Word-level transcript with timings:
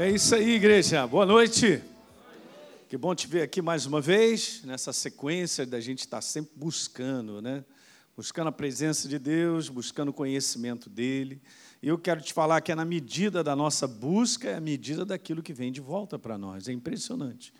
É 0.00 0.08
isso 0.08 0.32
aí, 0.32 0.52
igreja. 0.52 1.04
Boa 1.08 1.26
noite. 1.26 1.82
Que 2.88 2.96
bom 2.96 3.12
te 3.16 3.26
ver 3.26 3.42
aqui 3.42 3.60
mais 3.60 3.84
uma 3.84 4.00
vez, 4.00 4.62
nessa 4.62 4.92
sequência 4.92 5.66
da 5.66 5.80
gente 5.80 5.98
estar 5.98 6.20
sempre 6.20 6.52
buscando, 6.54 7.42
né? 7.42 7.64
Buscando 8.16 8.46
a 8.46 8.52
presença 8.52 9.08
de 9.08 9.18
Deus, 9.18 9.68
buscando 9.68 10.10
o 10.10 10.12
conhecimento 10.12 10.88
dele. 10.88 11.42
E 11.82 11.88
eu 11.88 11.98
quero 11.98 12.20
te 12.20 12.32
falar 12.32 12.60
que 12.60 12.70
é 12.70 12.76
na 12.76 12.84
medida 12.84 13.42
da 13.42 13.56
nossa 13.56 13.88
busca, 13.88 14.48
é 14.48 14.54
a 14.54 14.60
medida 14.60 15.04
daquilo 15.04 15.42
que 15.42 15.52
vem 15.52 15.72
de 15.72 15.80
volta 15.80 16.16
para 16.16 16.38
nós. 16.38 16.68
É 16.68 16.72
impressionante. 16.72 17.52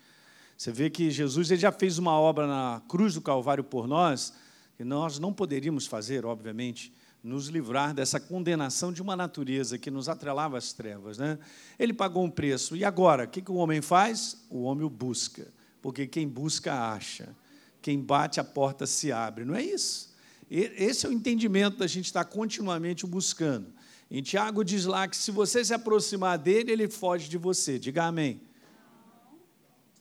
Você 0.55 0.71
vê 0.71 0.89
que 0.89 1.11
Jesus 1.11 1.51
ele 1.51 1.59
já 1.59 1.73
fez 1.73 1.97
uma 1.97 2.17
obra 2.17 2.47
na 2.47 2.81
cruz 2.87 3.15
do 3.15 3.21
Calvário 3.21 3.65
por 3.65 3.85
nós, 3.85 4.31
que 4.77 4.85
nós 4.85 5.19
não 5.19 5.33
poderíamos 5.33 5.85
fazer, 5.85 6.25
obviamente, 6.25 6.93
nos 7.23 7.47
livrar 7.47 7.93
dessa 7.93 8.19
condenação 8.19 8.93
de 8.93 9.01
uma 9.01 9.15
natureza 9.15 9.77
que 9.77 9.91
nos 9.91 10.07
atrelava 10.07 10.57
às 10.57 10.71
trevas. 10.71 11.17
Né? 11.17 11.37
Ele 11.77 11.93
pagou 11.93 12.23
um 12.23 12.29
preço. 12.29 12.75
E 12.75 12.85
agora, 12.85 13.25
o 13.25 13.27
que, 13.27 13.41
que 13.41 13.51
o 13.51 13.55
homem 13.55 13.81
faz? 13.81 14.45
O 14.49 14.61
homem 14.63 14.85
o 14.85 14.89
busca. 14.89 15.47
Porque 15.81 16.07
quem 16.07 16.27
busca, 16.27 16.73
acha. 16.73 17.35
Quem 17.81 17.99
bate, 17.99 18.39
a 18.39 18.43
porta 18.43 18.85
se 18.85 19.11
abre. 19.11 19.45
Não 19.45 19.55
é 19.55 19.63
isso? 19.63 20.13
Esse 20.49 21.05
é 21.05 21.09
o 21.09 21.13
entendimento 21.13 21.77
da 21.77 21.87
gente 21.87 22.05
estar 22.05 22.25
continuamente 22.25 23.05
buscando. 23.05 23.67
Em 24.09 24.23
Tiago 24.23 24.63
diz 24.63 24.85
lá 24.85 25.07
que 25.07 25.15
se 25.15 25.29
você 25.29 25.63
se 25.63 25.73
aproximar 25.73 26.37
dele, 26.37 26.71
ele 26.71 26.89
foge 26.89 27.29
de 27.29 27.37
você. 27.37 27.77
Diga 27.77 28.05
amém. 28.05 28.41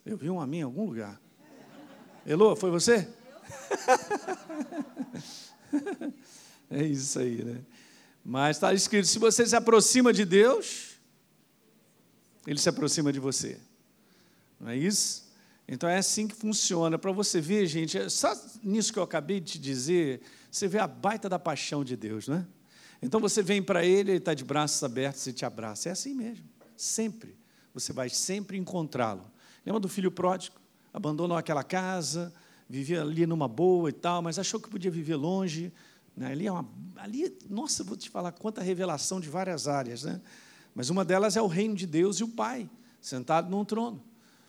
Eu 0.06 0.16
vi 0.16 0.30
um 0.30 0.40
amém 0.40 0.60
em 0.60 0.62
algum 0.62 0.86
lugar. 0.86 1.20
Elô, 2.24 2.56
foi 2.56 2.70
você? 2.70 3.06
É 6.70 6.82
isso 6.84 7.18
aí, 7.18 7.44
né? 7.44 7.60
Mas 8.24 8.56
está 8.56 8.72
escrito: 8.74 9.06
se 9.06 9.18
você 9.18 9.46
se 9.46 9.56
aproxima 9.56 10.12
de 10.12 10.24
Deus, 10.24 10.98
Ele 12.46 12.58
se 12.58 12.68
aproxima 12.68 13.12
de 13.12 13.18
você. 13.18 13.58
Não 14.60 14.70
é 14.70 14.76
isso? 14.76 15.28
Então 15.66 15.88
é 15.88 15.98
assim 15.98 16.26
que 16.26 16.34
funciona. 16.34 16.98
Para 16.98 17.12
você 17.12 17.40
ver, 17.40 17.66
gente, 17.66 17.98
é 17.98 18.08
só 18.08 18.34
nisso 18.62 18.92
que 18.92 18.98
eu 18.98 19.02
acabei 19.02 19.38
de 19.38 19.52
te 19.52 19.58
dizer, 19.58 20.22
você 20.50 20.66
vê 20.66 20.78
a 20.78 20.86
baita 20.86 21.28
da 21.28 21.38
paixão 21.38 21.84
de 21.84 21.94
Deus, 21.96 22.26
né? 22.26 22.46
Então 23.02 23.20
você 23.20 23.42
vem 23.42 23.62
para 23.62 23.84
Ele, 23.84 24.12
Ele 24.12 24.18
está 24.18 24.34
de 24.34 24.44
braços 24.44 24.82
abertos 24.82 25.26
e 25.26 25.32
te 25.32 25.44
abraça. 25.44 25.88
É 25.88 25.92
assim 25.92 26.14
mesmo, 26.14 26.44
sempre. 26.76 27.36
Você 27.74 27.92
vai 27.92 28.08
sempre 28.08 28.56
encontrá-lo. 28.56 29.30
Lembra 29.64 29.80
do 29.80 29.88
filho 29.88 30.10
pródigo? 30.10 30.56
Abandonou 30.92 31.36
aquela 31.36 31.62
casa, 31.62 32.32
vivia 32.68 33.02
ali 33.02 33.26
numa 33.26 33.46
boa 33.46 33.90
e 33.90 33.92
tal, 33.92 34.22
mas 34.22 34.38
achou 34.38 34.58
que 34.58 34.68
podia 34.68 34.90
viver 34.90 35.16
longe? 35.16 35.72
Ali, 36.26 36.46
é 36.46 36.52
uma, 36.52 36.68
ali, 36.96 37.36
nossa, 37.48 37.84
vou 37.84 37.96
te 37.96 38.10
falar 38.10 38.32
quanta 38.32 38.62
revelação 38.62 39.20
de 39.20 39.28
várias 39.28 39.68
áreas, 39.68 40.02
né? 40.02 40.20
Mas 40.74 40.90
uma 40.90 41.04
delas 41.04 41.36
é 41.36 41.42
o 41.42 41.46
reino 41.46 41.74
de 41.74 41.86
Deus 41.86 42.18
e 42.18 42.24
o 42.24 42.28
Pai, 42.28 42.68
sentado 43.00 43.50
num 43.50 43.64
trono. 43.64 44.02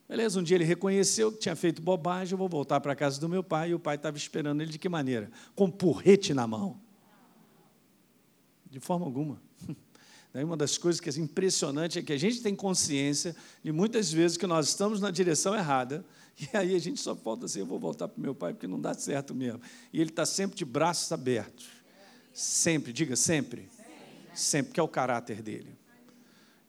Beleza, 0.07 0.39
um 0.39 0.43
dia 0.43 0.57
ele 0.57 0.63
reconheceu 0.63 1.31
que 1.31 1.37
tinha 1.37 1.55
feito 1.55 1.83
bobagem, 1.83 2.33
eu 2.33 2.37
vou 2.37 2.49
voltar 2.49 2.79
para 2.79 2.93
a 2.93 2.95
casa 2.95 3.21
do 3.21 3.29
meu 3.29 3.43
pai, 3.43 3.69
e 3.69 3.75
o 3.75 3.79
pai 3.79 3.95
estava 3.95 4.17
esperando 4.17 4.59
ele 4.59 4.71
de 4.71 4.79
que 4.79 4.89
maneira? 4.89 5.29
Com 5.55 5.69
porrete 5.69 6.33
na 6.33 6.47
mão. 6.47 6.81
De 8.71 8.79
forma 8.79 9.05
alguma. 9.05 9.39
Uma 10.33 10.55
das 10.55 10.77
coisas 10.77 11.01
que 11.01 11.09
é 11.09 11.13
impressionante 11.13 11.97
é 11.97 12.01
que 12.01 12.13
a 12.13 12.17
gente 12.17 12.41
tem 12.41 12.55
consciência 12.55 13.35
de 13.63 13.71
muitas 13.71 14.11
vezes 14.11 14.37
que 14.37 14.45
nós 14.45 14.67
estamos 14.67 15.01
na 15.01 15.09
direção 15.09 15.55
errada, 15.55 16.05
e 16.39 16.55
aí 16.55 16.75
a 16.75 16.79
gente 16.79 16.99
só 16.99 17.15
falta 17.15 17.45
assim, 17.45 17.59
eu 17.59 17.65
vou 17.65 17.79
voltar 17.79 18.07
para 18.07 18.19
o 18.19 18.21
meu 18.21 18.35
pai 18.35 18.53
porque 18.53 18.67
não 18.67 18.79
dá 18.79 18.93
certo 18.93 19.33
mesmo. 19.33 19.59
E 19.91 19.99
ele 19.99 20.11
está 20.11 20.25
sempre 20.25 20.55
de 20.55 20.65
braços 20.65 21.11
abertos. 21.11 21.67
Sempre, 22.31 22.93
diga 22.93 23.15
sempre. 23.15 23.67
Sempre, 24.33 24.73
que 24.73 24.79
é 24.79 24.83
o 24.83 24.87
caráter 24.87 25.41
dele. 25.41 25.77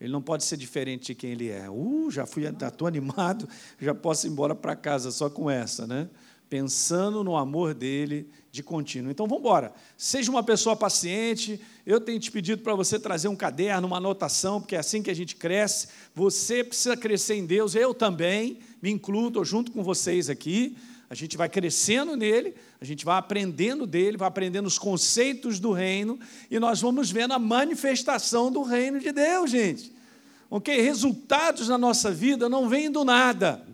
Ele 0.00 0.10
não 0.10 0.22
pode 0.22 0.44
ser 0.44 0.56
diferente 0.56 1.08
de 1.08 1.14
quem 1.14 1.32
ele 1.32 1.50
é. 1.50 1.68
Uh, 1.68 2.10
já 2.10 2.24
fui, 2.24 2.44
estou 2.46 2.88
animado, 2.88 3.46
já 3.78 3.94
posso 3.94 4.26
ir 4.26 4.30
embora 4.30 4.54
para 4.54 4.74
casa 4.74 5.10
só 5.10 5.28
com 5.28 5.50
essa, 5.50 5.86
né? 5.86 6.08
Pensando 6.50 7.24
no 7.24 7.36
amor 7.36 7.72
dele 7.72 8.28
de 8.50 8.62
contínuo. 8.62 9.10
Então 9.10 9.26
vamos 9.26 9.40
embora. 9.40 9.72
Seja 9.96 10.30
uma 10.30 10.42
pessoa 10.42 10.74
paciente. 10.74 11.60
Eu 11.86 12.00
tenho 12.00 12.18
te 12.18 12.30
pedido 12.30 12.62
para 12.62 12.74
você 12.74 12.98
trazer 12.98 13.28
um 13.28 13.36
caderno, 13.36 13.86
uma 13.86 13.98
anotação, 13.98 14.60
porque 14.60 14.74
é 14.74 14.80
assim 14.80 15.02
que 15.02 15.10
a 15.10 15.14
gente 15.14 15.36
cresce. 15.36 15.88
Você 16.14 16.64
precisa 16.64 16.96
crescer 16.96 17.36
em 17.36 17.46
Deus, 17.46 17.74
eu 17.74 17.94
também 17.94 18.58
me 18.82 18.90
incluo, 18.90 19.28
estou 19.28 19.44
junto 19.44 19.70
com 19.70 19.82
vocês 19.82 20.28
aqui. 20.28 20.76
A 21.08 21.14
gente 21.14 21.36
vai 21.36 21.48
crescendo 21.48 22.16
nele, 22.16 22.54
a 22.80 22.84
gente 22.84 23.04
vai 23.04 23.18
aprendendo 23.18 23.86
dele, 23.86 24.16
vai 24.16 24.28
aprendendo 24.28 24.66
os 24.66 24.78
conceitos 24.78 25.58
do 25.58 25.72
reino 25.72 26.18
e 26.48 26.58
nós 26.60 26.80
vamos 26.80 27.10
vendo 27.10 27.32
a 27.32 27.38
manifestação 27.38 28.50
do 28.50 28.62
reino 28.62 29.00
de 29.00 29.10
Deus, 29.10 29.50
gente. 29.50 29.92
Ok? 30.48 30.80
Resultados 30.80 31.68
na 31.68 31.78
nossa 31.78 32.10
vida 32.10 32.48
não 32.48 32.68
vêm 32.68 32.90
do 32.90 33.04
nada. 33.04 33.66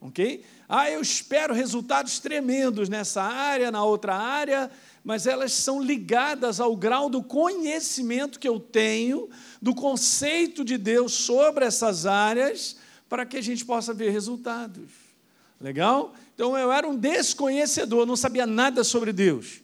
Ok? 0.00 0.42
Ah, 0.72 0.88
eu 0.88 1.00
espero 1.00 1.52
resultados 1.52 2.20
tremendos 2.20 2.88
nessa 2.88 3.20
área, 3.24 3.72
na 3.72 3.82
outra 3.82 4.14
área, 4.14 4.70
mas 5.02 5.26
elas 5.26 5.52
são 5.52 5.82
ligadas 5.82 6.60
ao 6.60 6.76
grau 6.76 7.10
do 7.10 7.24
conhecimento 7.24 8.38
que 8.38 8.46
eu 8.46 8.60
tenho, 8.60 9.28
do 9.60 9.74
conceito 9.74 10.64
de 10.64 10.78
Deus 10.78 11.12
sobre 11.12 11.64
essas 11.64 12.06
áreas 12.06 12.76
para 13.08 13.26
que 13.26 13.36
a 13.36 13.42
gente 13.42 13.64
possa 13.64 13.92
ver 13.92 14.10
resultados. 14.10 14.88
Legal? 15.60 16.14
Então 16.36 16.56
eu 16.56 16.70
era 16.70 16.88
um 16.88 16.94
desconhecedor, 16.94 18.06
não 18.06 18.14
sabia 18.14 18.46
nada 18.46 18.84
sobre 18.84 19.12
Deus. 19.12 19.60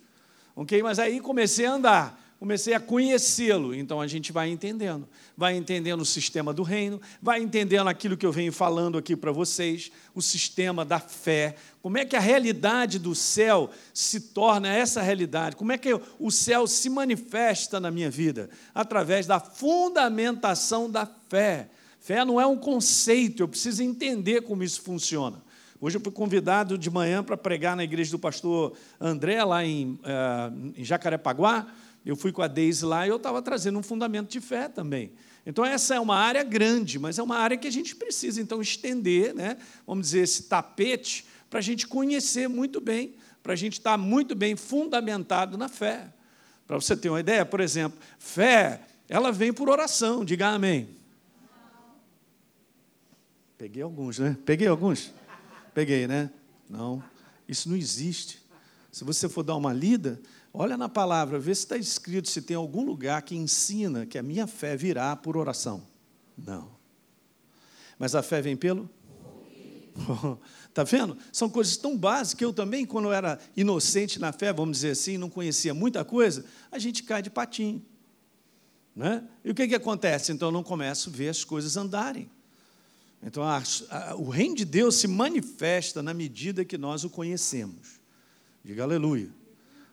Ok? 0.57 0.83
Mas 0.83 0.99
aí 0.99 1.21
comecei 1.21 1.67
a 1.67 1.75
andar, 1.75 2.21
comecei 2.39 2.75
a 2.75 2.81
conhecê-lo. 2.81 3.75
Então 3.75 4.01
a 4.01 4.07
gente 4.07 4.33
vai 4.33 4.49
entendendo. 4.49 5.09
Vai 5.37 5.57
entendendo 5.57 6.01
o 6.01 6.07
sistema 6.07 6.53
do 6.53 6.63
reino, 6.63 7.01
vai 7.21 7.41
entendendo 7.41 7.89
aquilo 7.89 8.17
que 8.17 8.25
eu 8.25 8.33
venho 8.33 8.53
falando 8.53 8.97
aqui 8.97 9.17
para 9.17 9.33
vocês, 9.33 9.91
o 10.15 10.23
sistema 10.23 10.85
da 10.85 10.99
fé. 10.99 11.57
Como 11.83 11.99
é 11.99 12.05
que 12.05 12.17
a 12.17 12.21
realidade 12.21 12.99
do 12.99 13.15
céu 13.15 13.71
se 13.93 14.21
torna 14.21 14.69
essa 14.69 15.03
realidade? 15.03 15.57
Como 15.57 15.73
é 15.73 15.79
que 15.79 15.99
o 16.19 16.31
céu 16.31 16.67
se 16.67 16.89
manifesta 16.89 17.79
na 17.79 17.91
minha 17.91 18.11
vida? 18.11 18.51
Através 18.75 19.27
da 19.27 19.39
fundamentação 19.39 20.91
da 20.91 21.07
fé. 21.29 21.69
Fé 22.01 22.25
não 22.25 22.41
é 22.41 22.47
um 22.47 22.57
conceito, 22.57 23.43
eu 23.43 23.49
preciso 23.49 23.83
entender 23.83 24.43
como 24.43 24.63
isso 24.63 24.81
funciona. 24.81 25.43
Hoje 25.79 25.99
eu 25.99 26.01
fui 26.01 26.13
convidado 26.13 26.79
de 26.79 26.89
manhã 26.89 27.23
para 27.23 27.37
pregar 27.37 27.77
na 27.77 27.85
igreja 27.85 28.11
do 28.11 28.19
pastor 28.19 28.73
André, 28.99 29.45
lá 29.45 29.65
em, 29.65 29.93
uh, 29.93 30.73
em 30.75 30.85
Jacarepaguá. 30.85 31.67
Eu 32.07 32.15
fui 32.15 32.31
com 32.31 32.41
a 32.41 32.47
Deise 32.47 32.85
lá 32.85 33.05
e 33.05 33.11
eu 33.11 33.17
estava 33.17 33.43
trazendo 33.43 33.77
um 33.81 33.83
fundamento 33.83 34.31
de 34.31 34.41
fé 34.41 34.69
também. 34.69 35.13
Então, 35.45 35.65
essa 35.65 35.97
é 35.97 36.01
uma 36.01 36.17
área 36.17 36.45
grande, 36.45 37.01
mas 37.01 37.19
é 37.19 37.23
uma 37.23 37.37
área 37.37 37.57
que 37.57 37.67
a 37.67 37.71
gente 37.71 37.97
precisa, 37.97 38.41
então, 38.41 38.63
estender, 38.63 39.35
né, 39.35 39.57
vamos 39.85 40.07
dizer, 40.07 40.21
esse 40.21 40.45
tapete, 40.45 41.27
para 41.51 41.59
a 41.59 41.63
gente 41.63 41.87
conhecer 41.87 42.49
muito 42.49 42.81
bem, 42.81 43.15
para 43.43 43.55
a 43.55 43.57
gente 43.57 43.75
estar 43.75 43.99
muito 43.99 44.37
bem 44.37 44.55
fundamentado 44.55 45.59
na 45.59 45.69
fé. 45.69 46.13
Para 46.65 46.77
você 46.77 46.97
ter 46.97 47.09
uma 47.09 47.21
ideia, 47.21 47.45
por 47.45 47.61
exemplo, 47.61 47.99
fé, 48.19 48.83
ela 49.09 49.33
vem 49.33 49.53
por 49.53 49.69
oração, 49.69 50.25
diga 50.25 50.49
amém. 50.49 50.89
Peguei 53.59 53.83
alguns, 53.83 54.19
né? 54.19 54.37
Peguei 54.45 54.69
alguns? 54.69 55.13
Peguei, 55.75 56.07
né? 56.07 56.31
Não, 56.69 57.03
isso 57.49 57.69
não 57.69 57.77
existe. 57.77 58.41
Se 58.93 59.05
você 59.05 59.29
for 59.29 59.43
dar 59.43 59.57
uma 59.57 59.73
lida, 59.73 60.21
olha 60.57 60.77
na 60.77 60.89
palavra, 60.89 61.39
vê 61.39 61.55
se 61.55 61.63
está 61.63 61.77
escrito, 61.77 62.29
se 62.29 62.41
tem 62.41 62.57
algum 62.57 62.85
lugar 62.85 63.21
que 63.23 63.37
ensina 63.37 64.07
que 64.07 64.17
a 64.17 64.23
minha 64.23 64.47
fé 64.47 64.77
virá 64.77 65.15
por 65.15 65.37
oração. 65.37 65.87
Não. 66.37 66.71
Mas 67.99 68.15
a 68.15 68.23
fé 68.23 68.41
vem 68.41 68.57
pelo? 68.57 68.89
Está 70.69 70.83
vendo? 70.85 71.17
São 71.31 71.49
coisas 71.49 71.77
tão 71.77 71.97
básicas 71.97 72.35
que 72.39 72.45
eu 72.45 72.53
também, 72.53 72.87
quando 72.87 73.07
eu 73.07 73.13
era 73.13 73.39
inocente 73.57 74.19
na 74.19 74.33
fé, 74.33 74.53
vamos 74.53 74.79
dizer 74.79 74.91
assim, 74.91 75.19
não 75.19 75.29
conhecia 75.29 75.75
muita 75.75 76.05
coisa, 76.05 76.45
a 76.73 76.79
gente 76.79 77.03
cai 77.03 77.21
de 77.21 77.31
patinho. 77.31 77.85
Né? 78.95 79.23
E 79.45 79.51
o 79.51 79.55
que, 79.55 79.69
que 79.69 79.75
acontece? 79.75 80.33
Então 80.33 80.49
eu 80.49 80.53
não 80.53 80.63
começo 80.63 81.11
a 81.11 81.13
ver 81.13 81.29
as 81.29 81.45
coisas 81.45 81.77
andarem. 81.77 82.31
Então, 83.23 83.43
a, 83.43 83.63
a, 83.91 84.15
o 84.15 84.29
reino 84.29 84.55
de 84.55 84.65
Deus 84.65 84.97
se 84.97 85.09
manifesta 85.09 86.03
na 86.03 86.15
medida 86.15 86.65
que 86.65 86.79
nós 86.79 87.03
o 87.03 87.11
conhecemos. 87.11 88.01
Diga 88.65 88.85
aleluia. 88.85 89.31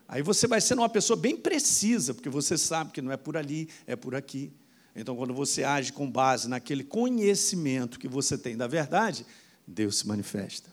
Aí 0.08 0.22
você 0.22 0.48
vai 0.48 0.62
sendo 0.62 0.80
uma 0.80 0.90
pessoa 0.90 1.18
bem 1.18 1.36
precisa, 1.36 2.14
porque 2.14 2.30
você 2.30 2.58
sabe 2.58 2.92
que 2.92 3.02
não 3.02 3.12
é 3.12 3.18
por 3.18 3.38
ali, 3.38 3.70
é 3.88 3.96
por 3.96 4.16
aqui. 4.16 4.52
Então, 4.96 5.16
quando 5.16 5.34
você 5.34 5.64
age 5.64 5.92
com 5.92 6.10
base 6.10 6.48
naquele 6.48 6.84
conhecimento 6.84 7.98
que 7.98 8.08
você 8.08 8.38
tem 8.38 8.56
da 8.56 8.68
verdade, 8.68 9.26
Deus 9.66 9.98
se 9.98 10.08
manifesta. 10.08 10.70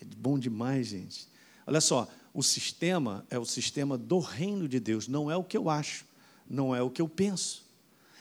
É 0.00 0.04
bom 0.16 0.38
demais, 0.38 0.86
gente. 0.86 1.28
Olha 1.66 1.80
só, 1.80 2.08
o 2.32 2.42
sistema 2.42 3.26
é 3.28 3.38
o 3.38 3.44
sistema 3.44 3.98
do 3.98 4.18
reino 4.18 4.66
de 4.66 4.80
Deus, 4.80 5.08
não 5.08 5.30
é 5.30 5.36
o 5.36 5.44
que 5.44 5.56
eu 5.56 5.68
acho, 5.68 6.06
não 6.48 6.74
é 6.74 6.80
o 6.80 6.90
que 6.90 7.02
eu 7.02 7.08
penso, 7.08 7.66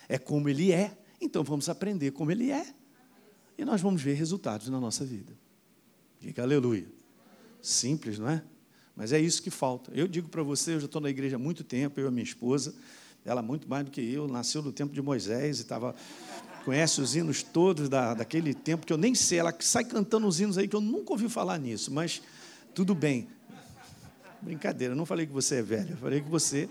é 0.10 0.18
como 0.18 0.50
ele 0.50 0.72
é. 0.72 0.98
Então 1.22 1.44
vamos 1.44 1.69
aprender 1.69 2.12
como 2.12 2.31
ele 2.31 2.51
é. 2.51 2.74
E 3.57 3.66
nós 3.66 3.81
vamos 3.81 4.01
ver 4.01 4.13
resultados 4.13 4.68
na 4.69 4.80
nossa 4.80 5.06
vida. 5.06 5.33
Diga 6.19 6.44
aleluia. 6.44 6.88
Simples, 7.62 8.19
não 8.19 8.30
é? 8.30 8.44
Mas 8.97 9.13
é 9.13 9.19
isso 9.19 9.44
que 9.44 9.51
falta. 9.51 9.91
Eu 9.94 10.07
digo 10.07 10.27
para 10.27 10.41
você, 10.41 10.73
eu 10.73 10.79
já 10.79 10.88
estou 10.88 10.99
na 10.99 11.09
igreja 11.09 11.35
há 11.35 11.39
muito 11.39 11.63
tempo, 11.63 11.99
eu 11.99 12.05
e 12.05 12.07
a 12.07 12.11
minha 12.11 12.23
esposa, 12.23 12.73
ela 13.23 13.44
muito 13.44 13.69
mais 13.69 13.85
do 13.85 13.91
que 13.91 14.01
eu, 14.01 14.27
nasceu 14.27 14.63
no 14.63 14.71
tempo 14.71 14.91
de 14.91 15.01
Moisés 15.01 15.59
e 15.59 15.61
estava 15.61 15.95
conhece 16.65 16.99
os 16.99 17.15
hinos 17.15 17.44
todos 17.44 17.88
da, 17.88 18.13
daquele 18.13 18.53
tempo, 18.53 18.85
que 18.85 18.91
eu 18.91 18.97
nem 18.97 19.15
sei, 19.15 19.39
ela 19.39 19.55
sai 19.59 19.85
cantando 19.85 20.27
os 20.27 20.41
hinos 20.41 20.57
aí 20.57 20.67
que 20.67 20.75
eu 20.75 20.81
nunca 20.81 21.13
ouvi 21.13 21.29
falar 21.29 21.57
nisso, 21.57 21.94
mas 21.94 22.21
tudo 22.73 22.94
bem. 22.94 23.29
Brincadeira, 24.41 24.94
eu 24.94 24.97
não 24.97 25.05
falei 25.05 25.25
que 25.25 25.31
você 25.31 25.57
é 25.57 25.61
velho, 25.61 25.91
eu 25.91 25.97
falei 25.97 26.19
que 26.19 26.29
você 26.29 26.67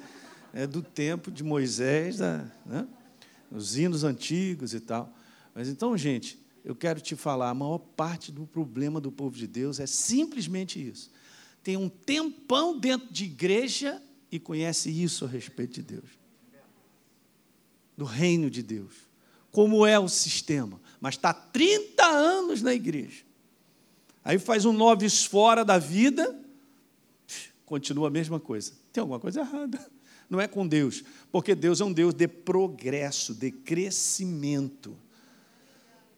é 0.53 0.67
do 0.67 0.83
tempo 0.83 1.31
de 1.31 1.43
Moisés, 1.43 2.19
da, 2.19 2.45
né? 2.67 2.87
os 3.51 3.79
hinos 3.79 4.05
antigos 4.05 4.75
e 4.75 4.81
tal. 4.81 5.11
Mas 5.55 5.69
então, 5.69 5.97
gente, 5.97 6.39
eu 6.65 6.75
quero 6.75 7.01
te 7.01 7.17
falar, 7.17 7.49
a 7.49 7.55
maior 7.55 7.79
parte 7.79 8.31
do 8.31 8.47
problema 8.47 9.01
do 9.01 9.11
povo 9.11 9.37
de 9.37 9.47
Deus 9.47 9.81
é 9.81 9.87
simplesmente 9.87 10.85
isso. 10.85 11.11
Tem 11.67 11.77
um 11.77 11.89
tempão 11.89 12.79
dentro 12.79 13.13
de 13.13 13.25
igreja 13.25 14.01
e 14.31 14.39
conhece 14.39 14.89
isso 14.89 15.25
a 15.25 15.29
respeito 15.29 15.75
de 15.75 15.83
Deus. 15.83 16.09
Do 17.97 18.05
reino 18.05 18.49
de 18.49 18.63
Deus. 18.63 18.95
Como 19.51 19.85
é 19.85 19.99
o 19.99 20.09
sistema. 20.09 20.81
Mas 21.01 21.17
está 21.17 21.35
30 21.35 22.05
anos 22.05 22.63
na 22.63 22.73
igreja. 22.73 23.25
Aí 24.23 24.39
faz 24.39 24.65
um 24.65 24.73
noves 24.73 25.25
fora 25.25 25.65
da 25.65 25.77
vida, 25.77 26.41
continua 27.65 28.07
a 28.07 28.13
mesma 28.13 28.39
coisa. 28.39 28.73
Tem 28.93 29.01
alguma 29.01 29.19
coisa 29.19 29.41
errada. 29.41 29.91
Não 30.31 30.41
é 30.41 30.47
com 30.47 30.65
Deus, 30.69 31.03
porque 31.33 31.53
Deus 31.53 31.81
é 31.81 31.85
um 31.85 31.93
Deus 31.93 32.15
de 32.15 32.29
progresso, 32.29 33.35
de 33.35 33.51
crescimento. 33.51 34.97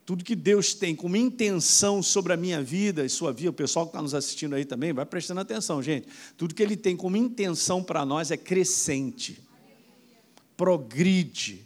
Tudo 0.08 0.24
que 0.24 0.34
Deus 0.34 0.72
tem 0.72 0.96
como 0.96 1.18
intenção 1.18 2.02
sobre 2.02 2.32
a 2.32 2.36
minha 2.38 2.62
vida 2.62 3.04
e 3.04 3.10
sua 3.10 3.30
vida, 3.30 3.50
o 3.50 3.52
pessoal 3.52 3.84
que 3.84 3.90
está 3.90 4.00
nos 4.00 4.14
assistindo 4.14 4.54
aí 4.54 4.64
também, 4.64 4.90
vai 4.90 5.04
prestando 5.04 5.42
atenção, 5.42 5.82
gente. 5.82 6.08
Tudo 6.34 6.54
que 6.54 6.62
Ele 6.62 6.78
tem 6.78 6.96
como 6.96 7.14
intenção 7.14 7.84
para 7.84 8.06
nós 8.06 8.30
é 8.30 8.36
crescente, 8.38 9.38
progride, 10.56 11.62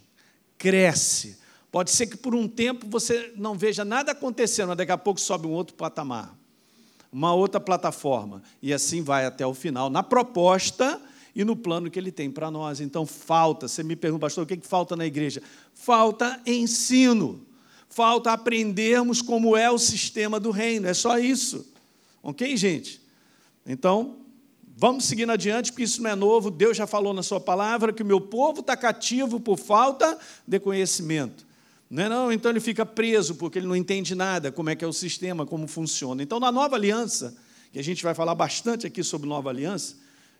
cresce. 0.57 1.37
Pode 1.71 1.91
ser 1.91 2.07
que 2.07 2.17
por 2.17 2.35
um 2.35 2.45
tempo 2.45 2.85
você 2.89 3.31
não 3.37 3.57
veja 3.57 3.85
nada 3.85 4.11
acontecendo, 4.11 4.67
mas 4.67 4.77
daqui 4.77 4.91
a 4.91 4.97
pouco 4.97 5.21
sobe 5.21 5.47
um 5.47 5.51
outro 5.51 5.73
patamar, 5.73 6.37
uma 7.13 7.33
outra 7.33 7.61
plataforma, 7.61 8.43
e 8.61 8.73
assim 8.73 9.01
vai 9.01 9.25
até 9.25 9.47
o 9.47 9.53
final, 9.53 9.89
na 9.89 10.03
proposta 10.03 11.01
e 11.33 11.45
no 11.45 11.55
plano 11.55 11.89
que 11.89 11.97
ele 11.97 12.11
tem 12.11 12.29
para 12.29 12.51
nós. 12.51 12.81
Então, 12.81 13.05
falta, 13.05 13.69
você 13.69 13.83
me 13.83 13.95
pergunta, 13.95 14.19
pastor, 14.19 14.43
o 14.43 14.47
que, 14.47 14.57
que 14.57 14.67
falta 14.67 14.97
na 14.97 15.05
igreja? 15.05 15.41
Falta 15.73 16.41
ensino, 16.45 17.42
falta 17.93 18.31
aprendermos 18.31 19.21
como 19.21 19.55
é 19.55 19.69
o 19.69 19.77
sistema 19.77 20.39
do 20.39 20.51
reino, 20.51 20.87
é 20.87 20.93
só 20.93 21.17
isso. 21.19 21.71
Ok, 22.21 22.55
gente? 22.57 23.01
Então, 23.65 24.17
vamos 24.75 25.05
seguindo 25.05 25.31
adiante, 25.31 25.71
porque 25.71 25.83
isso 25.83 26.01
não 26.01 26.09
é 26.09 26.15
novo, 26.15 26.49
Deus 26.49 26.75
já 26.75 26.87
falou 26.87 27.13
na 27.13 27.21
Sua 27.21 27.39
palavra 27.39 27.93
que 27.93 28.01
o 28.01 28.05
meu 28.05 28.19
povo 28.19 28.61
está 28.61 28.75
cativo 28.75 29.39
por 29.39 29.57
falta 29.57 30.17
de 30.47 30.59
conhecimento. 30.59 31.45
Não 31.89 32.03
é 32.03 32.09
não? 32.09 32.31
Então 32.31 32.49
ele 32.49 32.59
fica 32.59 32.85
preso 32.85 33.35
porque 33.35 33.59
ele 33.59 33.67
não 33.67 33.75
entende 33.75 34.15
nada, 34.15 34.51
como 34.51 34.69
é 34.69 34.75
que 34.75 34.83
é 34.83 34.87
o 34.87 34.93
sistema, 34.93 35.45
como 35.45 35.67
funciona. 35.67 36.23
Então, 36.23 36.39
na 36.39 36.51
nova 36.51 36.75
aliança, 36.75 37.35
que 37.71 37.77
a 37.77 37.83
gente 37.83 38.03
vai 38.03 38.15
falar 38.15 38.33
bastante 38.33 38.87
aqui 38.87 39.03
sobre 39.03 39.29
nova 39.29 39.49
aliança, 39.49 39.95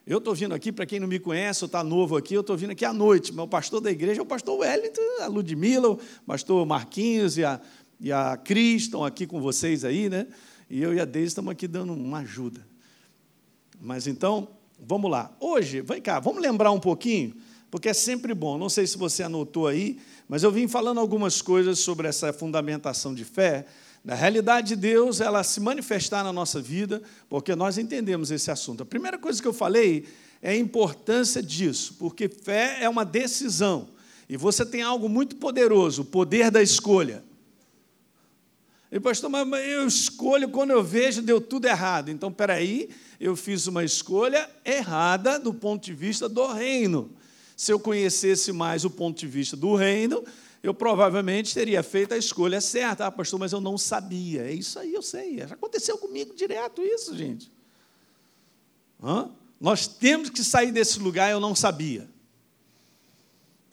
eu 0.06 0.18
estou 0.18 0.36
vindo 0.36 0.54
aqui, 0.54 0.72
para 0.72 0.86
quem 0.86 1.00
não 1.00 1.08
me 1.08 1.18
conhece 1.18 1.64
ou 1.64 1.68
está 1.68 1.82
novo 1.82 2.18
aqui, 2.18 2.34
eu 2.34 2.42
estou 2.42 2.58
vindo 2.58 2.72
aqui 2.72 2.84
à 2.84 2.92
noite. 2.92 3.32
Mas 3.34 3.46
o 3.46 3.48
pastor 3.48 3.80
da 3.80 3.90
igreja 3.90 4.20
é 4.20 4.24
o 4.24 4.26
pastor 4.26 4.60
Wellington, 4.60 5.02
a 5.22 5.28
Ludmilla, 5.28 5.92
o 5.92 6.00
pastor 6.28 6.66
Marquinhos 6.66 7.38
e 7.38 7.46
a, 7.46 7.62
e 8.00 8.12
a 8.12 8.36
Cris 8.36 8.84
estão 8.84 9.06
aqui 9.06 9.26
com 9.26 9.40
vocês 9.40 9.86
aí, 9.86 10.10
né? 10.10 10.28
E 10.70 10.82
eu 10.82 10.94
e 10.94 11.00
a 11.00 11.06
Deise 11.06 11.30
estamos 11.30 11.52
aqui 11.52 11.68
dando 11.68 11.94
uma 11.94 12.20
ajuda. 12.20 12.66
Mas 13.80 14.06
então, 14.06 14.50
vamos 14.78 15.10
lá. 15.10 15.34
Hoje, 15.40 15.82
vem 15.82 16.02
cá, 16.02 16.20
vamos 16.20 16.42
lembrar 16.42 16.72
um 16.72 16.80
pouquinho, 16.80 17.34
porque 17.72 17.88
é 17.88 17.94
sempre 17.94 18.34
bom. 18.34 18.58
Não 18.58 18.68
sei 18.68 18.86
se 18.86 18.98
você 18.98 19.24
anotou 19.24 19.68
aí, 19.68 20.00
mas 20.28 20.44
eu 20.44 20.52
vim 20.52 20.68
falando 20.68 21.00
algumas 21.00 21.42
coisas 21.42 21.80
sobre 21.80 22.10
essa 22.10 22.34
fundamentação 22.34 23.14
de 23.16 23.24
fé 23.24 23.66
da 24.04 24.16
realidade 24.16 24.70
de 24.70 24.76
Deus, 24.76 25.22
ela 25.22 25.44
se 25.44 25.62
manifestar 25.62 26.24
na 26.24 26.34
nossa 26.34 26.62
vida, 26.62 27.02
porque 27.30 27.56
nós 27.56 27.78
entendemos 27.78 28.32
esse 28.32 28.52
assunto. 28.52 28.84
A 28.84 28.86
primeira 28.86 29.18
coisa 29.18 29.42
que 29.42 29.48
eu 29.48 29.54
falei 29.54 30.06
é 30.42 30.52
a 30.52 30.58
importância 30.58 31.42
disso, 31.42 31.96
porque 31.98 32.28
fé 32.28 32.80
é 32.82 32.90
uma 32.90 33.06
decisão. 33.06 33.88
E 34.28 34.36
você 34.36 34.66
tem 34.66 34.82
algo 34.82 35.08
muito 35.08 35.38
poderoso, 35.38 36.02
o 36.02 36.06
poder 36.06 36.52
da 36.52 36.62
escolha. 36.62 37.24
E 38.92 39.00
pastor, 39.00 39.30
mas 39.30 39.66
eu 39.66 39.88
escolho 39.88 40.50
quando 40.50 40.72
eu 40.72 40.84
vejo 40.84 41.22
deu 41.22 41.40
tudo 41.40 41.66
errado. 41.66 42.12
Então, 42.12 42.32
peraí, 42.32 42.90
eu 43.20 43.36
fiz 43.36 43.68
uma 43.68 43.84
escolha 43.84 44.50
errada 44.66 45.40
do 45.40 45.54
ponto 45.54 45.84
de 45.84 45.94
vista 45.94 46.28
do 46.28 46.46
reino. 46.46 47.10
Se 47.56 47.72
eu 47.72 47.80
conhecesse 47.80 48.52
mais 48.52 48.84
o 48.84 48.90
ponto 48.90 49.18
de 49.18 49.28
vista 49.28 49.56
do 49.56 49.76
reino, 49.76 50.24
eu 50.64 50.74
provavelmente 50.74 51.54
teria 51.54 51.84
feito 51.84 52.14
a 52.14 52.18
escolha 52.18 52.62
certa. 52.62 53.06
Ah, 53.06 53.12
pastor, 53.12 53.38
mas 53.38 53.52
eu 53.52 53.60
não 53.60 53.78
sabia. 53.78 54.44
É 54.44 54.54
isso 54.54 54.80
aí, 54.80 54.94
eu 54.94 55.02
sei. 55.02 55.38
Já 55.40 55.56
aconteceu 55.56 55.98
comigo 55.98 56.34
direto 56.34 56.82
isso, 56.82 57.16
gente. 57.18 57.52
Hã? 59.04 59.30
Nós 59.60 59.86
temos 59.86 60.30
que 60.30 60.42
sair 60.42 60.72
desse 60.72 61.00
lugar, 61.00 61.30
eu 61.30 61.40
não 61.42 61.54
sabia. 61.54 62.10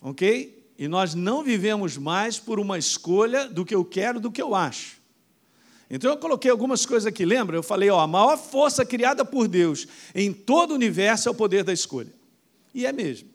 Ok? 0.02 0.68
E 0.76 0.88
nós 0.88 1.14
não 1.14 1.44
vivemos 1.44 1.96
mais 1.96 2.40
por 2.40 2.58
uma 2.58 2.76
escolha 2.76 3.48
do 3.48 3.64
que 3.64 3.74
eu 3.74 3.84
quero, 3.84 4.18
do 4.18 4.32
que 4.32 4.42
eu 4.42 4.52
acho. 4.52 5.00
Então 5.88 6.10
eu 6.10 6.16
coloquei 6.16 6.50
algumas 6.50 6.84
coisas 6.84 7.06
aqui, 7.06 7.24
lembra? 7.24 7.56
Eu 7.56 7.62
falei, 7.62 7.88
ó, 7.88 8.00
a 8.00 8.06
maior 8.06 8.36
força 8.36 8.84
criada 8.84 9.24
por 9.24 9.46
Deus 9.46 9.86
em 10.12 10.32
todo 10.32 10.72
o 10.72 10.74
universo 10.74 11.28
é 11.28 11.32
o 11.32 11.34
poder 11.34 11.62
da 11.62 11.72
escolha. 11.72 12.12
E 12.74 12.84
é 12.84 12.92
mesmo. 12.92 13.29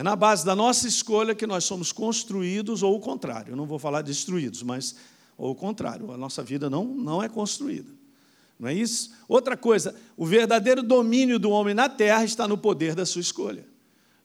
É 0.00 0.02
na 0.02 0.16
base 0.16 0.46
da 0.46 0.56
nossa 0.56 0.88
escolha 0.88 1.34
que 1.34 1.46
nós 1.46 1.62
somos 1.64 1.92
construídos 1.92 2.82
ou 2.82 2.96
o 2.96 3.00
contrário. 3.00 3.52
Eu 3.52 3.56
não 3.56 3.66
vou 3.66 3.78
falar 3.78 4.00
destruídos, 4.00 4.62
mas 4.62 4.96
ou 5.36 5.50
o 5.50 5.54
contrário. 5.54 6.10
A 6.10 6.16
nossa 6.16 6.42
vida 6.42 6.70
não, 6.70 6.86
não 6.86 7.22
é 7.22 7.28
construída. 7.28 7.92
Não 8.58 8.66
é 8.66 8.72
isso? 8.72 9.12
Outra 9.28 9.58
coisa, 9.58 9.94
o 10.16 10.24
verdadeiro 10.24 10.82
domínio 10.82 11.38
do 11.38 11.50
homem 11.50 11.74
na 11.74 11.86
terra 11.86 12.24
está 12.24 12.48
no 12.48 12.56
poder 12.56 12.94
da 12.94 13.04
sua 13.04 13.20
escolha. 13.20 13.68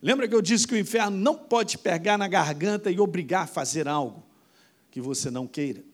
Lembra 0.00 0.26
que 0.26 0.34
eu 0.34 0.40
disse 0.40 0.66
que 0.66 0.72
o 0.72 0.78
inferno 0.78 1.14
não 1.14 1.34
pode 1.34 1.76
pegar 1.76 2.16
na 2.16 2.26
garganta 2.26 2.90
e 2.90 2.98
obrigar 2.98 3.44
a 3.44 3.46
fazer 3.46 3.86
algo 3.86 4.24
que 4.90 5.02
você 5.02 5.30
não 5.30 5.46
queira. 5.46 5.84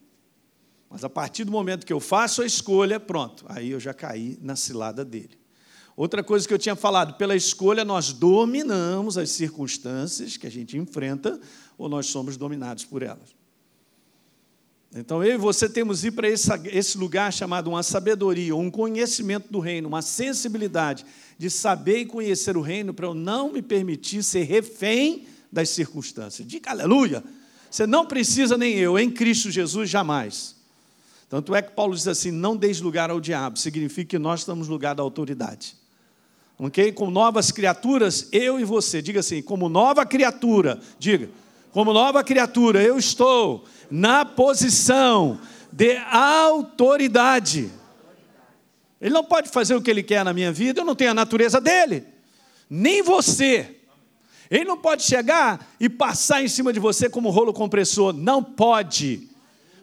Mas 0.88 1.02
a 1.02 1.10
partir 1.10 1.42
do 1.42 1.50
momento 1.50 1.84
que 1.84 1.92
eu 1.92 1.98
faço 1.98 2.40
a 2.40 2.46
escolha, 2.46 3.00
pronto, 3.00 3.44
aí 3.48 3.72
eu 3.72 3.80
já 3.80 3.92
caí 3.92 4.38
na 4.40 4.54
cilada 4.54 5.04
dele. 5.04 5.41
Outra 5.96 6.22
coisa 6.22 6.48
que 6.48 6.54
eu 6.54 6.58
tinha 6.58 6.74
falado, 6.74 7.14
pela 7.14 7.36
escolha 7.36 7.84
nós 7.84 8.12
dominamos 8.12 9.18
as 9.18 9.30
circunstâncias 9.30 10.36
que 10.36 10.46
a 10.46 10.50
gente 10.50 10.76
enfrenta 10.76 11.38
ou 11.76 11.88
nós 11.88 12.06
somos 12.06 12.36
dominados 12.36 12.84
por 12.84 13.02
elas. 13.02 13.34
Então 14.94 15.22
eu 15.24 15.34
e 15.34 15.38
você 15.38 15.68
temos 15.68 16.00
que 16.00 16.08
ir 16.08 16.10
para 16.12 16.28
esse 16.28 16.98
lugar 16.98 17.32
chamado 17.32 17.68
uma 17.68 17.82
sabedoria, 17.82 18.54
um 18.54 18.70
conhecimento 18.70 19.50
do 19.50 19.58
reino, 19.58 19.88
uma 19.88 20.02
sensibilidade 20.02 21.04
de 21.38 21.48
saber 21.48 21.98
e 22.00 22.06
conhecer 22.06 22.56
o 22.56 22.60
reino 22.60 22.92
para 22.92 23.06
eu 23.06 23.14
não 23.14 23.52
me 23.52 23.62
permitir 23.62 24.22
ser 24.22 24.44
refém 24.44 25.26
das 25.50 25.70
circunstâncias. 25.70 26.46
Diga 26.46 26.70
aleluia! 26.70 27.22
Você 27.70 27.86
não 27.86 28.04
precisa 28.06 28.58
nem 28.58 28.74
eu, 28.74 28.98
em 28.98 29.10
Cristo 29.10 29.50
Jesus 29.50 29.88
jamais. 29.88 30.56
Tanto 31.26 31.54
é 31.54 31.62
que 31.62 31.72
Paulo 31.72 31.94
diz 31.94 32.06
assim: 32.06 32.30
não 32.30 32.54
deis 32.54 32.82
lugar 32.82 33.08
ao 33.08 33.18
diabo, 33.18 33.58
significa 33.58 34.10
que 34.10 34.18
nós 34.18 34.40
estamos 34.40 34.68
lugar 34.68 34.94
da 34.94 35.02
autoridade 35.02 35.81
ok? 36.62 36.92
Com 36.92 37.10
novas 37.10 37.50
criaturas, 37.50 38.28
eu 38.30 38.60
e 38.60 38.64
você, 38.64 39.02
diga 39.02 39.18
assim, 39.18 39.42
como 39.42 39.68
nova 39.68 40.06
criatura, 40.06 40.78
diga, 40.96 41.28
como 41.72 41.92
nova 41.92 42.22
criatura, 42.22 42.80
eu 42.80 42.96
estou 42.96 43.64
na 43.90 44.24
posição 44.24 45.40
de 45.72 45.96
autoridade. 45.96 47.68
Ele 49.00 49.12
não 49.12 49.24
pode 49.24 49.48
fazer 49.48 49.74
o 49.74 49.82
que 49.82 49.90
ele 49.90 50.04
quer 50.04 50.24
na 50.24 50.32
minha 50.32 50.52
vida, 50.52 50.80
eu 50.80 50.84
não 50.84 50.94
tenho 50.94 51.10
a 51.10 51.14
natureza 51.14 51.60
dele, 51.60 52.04
nem 52.70 53.02
você. 53.02 53.78
Ele 54.48 54.64
não 54.64 54.78
pode 54.78 55.02
chegar 55.02 55.74
e 55.80 55.88
passar 55.88 56.44
em 56.44 56.48
cima 56.48 56.72
de 56.72 56.78
você 56.78 57.10
como 57.10 57.30
rolo 57.30 57.52
compressor, 57.52 58.12
não 58.12 58.40
pode, 58.40 59.28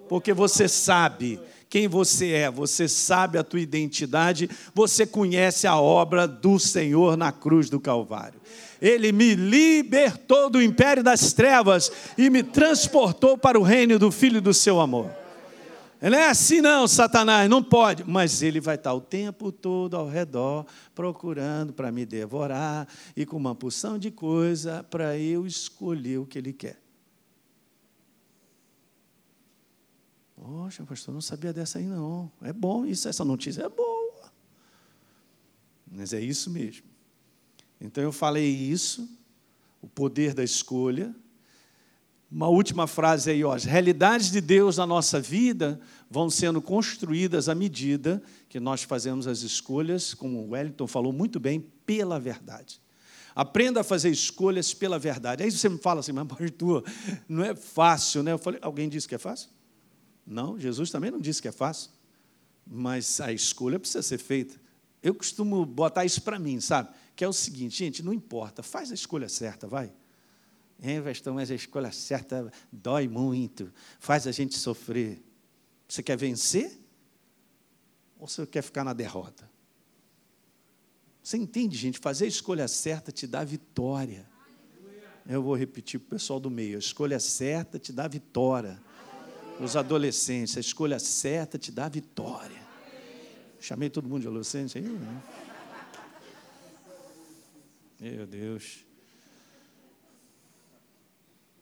porque 0.08 0.32
você 0.32 0.66
sabe 0.70 1.42
quem 1.70 1.88
você 1.88 2.32
é, 2.32 2.50
você 2.50 2.88
sabe 2.88 3.38
a 3.38 3.44
tua 3.44 3.60
identidade, 3.60 4.50
você 4.74 5.06
conhece 5.06 5.68
a 5.68 5.80
obra 5.80 6.28
do 6.28 6.58
Senhor 6.58 7.16
na 7.16 7.32
cruz 7.32 7.70
do 7.70 7.80
Calvário. 7.80 8.42
Ele 8.82 9.12
me 9.12 9.36
libertou 9.36 10.50
do 10.50 10.62
império 10.62 11.04
das 11.04 11.32
trevas 11.32 11.92
e 12.18 12.30
me 12.30 12.42
transportou 12.42 13.38
para 13.38 13.60
o 13.60 13.64
reino 13.64 14.00
do 14.00 14.10
Filho 14.10 14.42
do 14.42 14.54
seu 14.54 14.80
amor. 14.80 15.12
Não 16.02 16.18
é 16.18 16.30
assim, 16.30 16.62
não, 16.62 16.88
Satanás, 16.88 17.50
não 17.50 17.62
pode. 17.62 18.06
Mas 18.06 18.42
ele 18.42 18.62
vai 18.62 18.76
estar 18.76 18.94
o 18.94 19.02
tempo 19.02 19.52
todo 19.52 19.98
ao 19.98 20.08
redor, 20.08 20.66
procurando 20.96 21.74
para 21.74 21.92
me 21.92 22.06
devorar 22.06 22.88
e 23.16 23.26
com 23.26 23.36
uma 23.36 23.54
porção 23.54 24.00
de 24.00 24.10
coisa 24.10 24.84
para 24.90 25.18
eu 25.18 25.46
escolher 25.46 26.20
o 26.20 26.26
que 26.26 26.38
ele 26.38 26.54
quer. 26.54 26.78
Poxa, 30.42 30.86
pastor, 30.86 31.14
não 31.14 31.20
sabia 31.20 31.52
dessa 31.52 31.80
aí 31.80 31.86
não. 31.86 32.32
É 32.42 32.54
bom 32.54 32.86
isso, 32.86 33.10
essa 33.10 33.26
notícia 33.26 33.64
é 33.64 33.70
boa. 33.70 34.32
Mas 35.92 36.14
é 36.14 36.22
isso 36.22 36.50
mesmo. 36.50 36.88
Então 37.82 38.02
eu 38.02 38.12
falei 38.12 38.48
isso, 38.48 39.10
o 39.82 39.88
poder 39.88 40.34
da 40.34 40.44
escolha. 40.44 41.14
Uma 42.32 42.48
última 42.48 42.88
frase 42.88 43.32
aí, 43.32 43.44
ó. 43.44 43.54
As 43.54 43.66
realidades 43.66 44.32
de 44.32 44.40
Deus 44.40 44.78
na 44.78 44.86
nossa 44.86 45.20
vida 45.20 45.82
vão 46.10 46.30
sendo 46.30 46.62
construídas 46.62 47.50
à 47.50 47.56
medida 47.56 48.22
que 48.48 48.60
nós 48.60 48.84
fazemos 48.84 49.28
as 49.28 49.42
escolhas, 49.42 50.14
como 50.14 50.40
o 50.40 50.50
Wellington 50.52 50.88
falou 50.88 51.12
muito 51.12 51.40
bem, 51.40 51.60
pela 51.86 52.20
verdade. 52.20 52.80
Aprenda 53.36 53.82
a 53.82 53.84
fazer 53.84 54.10
escolhas 54.10 54.74
pela 54.74 54.98
verdade. 54.98 55.44
Aí 55.44 55.52
você 55.52 55.68
me 55.68 55.80
fala 55.80 56.00
assim, 56.00 56.12
mas 56.14 56.28
pastor, 56.28 56.86
não 57.28 57.44
é 57.44 57.56
fácil, 57.56 58.24
né? 58.24 58.32
Eu 58.32 58.38
falei, 58.38 58.60
alguém 58.64 58.88
disse 58.88 59.08
que 59.08 59.16
é 59.16 59.20
fácil? 59.20 59.50
Não, 60.30 60.60
Jesus 60.60 60.92
também 60.92 61.10
não 61.10 61.20
disse 61.20 61.42
que 61.42 61.48
é 61.48 61.52
fácil. 61.52 61.90
Mas 62.66 63.20
a 63.20 63.34
escolha 63.34 63.80
precisa 63.80 64.04
ser 64.04 64.20
feita. 64.20 64.62
Eu 65.02 65.16
costumo 65.16 65.66
botar 65.66 66.06
isso 66.06 66.22
para 66.22 66.38
mim, 66.38 66.62
sabe? 66.62 66.90
Que 67.16 67.24
é 67.24 67.28
o 67.28 67.34
seguinte, 67.34 67.76
gente, 67.76 68.04
não 68.04 68.14
importa, 68.14 68.62
faz 68.62 68.92
a 68.92 68.94
escolha 68.94 69.28
certa, 69.28 69.68
vai. 69.68 69.92
É, 70.80 71.02
Vestão, 71.02 71.34
mas 71.34 71.50
a 71.50 71.56
escolha 71.56 71.92
certa 71.92 72.52
dói 72.72 73.08
muito, 73.08 73.74
faz 74.00 74.28
a 74.28 74.32
gente 74.32 74.56
sofrer. 74.56 75.22
Você 75.88 76.04
quer 76.04 76.16
vencer? 76.16 76.80
Ou 78.20 78.28
você 78.28 78.46
quer 78.46 78.62
ficar 78.62 78.84
na 78.84 78.94
derrota? 78.94 79.50
Você 81.24 81.38
entende, 81.38 81.76
gente? 81.76 81.98
Fazer 81.98 82.26
a 82.26 82.28
escolha 82.28 82.68
certa 82.68 83.12
te 83.12 83.26
dá 83.26 83.44
vitória. 83.44 84.30
Eu 85.26 85.42
vou 85.42 85.56
repetir 85.56 86.00
para 86.00 86.08
o 86.08 86.10
pessoal 86.12 86.40
do 86.40 86.52
meio: 86.52 86.76
a 86.76 86.80
escolha 86.80 87.20
certa 87.20 87.80
te 87.80 87.92
dá 87.92 88.08
vitória. 88.08 88.82
Os 89.60 89.76
adolescentes, 89.76 90.56
a 90.56 90.60
escolha 90.60 91.00
certa 91.00 91.58
te 91.58 91.72
dá 91.72 91.90
vitória. 91.90 92.62
Chamei 93.60 93.90
todo 93.90 94.08
mundo 94.08 94.22
de 94.22 94.28
adolescente 94.28 94.78
aí? 94.78 94.84
Né? 94.84 95.24
Meu 98.00 98.26
Deus. 98.26 98.86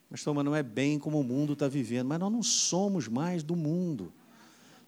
Mas 0.09 0.23
toma, 0.23 0.43
não 0.43 0.55
é 0.55 0.61
bem 0.61 0.99
como 0.99 1.19
o 1.19 1.23
mundo 1.23 1.53
está 1.53 1.67
vivendo, 1.67 2.07
mas 2.07 2.19
nós 2.19 2.31
não 2.31 2.43
somos 2.43 3.07
mais 3.07 3.43
do 3.43 3.55
mundo. 3.55 4.13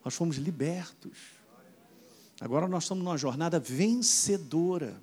Nós 0.06 0.14
fomos 0.14 0.38
libertos. 0.38 1.18
Agora 2.40 2.68
nós 2.68 2.84
estamos 2.84 3.04
numa 3.04 3.18
jornada 3.18 3.60
vencedora. 3.60 5.02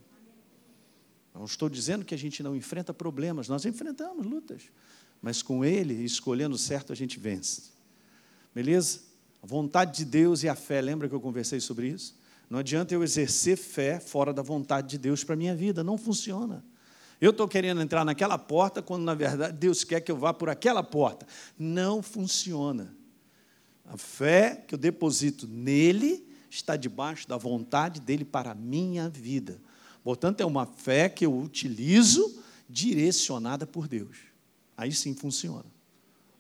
Não 1.35 1.45
estou 1.45 1.69
dizendo 1.69 2.05
que 2.05 2.15
a 2.15 2.19
gente 2.19 2.43
não 2.43 2.57
enfrenta 2.57 2.95
problemas, 2.95 3.47
nós 3.47 3.67
enfrentamos 3.67 4.25
lutas, 4.25 4.63
mas 5.21 5.43
com 5.43 5.63
Ele, 5.63 5.93
escolhendo 6.03 6.57
certo, 6.57 6.95
a 6.95 6.97
gente 6.97 7.19
vence. 7.19 7.76
Beleza? 8.57 9.01
A 9.43 9.47
vontade 9.47 9.99
de 9.99 10.07
Deus 10.07 10.43
e 10.43 10.49
a 10.49 10.55
fé, 10.55 10.81
lembra 10.81 11.11
que 11.11 11.15
eu 11.15 11.21
conversei 11.21 11.61
sobre 11.61 11.89
isso? 11.89 12.17
Não 12.49 12.61
adianta 12.61 12.95
eu 12.95 13.05
exercer 13.05 13.55
fé 13.55 14.01
fora 14.01 14.33
da 14.33 14.41
vontade 14.41 14.89
de 14.89 14.97
Deus 14.97 15.23
para 15.23 15.35
a 15.35 15.37
minha 15.37 15.55
vida, 15.55 15.85
não 15.85 15.99
funciona. 15.99 16.65
Eu 17.21 17.33
estou 17.33 17.47
querendo 17.47 17.83
entrar 17.83 18.03
naquela 18.03 18.39
porta 18.39 18.81
quando, 18.81 19.03
na 19.03 19.13
verdade, 19.13 19.59
Deus 19.59 19.85
quer 19.85 20.01
que 20.01 20.11
eu 20.11 20.17
vá 20.17 20.33
por 20.33 20.49
aquela 20.49 20.83
porta. 20.83 21.27
Não 21.59 22.03
funciona. 22.03 22.97
A 23.85 23.99
fé 23.99 24.65
que 24.67 24.75
eu 24.75 24.79
deposito 24.79 25.47
nele 25.47 26.27
está 26.49 26.77
debaixo 26.77 27.29
da 27.29 27.37
vontade 27.37 28.01
dele 28.01 28.25
para 28.25 28.53
a 28.53 28.55
minha 28.55 29.07
vida. 29.07 29.61
Portanto, 30.03 30.41
é 30.41 30.47
uma 30.47 30.65
fé 30.65 31.11
que 31.11 31.27
eu 31.27 31.39
utilizo 31.39 32.43
direcionada 32.67 33.67
por 33.67 33.87
Deus. 33.87 34.17
Aí 34.75 34.93
sim 34.93 35.15
funciona. 35.15 35.76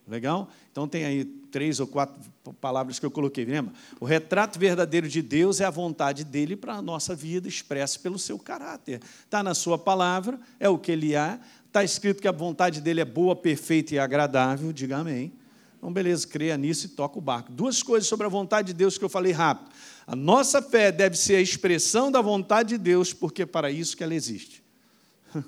Legal? 0.06 0.48
Então 0.70 0.86
tem 0.86 1.04
aí 1.04 1.25
três 1.25 1.80
ou 1.80 1.86
quatro 1.86 2.20
palavras 2.60 2.98
que 2.98 3.04
eu 3.06 3.10
coloquei, 3.10 3.44
lembra? 3.44 3.75
O 3.98 4.04
retrato 4.04 4.58
verdadeiro 4.58 5.08
de 5.08 5.20
Deus 5.20 5.60
é 5.60 5.64
a 5.64 5.70
vontade 5.70 6.22
dele 6.22 6.54
para 6.54 6.75
a 6.75 6.82
nossa 6.82 7.14
vida, 7.14 7.48
expressa 7.48 7.98
pelo 7.98 8.18
seu 8.18 8.38
caráter. 8.38 9.00
Está 9.25 9.42
na 9.42 9.52
sua 9.52 9.76
palavra, 9.76 10.38
é 10.60 10.68
o 10.68 10.78
que 10.78 10.92
ele 10.92 11.14
é. 11.14 11.40
Está 11.66 11.82
escrito 11.82 12.22
que 12.22 12.28
a 12.28 12.32
vontade 12.32 12.80
dele 12.80 13.00
é 13.00 13.04
boa, 13.04 13.34
perfeita 13.34 13.94
e 13.94 13.98
agradável, 13.98 14.72
diga 14.72 14.98
amém. 14.98 15.32
Então, 15.76 15.92
beleza, 15.92 16.26
creia 16.26 16.56
nisso 16.56 16.86
e 16.86 16.88
toca 16.90 17.18
o 17.18 17.20
barco. 17.20 17.52
Duas 17.52 17.82
coisas 17.82 18.08
sobre 18.08 18.26
a 18.26 18.30
vontade 18.30 18.68
de 18.68 18.75
Deus 18.75 18.96
que 18.96 19.04
eu 19.04 19.08
falei 19.08 19.32
rápido. 19.32 19.70
A 20.06 20.16
nossa 20.16 20.62
fé 20.62 20.90
deve 20.92 21.16
ser 21.16 21.36
a 21.36 21.40
expressão 21.40 22.10
da 22.10 22.20
vontade 22.20 22.70
de 22.70 22.78
Deus, 22.78 23.12
porque 23.12 23.42
é 23.42 23.46
para 23.46 23.70
isso 23.70 23.96
que 23.96 24.04
ela 24.04 24.14
existe. 24.14 24.65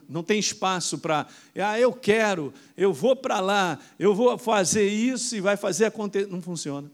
Não 0.08 0.22
tem 0.22 0.38
espaço 0.38 0.98
para, 0.98 1.26
ah, 1.56 1.78
eu 1.78 1.92
quero, 1.92 2.52
eu 2.76 2.92
vou 2.92 3.14
para 3.14 3.40
lá, 3.40 3.78
eu 3.98 4.14
vou 4.14 4.36
fazer 4.38 4.88
isso 4.88 5.36
e 5.36 5.40
vai 5.40 5.56
fazer 5.56 5.86
acontecer. 5.86 6.26
Não 6.26 6.42
funciona. 6.42 6.90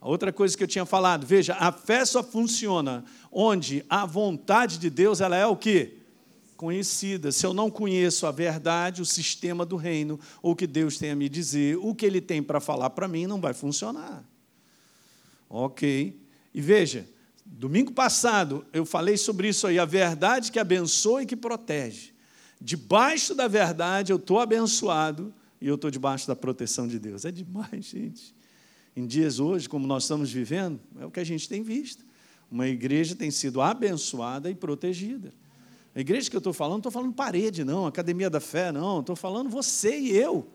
A 0.00 0.08
outra 0.08 0.32
coisa 0.32 0.56
que 0.56 0.62
eu 0.64 0.68
tinha 0.68 0.86
falado, 0.86 1.26
veja, 1.26 1.54
a 1.54 1.70
fé 1.70 2.04
só 2.04 2.22
funciona 2.22 3.04
onde 3.30 3.84
a 3.88 4.06
vontade 4.06 4.78
de 4.78 4.88
Deus 4.88 5.20
ela 5.20 5.36
é 5.36 5.46
o 5.46 5.54
quê? 5.54 5.98
Conhecida. 6.56 7.30
Se 7.30 7.44
eu 7.44 7.52
não 7.52 7.70
conheço 7.70 8.26
a 8.26 8.30
verdade, 8.30 9.02
o 9.02 9.06
sistema 9.06 9.66
do 9.66 9.76
reino, 9.76 10.18
ou 10.42 10.52
o 10.52 10.56
que 10.56 10.66
Deus 10.66 10.96
tem 10.96 11.10
a 11.10 11.16
me 11.16 11.28
dizer, 11.28 11.76
o 11.76 11.94
que 11.94 12.06
Ele 12.06 12.20
tem 12.20 12.42
para 12.42 12.60
falar 12.60 12.90
para 12.90 13.06
mim, 13.06 13.26
não 13.26 13.40
vai 13.40 13.52
funcionar. 13.52 14.24
Ok. 15.48 16.18
E 16.54 16.60
veja, 16.60 17.06
Domingo 17.52 17.92
passado 17.92 18.64
eu 18.72 18.86
falei 18.86 19.16
sobre 19.16 19.48
isso 19.48 19.66
aí, 19.66 19.78
a 19.78 19.84
verdade 19.84 20.52
que 20.52 20.58
abençoa 20.58 21.22
e 21.22 21.26
que 21.26 21.36
protege. 21.36 22.12
Debaixo 22.60 23.34
da 23.34 23.48
verdade 23.48 24.12
eu 24.12 24.16
estou 24.16 24.38
abençoado 24.38 25.34
e 25.60 25.66
eu 25.66 25.74
estou 25.74 25.90
debaixo 25.90 26.26
da 26.26 26.36
proteção 26.36 26.86
de 26.86 26.98
Deus. 26.98 27.24
É 27.24 27.30
demais, 27.30 27.86
gente. 27.90 28.34
Em 28.96 29.06
dias 29.06 29.38
hoje, 29.38 29.68
como 29.68 29.86
nós 29.86 30.04
estamos 30.04 30.30
vivendo, 30.30 30.80
é 30.98 31.04
o 31.04 31.10
que 31.10 31.20
a 31.20 31.24
gente 31.24 31.48
tem 31.48 31.62
visto. 31.62 32.04
Uma 32.50 32.66
igreja 32.66 33.14
tem 33.14 33.30
sido 33.30 33.60
abençoada 33.60 34.50
e 34.50 34.54
protegida. 34.54 35.32
A 35.94 36.00
igreja 36.00 36.30
que 36.30 36.36
eu 36.36 36.38
estou 36.38 36.52
falando, 36.52 36.74
não 36.74 36.78
estou 36.78 36.92
falando 36.92 37.12
parede, 37.12 37.64
não, 37.64 37.86
academia 37.86 38.30
da 38.30 38.40
fé, 38.40 38.70
não, 38.70 39.00
estou 39.00 39.16
falando 39.16 39.50
você 39.50 39.98
e 39.98 40.16
eu. 40.16 40.48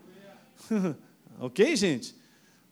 ok, 1.39 1.75
gente? 1.75 2.15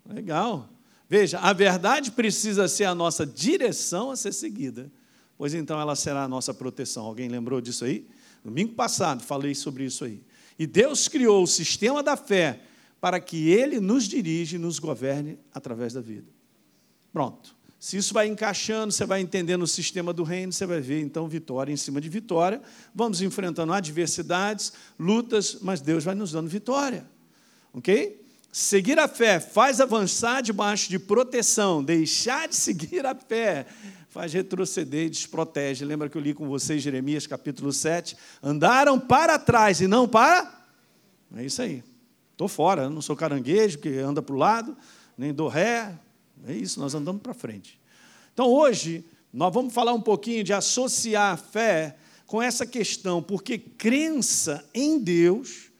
Legal. 0.06 0.70
Veja, 1.14 1.38
a 1.38 1.54
verdade 1.54 2.10
precisa 2.10 2.68
ser 2.68 2.86
a 2.86 2.96
nossa 2.96 3.24
direção 3.24 4.10
a 4.10 4.16
ser 4.16 4.34
seguida, 4.34 4.92
pois 5.38 5.54
então 5.54 5.80
ela 5.80 5.96
será 5.96 6.24
a 6.24 6.28
nossa 6.28 6.56
proteção. 6.56 7.06
Alguém 7.06 7.30
lembrou 7.30 7.62
disso 7.62 7.86
aí? 7.86 8.08
Domingo 8.44 8.74
passado 8.74 9.22
falei 9.22 9.54
sobre 9.54 9.86
isso 9.86 10.06
aí. 10.06 10.24
E 10.58 10.66
Deus 10.66 11.08
criou 11.08 11.44
o 11.44 11.46
sistema 11.46 12.02
da 12.02 12.18
fé 12.18 12.62
para 13.00 13.20
que 13.20 13.52
ele 13.52 13.80
nos 13.80 14.06
dirige 14.06 14.56
e 14.56 14.60
nos 14.60 14.80
governe 14.80 15.38
através 15.54 15.94
da 15.94 16.02
vida. 16.02 16.26
Pronto. 17.12 17.56
Se 17.80 17.96
isso 17.96 18.12
vai 18.12 18.26
encaixando, 18.26 18.92
você 18.92 19.06
vai 19.06 19.22
entendendo 19.22 19.62
o 19.62 19.68
sistema 19.68 20.14
do 20.14 20.24
reino, 20.24 20.52
você 20.52 20.66
vai 20.66 20.82
ver 20.82 21.00
então 21.00 21.28
vitória 21.28 21.72
em 21.72 21.78
cima 21.78 22.02
de 22.02 22.10
vitória. 22.10 22.60
Vamos 22.92 23.22
enfrentando 23.22 23.72
adversidades, 23.72 24.74
lutas, 24.98 25.60
mas 25.62 25.80
Deus 25.80 26.04
vai 26.04 26.16
nos 26.16 26.32
dando 26.32 26.50
vitória. 26.50 27.06
Ok? 27.72 28.23
Seguir 28.56 29.00
a 29.00 29.08
fé 29.08 29.40
faz 29.40 29.82
avançar 29.82 30.42
debaixo 30.42 30.88
de 30.88 31.00
proteção, 31.00 31.84
deixar 31.84 32.48
de 32.48 32.56
seguir 32.56 33.04
a 33.04 33.16
fé 33.16 33.66
faz 34.14 34.32
retroceder 34.32 35.08
e 35.08 35.10
desprotege. 35.10 35.84
Lembra 35.84 36.08
que 36.08 36.16
eu 36.16 36.22
li 36.22 36.36
com 36.36 36.48
vocês 36.48 36.84
Jeremias 36.84 37.26
capítulo 37.26 37.74
7? 37.74 38.16
Andaram 38.44 39.00
para 39.00 39.40
trás 39.40 39.82
e 39.82 39.88
não 39.88 40.08
para. 40.08 40.66
É 41.36 41.44
isso 41.44 41.64
aí. 41.64 41.84
Estou 42.32 42.48
fora, 42.48 42.92
não 42.92 43.02
sou 43.02 43.16
caranguejo 43.16 43.80
que 43.80 43.98
anda 43.98 44.22
para 44.22 44.36
o 44.36 44.38
lado, 44.38 44.78
nem 45.18 45.34
dou 45.34 45.48
ré. 45.48 45.98
É 46.46 46.54
isso, 46.54 46.80
nós 46.80 46.94
andamos 46.94 47.24
para 47.24 47.34
frente. 47.34 47.82
Então 48.36 48.46
hoje, 48.52 49.04
nós 49.34 49.52
vamos 49.52 49.74
falar 49.74 49.94
um 49.94 50.02
pouquinho 50.02 50.44
de 50.44 50.54
associar 50.54 51.34
a 51.34 51.38
fé 51.38 51.98
com 52.28 52.40
essa 52.40 52.68
questão, 52.68 53.20
porque 53.20 53.58
crença 53.58 54.64
em 54.76 55.00
Deus 55.00 55.72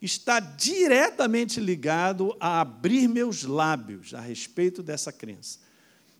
está 0.00 0.40
diretamente 0.40 1.58
ligado 1.58 2.36
a 2.38 2.60
abrir 2.60 3.08
meus 3.08 3.44
lábios 3.44 4.12
a 4.12 4.20
respeito 4.20 4.82
dessa 4.82 5.10
crença. 5.10 5.58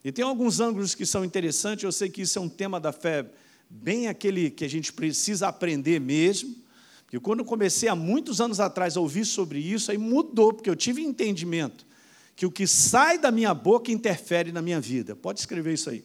E 0.03 0.11
tem 0.11 0.25
alguns 0.25 0.61
ângulos 0.61 0.95
que 0.95 1.05
são 1.05 1.25
interessantes, 1.25 1.85
eu 1.85 1.93
sei 1.93 2.09
que 2.09 2.23
isso 2.23 2.39
é 2.39 2.43
um 2.43 2.49
tema 2.49 2.79
da 2.81 2.93
fé, 2.93 3.27
bem 3.69 4.09
aquele 4.09 4.51
que 4.51 4.65
a 4.65 4.69
gente 4.69 4.93
precisa 4.93 5.49
aprender 5.49 6.01
mesmo. 6.01 6.55
Porque 7.03 7.21
quando 7.21 7.45
comecei 7.45 7.89
há 7.89 7.95
muitos 7.95 8.41
anos 8.41 8.61
atrás 8.61 8.97
a 8.97 9.01
ouvir 9.01 9.25
sobre 9.25 9.59
isso, 9.59 9.91
aí 9.91 9.99
mudou, 9.99 10.53
porque 10.53 10.71
eu 10.71 10.77
tive 10.77 11.03
entendimento 11.03 11.87
que 12.35 12.45
o 12.45 12.51
que 12.51 12.67
sai 12.67 13.19
da 13.19 13.31
minha 13.31 13.55
boca 13.55 13.91
interfere 13.91 14.53
na 14.53 14.61
minha 14.61 14.81
vida. 14.81 15.17
Pode 15.17 15.41
escrever 15.41 15.73
isso 15.73 15.89
aí. 15.89 16.05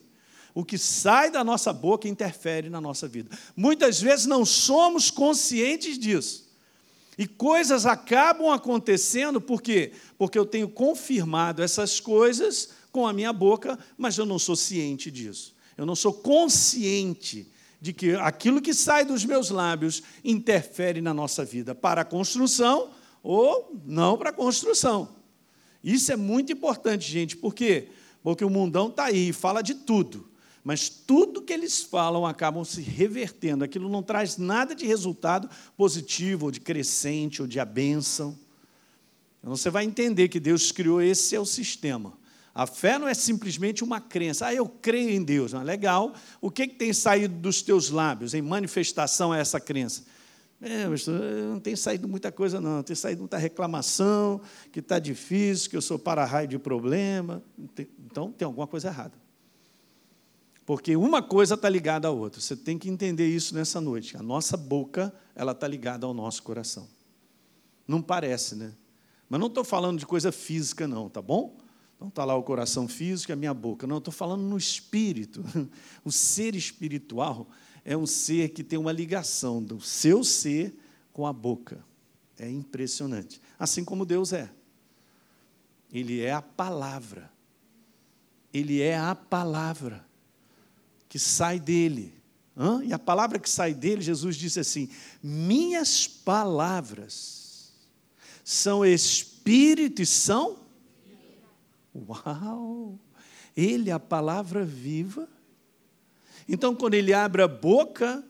O 0.53 0.65
que 0.65 0.77
sai 0.77 1.29
da 1.29 1.43
nossa 1.43 1.71
boca 1.71 2.07
interfere 2.07 2.69
na 2.69 2.81
nossa 2.81 3.07
vida. 3.07 3.29
Muitas 3.55 4.01
vezes 4.01 4.25
não 4.25 4.45
somos 4.45 5.11
conscientes 5.11 5.97
disso. 5.97 6.50
E 7.17 7.27
coisas 7.27 7.85
acabam 7.85 8.49
acontecendo 8.51 9.41
por 9.41 9.61
quê? 9.61 9.91
Porque 10.17 10.37
eu 10.37 10.45
tenho 10.45 10.69
confirmado 10.69 11.61
essas 11.61 11.99
coisas 11.99 12.69
com 12.91 13.05
a 13.05 13.13
minha 13.13 13.33
boca, 13.33 13.77
mas 13.97 14.17
eu 14.17 14.25
não 14.25 14.39
sou 14.39 14.55
ciente 14.55 15.11
disso. 15.11 15.53
Eu 15.77 15.85
não 15.85 15.95
sou 15.95 16.13
consciente 16.13 17.51
de 17.79 17.93
que 17.93 18.13
aquilo 18.15 18.61
que 18.61 18.73
sai 18.73 19.03
dos 19.03 19.25
meus 19.25 19.49
lábios 19.49 20.03
interfere 20.23 21.01
na 21.01 21.13
nossa 21.13 21.43
vida 21.43 21.73
para 21.73 22.01
a 22.01 22.05
construção 22.05 22.91
ou 23.23 23.71
não 23.85 24.17
para 24.17 24.29
a 24.29 24.33
construção. 24.33 25.09
Isso 25.83 26.11
é 26.11 26.15
muito 26.15 26.51
importante, 26.51 27.11
gente, 27.11 27.35
por 27.35 27.55
quê? 27.55 27.87
Porque 28.21 28.45
o 28.45 28.49
mundão 28.49 28.87
está 28.87 29.05
aí 29.05 29.33
fala 29.33 29.61
de 29.61 29.73
tudo. 29.73 30.29
Mas 30.63 30.89
tudo 30.89 31.41
que 31.41 31.51
eles 31.51 31.81
falam 31.81 32.25
acabam 32.25 32.63
se 32.63 32.81
revertendo. 32.81 33.63
Aquilo 33.63 33.89
não 33.89 34.03
traz 34.03 34.37
nada 34.37 34.75
de 34.75 34.85
resultado 34.85 35.49
positivo, 35.75 36.45
ou 36.45 36.51
de 36.51 36.59
crescente, 36.59 37.41
ou 37.41 37.47
de 37.47 37.59
a 37.59 37.65
bênção. 37.65 38.37
Então 39.39 39.55
você 39.55 39.69
vai 39.69 39.83
entender 39.83 40.27
que 40.27 40.39
Deus 40.39 40.71
criou 40.71 41.01
esse 41.01 41.35
é 41.35 41.39
o 41.39 41.45
sistema. 41.45 42.13
A 42.53 42.67
fé 42.67 42.99
não 42.99 43.07
é 43.07 43.13
simplesmente 43.13 43.83
uma 43.83 43.99
crença. 43.99 44.47
Ah, 44.47 44.53
eu 44.53 44.67
creio 44.67 45.09
em 45.09 45.23
Deus. 45.23 45.53
Não, 45.53 45.63
legal. 45.63 46.13
O 46.39 46.51
que, 46.51 46.67
que 46.67 46.75
tem 46.75 46.93
saído 46.93 47.33
dos 47.35 47.61
teus 47.61 47.89
lábios 47.89 48.33
em 48.33 48.41
manifestação 48.41 49.31
a 49.31 49.37
essa 49.37 49.59
crença? 49.59 50.03
É, 50.61 50.85
não 51.49 51.59
tem 51.59 51.75
saído 51.75 52.07
muita 52.07 52.31
coisa, 52.31 52.61
não. 52.61 52.83
Tem 52.83 52.95
saído 52.95 53.21
muita 53.21 53.37
reclamação, 53.37 54.41
que 54.71 54.79
está 54.79 54.99
difícil, 54.99 55.69
que 55.69 55.77
eu 55.77 55.81
sou 55.81 55.97
para-raio 55.97 56.47
de 56.47 56.59
problema. 56.59 57.41
Então, 58.05 58.31
tem 58.31 58.45
alguma 58.45 58.67
coisa 58.67 58.89
errada. 58.89 59.20
Porque 60.71 60.95
uma 60.95 61.21
coisa 61.21 61.55
está 61.55 61.67
ligada 61.67 62.07
à 62.07 62.11
outra. 62.11 62.39
Você 62.39 62.55
tem 62.55 62.77
que 62.77 62.87
entender 62.87 63.27
isso 63.27 63.53
nessa 63.53 63.81
noite. 63.81 64.15
A 64.15 64.23
nossa 64.23 64.55
boca, 64.55 65.13
ela 65.35 65.51
está 65.51 65.67
ligada 65.67 66.05
ao 66.05 66.13
nosso 66.13 66.41
coração. 66.43 66.87
Não 67.85 68.01
parece, 68.01 68.55
né? 68.55 68.73
Mas 69.27 69.37
não 69.41 69.47
estou 69.47 69.65
falando 69.65 69.99
de 69.99 70.05
coisa 70.05 70.31
física, 70.31 70.87
não, 70.87 71.09
tá 71.09 71.21
bom? 71.21 71.57
Não 71.99 72.07
está 72.07 72.23
lá 72.23 72.37
o 72.37 72.43
coração 72.43 72.87
físico 72.87 73.29
e 73.29 73.33
a 73.33 73.35
minha 73.35 73.53
boca. 73.53 73.85
Não, 73.85 73.97
estou 73.97 74.13
falando 74.13 74.43
no 74.43 74.57
espírito. 74.57 75.43
O 76.05 76.09
ser 76.09 76.55
espiritual 76.55 77.49
é 77.83 77.97
um 77.97 78.05
ser 78.05 78.51
que 78.51 78.63
tem 78.63 78.79
uma 78.79 78.93
ligação 78.93 79.61
do 79.61 79.81
seu 79.81 80.23
ser 80.23 80.73
com 81.11 81.27
a 81.27 81.33
boca. 81.33 81.83
É 82.39 82.49
impressionante. 82.49 83.41
Assim 83.59 83.83
como 83.83 84.05
Deus 84.05 84.31
é. 84.31 84.49
Ele 85.91 86.21
é 86.21 86.31
a 86.31 86.41
palavra. 86.41 87.29
Ele 88.53 88.79
é 88.79 88.97
a 88.97 89.13
palavra 89.13 90.09
que 91.11 91.19
sai 91.19 91.59
dele. 91.59 92.13
Hã? 92.55 92.81
E 92.85 92.93
a 92.93 92.97
palavra 92.97 93.37
que 93.37 93.49
sai 93.49 93.73
dele, 93.73 94.01
Jesus 94.01 94.37
disse 94.37 94.61
assim: 94.61 94.89
Minhas 95.21 96.07
palavras 96.07 97.73
são 98.45 98.85
espírito 98.85 100.01
e 100.01 100.05
são 100.05 100.57
Uau! 101.93 102.97
Ele 103.57 103.89
é 103.89 103.93
a 103.93 103.99
palavra 103.99 104.63
viva. 104.63 105.27
Então, 106.47 106.73
quando 106.73 106.93
ele 106.93 107.13
abre 107.13 107.41
a 107.41 107.47
boca, 107.49 108.25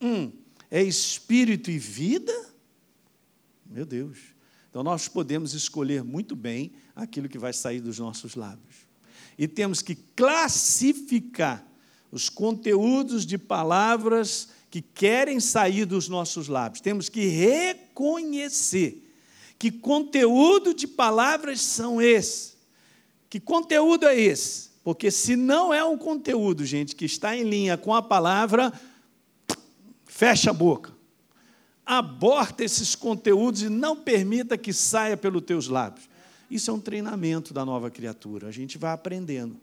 hum, 0.00 0.30
é 0.70 0.80
espírito 0.80 1.68
e 1.68 1.78
vida? 1.80 2.32
Meu 3.66 3.84
Deus. 3.84 4.18
Então, 4.68 4.84
nós 4.84 5.08
podemos 5.08 5.52
escolher 5.52 6.04
muito 6.04 6.36
bem 6.36 6.70
aquilo 6.94 7.28
que 7.28 7.38
vai 7.38 7.52
sair 7.52 7.80
dos 7.80 7.98
nossos 7.98 8.36
lábios. 8.36 8.86
E 9.36 9.48
temos 9.48 9.82
que 9.82 9.96
classificar 9.96 11.68
os 12.10 12.28
conteúdos 12.28 13.24
de 13.24 13.38
palavras 13.38 14.48
que 14.70 14.80
querem 14.80 15.40
sair 15.40 15.84
dos 15.84 16.08
nossos 16.08 16.48
lábios. 16.48 16.80
Temos 16.80 17.08
que 17.08 17.26
reconhecer 17.26 19.06
que 19.58 19.70
conteúdo 19.70 20.72
de 20.72 20.86
palavras 20.86 21.60
são 21.60 22.00
esses 22.00 22.50
que 23.30 23.38
conteúdo 23.38 24.06
é 24.06 24.18
esse? 24.18 24.70
Porque 24.82 25.08
se 25.08 25.36
não 25.36 25.72
é 25.72 25.84
um 25.84 25.96
conteúdo, 25.96 26.66
gente, 26.66 26.96
que 26.96 27.04
está 27.04 27.36
em 27.36 27.44
linha 27.44 27.78
com 27.78 27.94
a 27.94 28.02
palavra, 28.02 28.72
fecha 30.04 30.50
a 30.50 30.52
boca. 30.52 30.92
Aborta 31.86 32.64
esses 32.64 32.96
conteúdos 32.96 33.62
e 33.62 33.68
não 33.68 33.94
permita 33.94 34.58
que 34.58 34.72
saia 34.72 35.16
pelos 35.16 35.42
teus 35.42 35.68
lábios. 35.68 36.08
Isso 36.50 36.72
é 36.72 36.74
um 36.74 36.80
treinamento 36.80 37.54
da 37.54 37.64
nova 37.64 37.88
criatura. 37.88 38.48
A 38.48 38.50
gente 38.50 38.76
vai 38.76 38.92
aprendendo. 38.92 39.56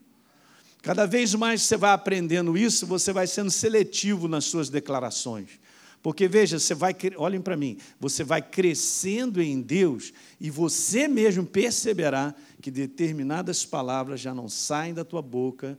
Cada 0.87 1.05
vez 1.05 1.35
mais 1.35 1.63
você 1.63 1.75
vai 1.75 1.91
aprendendo 1.91 2.57
isso, 2.57 2.87
você 2.87 3.11
vai 3.11 3.27
sendo 3.27 3.51
seletivo 3.51 4.25
nas 4.29 4.45
suas 4.45 4.69
declarações. 4.69 5.59
Porque 6.01 6.29
veja, 6.29 6.57
você 6.57 6.73
vai, 6.73 6.95
olhem 7.17 7.41
para 7.41 7.57
mim, 7.57 7.77
você 7.99 8.23
vai 8.23 8.41
crescendo 8.41 9.41
em 9.41 9.59
Deus 9.59 10.13
e 10.39 10.49
você 10.49 11.05
mesmo 11.09 11.45
perceberá 11.45 12.33
que 12.61 12.71
determinadas 12.71 13.65
palavras 13.65 14.21
já 14.21 14.33
não 14.33 14.47
saem 14.47 14.93
da 14.93 15.03
tua 15.03 15.21
boca 15.21 15.77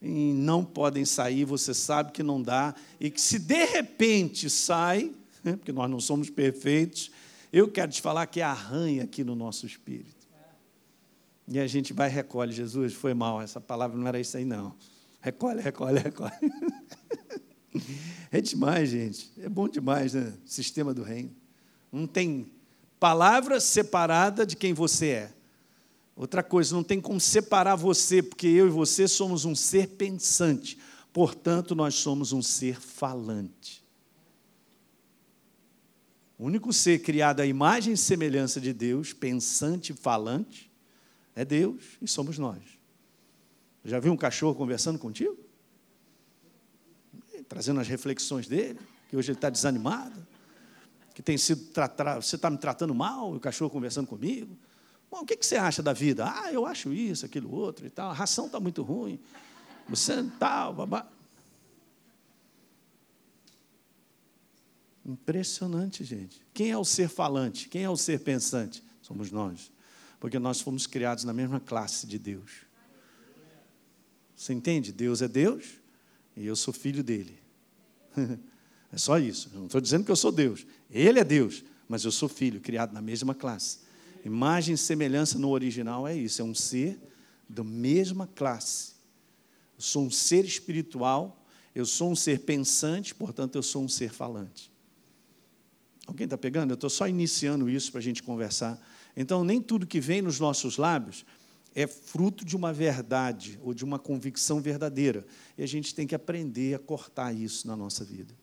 e 0.00 0.32
não 0.32 0.64
podem 0.64 1.04
sair, 1.04 1.44
você 1.44 1.74
sabe 1.74 2.12
que 2.12 2.22
não 2.22 2.40
dá, 2.40 2.74
e 2.98 3.10
que 3.10 3.20
se 3.20 3.38
de 3.38 3.66
repente 3.66 4.48
sai, 4.48 5.12
porque 5.42 5.72
nós 5.72 5.90
não 5.90 6.00
somos 6.00 6.30
perfeitos, 6.30 7.10
eu 7.52 7.68
quero 7.68 7.92
te 7.92 8.00
falar 8.00 8.26
que 8.26 8.40
arranha 8.40 9.04
aqui 9.04 9.22
no 9.22 9.34
nosso 9.34 9.66
espírito. 9.66 10.17
E 11.50 11.58
a 11.58 11.66
gente 11.66 11.92
vai 11.92 12.10
e 12.10 12.12
recolhe, 12.12 12.52
Jesus, 12.52 12.92
foi 12.92 13.14
mal, 13.14 13.40
essa 13.40 13.60
palavra 13.60 13.96
não 13.96 14.06
era 14.06 14.20
isso 14.20 14.36
aí, 14.36 14.44
não. 14.44 14.74
Recolhe, 15.20 15.60
recolhe, 15.60 15.98
recolhe. 15.98 16.32
É 18.30 18.42
demais, 18.42 18.90
gente. 18.90 19.32
É 19.38 19.48
bom 19.48 19.68
demais, 19.68 20.12
né? 20.12 20.34
Sistema 20.44 20.92
do 20.92 21.02
reino. 21.02 21.30
Não 21.90 22.06
tem 22.06 22.52
palavra 23.00 23.58
separada 23.58 24.44
de 24.44 24.54
quem 24.54 24.74
você 24.74 25.06
é. 25.08 25.32
Outra 26.14 26.42
coisa, 26.42 26.74
não 26.74 26.82
tem 26.82 27.00
como 27.00 27.20
separar 27.20 27.76
você, 27.76 28.22
porque 28.22 28.46
eu 28.46 28.66
e 28.66 28.70
você 28.70 29.08
somos 29.08 29.44
um 29.44 29.54
ser 29.54 29.88
pensante. 29.90 30.76
Portanto, 31.12 31.74
nós 31.74 31.94
somos 31.94 32.32
um 32.32 32.42
ser 32.42 32.80
falante. 32.80 33.82
O 36.36 36.44
único 36.44 36.72
ser 36.72 36.98
criado 37.00 37.40
à 37.40 37.46
imagem 37.46 37.94
e 37.94 37.96
semelhança 37.96 38.60
de 38.60 38.72
Deus, 38.72 39.12
pensante 39.12 39.92
e 39.92 39.96
falante, 39.96 40.67
é 41.38 41.44
Deus 41.44 41.96
e 42.02 42.08
somos 42.08 42.36
nós. 42.36 42.60
Já 43.84 44.00
viu 44.00 44.12
um 44.12 44.16
cachorro 44.16 44.56
conversando 44.56 44.98
contigo? 44.98 45.38
Trazendo 47.48 47.78
as 47.78 47.86
reflexões 47.86 48.48
dele, 48.48 48.80
que 49.08 49.16
hoje 49.16 49.30
ele 49.30 49.38
está 49.38 49.48
desanimado, 49.48 50.26
que 51.14 51.22
tem 51.22 51.38
sido 51.38 51.62
você 52.20 52.34
está 52.34 52.50
me 52.50 52.58
tratando 52.58 52.92
mal, 52.92 53.32
o 53.32 53.38
cachorro 53.38 53.70
conversando 53.70 54.08
comigo. 54.08 54.58
Bom, 55.08 55.20
o 55.20 55.24
que 55.24 55.36
você 55.40 55.54
acha 55.54 55.80
da 55.80 55.92
vida? 55.92 56.28
Ah, 56.28 56.52
eu 56.52 56.66
acho 56.66 56.92
isso, 56.92 57.24
aquilo 57.24 57.54
outro 57.54 57.86
e 57.86 57.90
tal. 57.90 58.10
A 58.10 58.14
ração 58.14 58.46
está 58.46 58.58
muito 58.58 58.82
ruim. 58.82 59.20
Você 59.88 60.24
tal, 60.40 60.74
babá. 60.74 61.08
Impressionante, 65.06 66.02
gente. 66.02 66.44
Quem 66.52 66.72
é 66.72 66.76
o 66.76 66.84
ser 66.84 67.08
falante? 67.08 67.68
Quem 67.68 67.84
é 67.84 67.88
o 67.88 67.96
ser 67.96 68.18
pensante? 68.20 68.82
Somos 69.00 69.30
nós. 69.30 69.70
Porque 70.18 70.38
nós 70.38 70.60
fomos 70.60 70.86
criados 70.86 71.24
na 71.24 71.32
mesma 71.32 71.60
classe 71.60 72.06
de 72.06 72.18
Deus. 72.18 72.66
Você 74.34 74.52
entende? 74.52 74.92
Deus 74.92 75.22
é 75.22 75.28
Deus 75.28 75.64
e 76.36 76.46
eu 76.46 76.56
sou 76.56 76.72
filho 76.72 77.02
dele. 77.02 77.38
É 78.90 78.96
só 78.96 79.18
isso. 79.18 79.50
Eu 79.52 79.58
não 79.58 79.66
estou 79.66 79.82
dizendo 79.82 80.02
que 80.02 80.10
eu 80.10 80.16
sou 80.16 80.32
Deus. 80.32 80.66
Ele 80.90 81.20
é 81.20 81.24
Deus, 81.24 81.62
mas 81.86 82.04
eu 82.04 82.10
sou 82.10 82.26
filho, 82.26 82.58
criado 82.58 82.92
na 82.94 83.02
mesma 83.02 83.34
classe. 83.34 83.80
Imagem 84.24 84.74
e 84.74 84.78
semelhança 84.78 85.38
no 85.38 85.50
original 85.50 86.08
é 86.08 86.16
isso, 86.16 86.40
é 86.40 86.44
um 86.44 86.54
ser 86.54 86.98
da 87.48 87.62
mesma 87.62 88.26
classe. 88.26 88.92
Eu 89.76 89.82
sou 89.82 90.04
um 90.04 90.10
ser 90.10 90.44
espiritual, 90.44 91.46
eu 91.74 91.86
sou 91.86 92.10
um 92.10 92.16
ser 92.16 92.40
pensante, 92.40 93.14
portanto, 93.14 93.56
eu 93.56 93.62
sou 93.62 93.84
um 93.84 93.88
ser 93.88 94.10
falante. 94.10 94.72
Alguém 96.06 96.24
está 96.24 96.38
pegando? 96.38 96.70
Eu 96.70 96.74
estou 96.74 96.90
só 96.90 97.06
iniciando 97.06 97.68
isso 97.68 97.92
para 97.92 98.00
a 98.00 98.02
gente 98.02 98.22
conversar. 98.22 98.80
Então, 99.16 99.44
nem 99.44 99.60
tudo 99.60 99.86
que 99.86 100.00
vem 100.00 100.22
nos 100.22 100.38
nossos 100.38 100.76
lábios 100.76 101.24
é 101.74 101.86
fruto 101.86 102.44
de 102.44 102.56
uma 102.56 102.72
verdade 102.72 103.58
ou 103.62 103.72
de 103.72 103.84
uma 103.84 103.98
convicção 103.98 104.60
verdadeira. 104.60 105.26
E 105.56 105.62
a 105.62 105.66
gente 105.66 105.94
tem 105.94 106.06
que 106.06 106.14
aprender 106.14 106.74
a 106.74 106.78
cortar 106.78 107.32
isso 107.32 107.66
na 107.66 107.76
nossa 107.76 108.04
vida. 108.04 108.34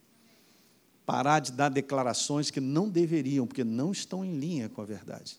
Parar 1.06 1.39
de 1.39 1.51
dar 1.51 1.69
declarações 1.69 2.49
que 2.49 2.60
não 2.60 2.89
deveriam, 2.89 3.45
porque 3.45 3.63
não 3.63 3.91
estão 3.91 4.23
em 4.23 4.38
linha 4.38 4.69
com 4.69 4.82
a 4.82 4.86
verdade. 4.86 5.38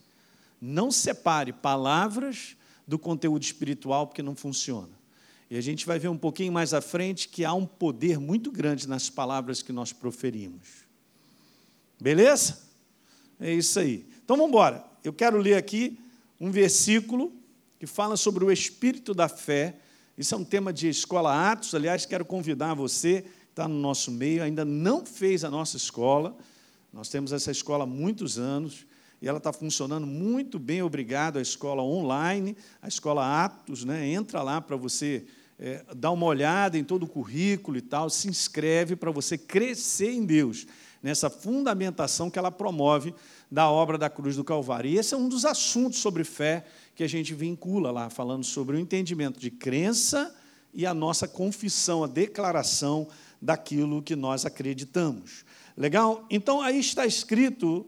Não 0.60 0.90
separe 0.90 1.52
palavras 1.52 2.56
do 2.86 2.98
conteúdo 2.98 3.42
espiritual, 3.42 4.06
porque 4.06 4.22
não 4.22 4.36
funciona. 4.36 4.96
E 5.50 5.56
a 5.56 5.60
gente 5.60 5.86
vai 5.86 5.98
ver 5.98 6.08
um 6.08 6.18
pouquinho 6.18 6.52
mais 6.52 6.74
à 6.74 6.80
frente 6.80 7.28
que 7.28 7.44
há 7.44 7.52
um 7.52 7.66
poder 7.66 8.18
muito 8.18 8.50
grande 8.50 8.88
nas 8.88 9.08
palavras 9.08 9.62
que 9.62 9.72
nós 9.72 9.92
proferimos. 9.92 10.84
Beleza? 12.00 12.58
É 13.38 13.52
isso 13.52 13.78
aí. 13.78 14.06
Então 14.24 14.36
vamos 14.36 14.50
embora. 14.50 14.84
Eu 15.06 15.12
quero 15.12 15.38
ler 15.38 15.54
aqui 15.54 15.96
um 16.40 16.50
versículo 16.50 17.32
que 17.78 17.86
fala 17.86 18.16
sobre 18.16 18.44
o 18.44 18.50
espírito 18.50 19.14
da 19.14 19.28
fé. 19.28 19.76
Isso 20.18 20.34
é 20.34 20.36
um 20.36 20.42
tema 20.42 20.72
de 20.72 20.88
escola 20.88 21.52
Atos. 21.52 21.76
Aliás, 21.76 22.04
quero 22.04 22.24
convidar 22.24 22.74
você 22.74 23.22
que 23.22 23.28
está 23.50 23.68
no 23.68 23.76
nosso 23.76 24.10
meio, 24.10 24.42
ainda 24.42 24.64
não 24.64 25.06
fez 25.06 25.44
a 25.44 25.48
nossa 25.48 25.76
escola. 25.76 26.36
Nós 26.92 27.08
temos 27.08 27.32
essa 27.32 27.52
escola 27.52 27.84
há 27.84 27.86
muitos 27.86 28.36
anos 28.36 28.84
e 29.22 29.28
ela 29.28 29.38
está 29.38 29.52
funcionando 29.52 30.08
muito 30.08 30.58
bem, 30.58 30.82
obrigado 30.82 31.38
à 31.38 31.40
escola 31.40 31.84
online, 31.84 32.56
a 32.82 32.88
escola 32.88 33.44
Atos, 33.44 33.84
né? 33.84 34.08
entra 34.08 34.42
lá 34.42 34.60
para 34.60 34.74
você 34.74 35.24
é, 35.56 35.84
dar 35.94 36.10
uma 36.10 36.26
olhada 36.26 36.76
em 36.76 36.82
todo 36.82 37.04
o 37.04 37.08
currículo 37.08 37.76
e 37.76 37.80
tal, 37.80 38.10
se 38.10 38.28
inscreve 38.28 38.96
para 38.96 39.12
você 39.12 39.38
crescer 39.38 40.10
em 40.10 40.24
Deus, 40.24 40.66
nessa 41.00 41.30
fundamentação 41.30 42.28
que 42.28 42.40
ela 42.40 42.50
promove 42.50 43.14
da 43.50 43.70
obra 43.70 43.96
da 43.96 44.10
cruz 44.10 44.36
do 44.36 44.44
Calvário. 44.44 44.90
E 44.90 44.98
esse 44.98 45.14
é 45.14 45.16
um 45.16 45.28
dos 45.28 45.44
assuntos 45.44 45.98
sobre 46.00 46.24
fé 46.24 46.64
que 46.94 47.04
a 47.04 47.08
gente 47.08 47.34
vincula 47.34 47.90
lá, 47.90 48.10
falando 48.10 48.44
sobre 48.44 48.76
o 48.76 48.80
entendimento 48.80 49.38
de 49.38 49.50
crença 49.50 50.34
e 50.72 50.84
a 50.84 50.92
nossa 50.92 51.28
confissão, 51.28 52.04
a 52.04 52.06
declaração 52.06 53.08
daquilo 53.40 54.02
que 54.02 54.16
nós 54.16 54.44
acreditamos. 54.44 55.44
Legal? 55.76 56.26
Então 56.30 56.60
aí 56.60 56.78
está 56.78 57.06
escrito 57.06 57.86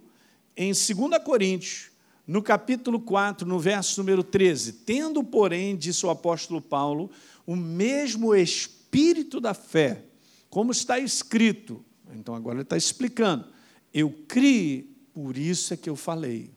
em 0.56 0.72
2 0.72 1.22
Coríntios, 1.24 1.90
no 2.26 2.42
capítulo 2.42 3.00
4, 3.00 3.46
no 3.46 3.58
verso 3.58 4.00
número 4.00 4.22
13: 4.22 4.72
Tendo, 4.72 5.24
porém, 5.24 5.76
disse 5.76 6.04
o 6.04 6.10
apóstolo 6.10 6.60
Paulo, 6.60 7.10
o 7.46 7.56
mesmo 7.56 8.34
espírito 8.34 9.40
da 9.40 9.54
fé, 9.54 10.04
como 10.50 10.70
está 10.70 10.98
escrito. 10.98 11.82
Então 12.14 12.34
agora 12.34 12.56
ele 12.56 12.62
está 12.62 12.76
explicando. 12.76 13.46
Eu 13.92 14.10
criei, 14.28 14.97
por 15.20 15.36
isso 15.36 15.74
é 15.74 15.76
que 15.76 15.90
eu 15.90 15.96
falei. 15.96 16.48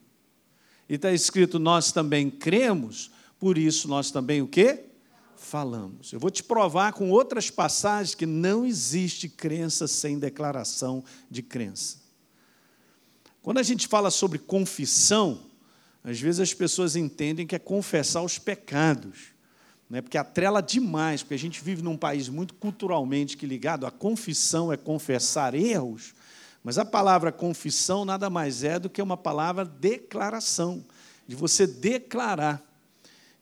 E 0.87 0.93
está 0.93 1.11
escrito, 1.11 1.57
nós 1.57 1.91
também 1.91 2.29
cremos, 2.29 3.09
por 3.39 3.57
isso 3.57 3.87
nós 3.87 4.11
também 4.11 4.39
o 4.39 4.47
quê? 4.47 4.85
Falamos. 5.35 6.13
Eu 6.13 6.19
vou 6.19 6.29
te 6.29 6.43
provar 6.43 6.93
com 6.93 7.09
outras 7.09 7.49
passagens 7.49 8.13
que 8.13 8.27
não 8.27 8.63
existe 8.63 9.27
crença 9.27 9.87
sem 9.87 10.19
declaração 10.19 11.03
de 11.27 11.41
crença. 11.41 11.97
Quando 13.41 13.57
a 13.57 13.63
gente 13.63 13.87
fala 13.87 14.11
sobre 14.11 14.37
confissão, 14.37 15.41
às 16.03 16.19
vezes 16.19 16.39
as 16.39 16.53
pessoas 16.53 16.95
entendem 16.95 17.47
que 17.47 17.55
é 17.55 17.59
confessar 17.59 18.21
os 18.21 18.37
pecados, 18.37 19.33
né? 19.89 20.01
porque 20.01 20.19
atrela 20.19 20.61
demais, 20.61 21.23
porque 21.23 21.33
a 21.33 21.39
gente 21.39 21.63
vive 21.63 21.81
num 21.81 21.97
país 21.97 22.29
muito 22.29 22.53
culturalmente 22.53 23.35
que 23.35 23.47
ligado 23.47 23.87
à 23.87 23.91
confissão 23.91 24.71
é 24.71 24.77
confessar 24.77 25.55
erros, 25.55 26.13
mas 26.63 26.77
a 26.77 26.85
palavra 26.85 27.31
confissão 27.31 28.05
nada 28.05 28.29
mais 28.29 28.63
é 28.63 28.77
do 28.77 28.89
que 28.89 29.01
uma 29.01 29.17
palavra 29.17 29.65
declaração, 29.65 30.83
de 31.27 31.35
você 31.35 31.65
declarar. 31.65 32.61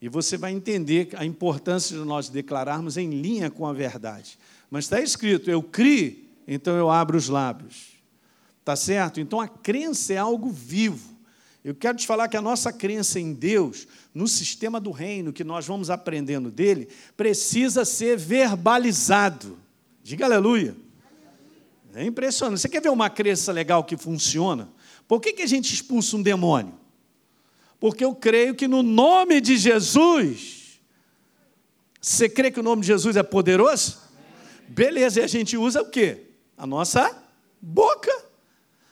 E 0.02 0.08
você 0.08 0.38
vai 0.38 0.54
entender 0.54 1.10
a 1.16 1.26
importância 1.26 1.98
de 1.98 2.06
nós 2.06 2.30
declararmos 2.30 2.96
em 2.96 3.10
linha 3.10 3.52
com 3.52 3.68
a 3.68 3.74
verdade. 3.74 4.40
Mas 4.72 4.86
está 4.86 5.02
escrito, 5.02 5.52
eu 5.52 5.62
criei, 5.62 6.30
então 6.48 6.78
eu 6.78 6.90
abro 6.90 7.18
os 7.18 7.28
lábios. 7.28 8.00
Tá 8.64 8.76
certo? 8.76 9.20
Então 9.20 9.42
a 9.42 9.48
crença 9.48 10.14
é 10.14 10.18
algo 10.18 10.50
vivo. 10.50 11.18
Eu 11.64 11.76
quero 11.76 11.98
te 11.98 12.08
falar 12.08 12.30
que 12.30 12.38
a 12.38 12.42
nossa 12.42 12.72
crença 12.72 13.20
em 13.20 13.34
Deus, 13.34 13.86
no 14.14 14.28
sistema 14.28 14.80
do 14.80 14.92
reino 14.92 15.34
que 15.34 15.44
nós 15.44 15.68
vamos 15.68 15.90
aprendendo 15.90 16.50
dele, 16.50 16.88
precisa 17.18 17.84
ser 17.84 18.18
verbalizado. 18.18 19.58
Diga 20.02 20.26
aleluia. 20.26 20.76
É 21.94 22.06
impressionante. 22.06 22.62
Você 22.62 22.70
quer 22.70 22.82
ver 22.82 22.90
uma 22.90 23.10
crença 23.10 23.52
legal 23.52 23.84
que 23.84 23.98
funciona? 23.98 24.70
Por 25.08 25.20
que, 25.20 25.34
que 25.34 25.42
a 25.42 25.48
gente 25.48 25.74
expulsa 25.74 26.16
um 26.16 26.22
demônio? 26.22 26.74
Porque 27.80 28.04
eu 28.04 28.14
creio 28.14 28.54
que 28.54 28.68
no 28.68 28.84
nome 28.84 29.42
de 29.42 29.58
Jesus. 29.58 30.80
Você 32.02 32.30
crê 32.30 32.52
que 32.52 32.60
o 32.60 32.64
nome 32.64 32.82
de 32.82 32.88
Jesus 32.88 33.16
é 33.16 33.24
poderoso? 33.24 33.98
Beleza, 34.68 35.20
e 35.20 35.24
a 35.24 35.28
gente 35.28 35.58
usa 35.58 35.82
o 35.82 35.90
quê? 35.90 36.28
A 36.58 36.68
nossa 36.68 37.24
boca. 37.62 38.12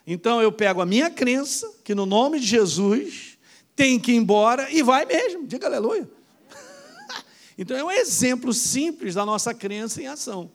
Então 0.05 0.41
eu 0.41 0.51
pego 0.51 0.81
a 0.81 0.85
minha 0.85 1.09
crença, 1.09 1.71
que 1.83 1.93
no 1.93 2.05
nome 2.05 2.39
de 2.39 2.45
Jesus 2.45 3.37
tem 3.75 3.99
que 3.99 4.11
ir 4.11 4.15
embora 4.15 4.71
e 4.71 4.81
vai 4.81 5.05
mesmo, 5.05 5.45
diga 5.45 5.67
aleluia. 5.67 6.09
então 7.57 7.77
é 7.77 7.83
um 7.83 7.91
exemplo 7.91 8.51
simples 8.53 9.13
da 9.13 9.25
nossa 9.25 9.53
crença 9.53 10.01
em 10.01 10.07
ação, 10.07 10.51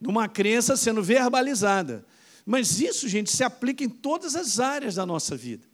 de 0.00 0.08
uma 0.08 0.28
crença 0.28 0.76
sendo 0.76 1.02
verbalizada. 1.02 2.04
Mas 2.46 2.80
isso, 2.80 3.08
gente, 3.08 3.30
se 3.30 3.44
aplica 3.44 3.84
em 3.84 3.88
todas 3.88 4.34
as 4.34 4.58
áreas 4.58 4.94
da 4.94 5.04
nossa 5.04 5.36
vida. 5.36 5.66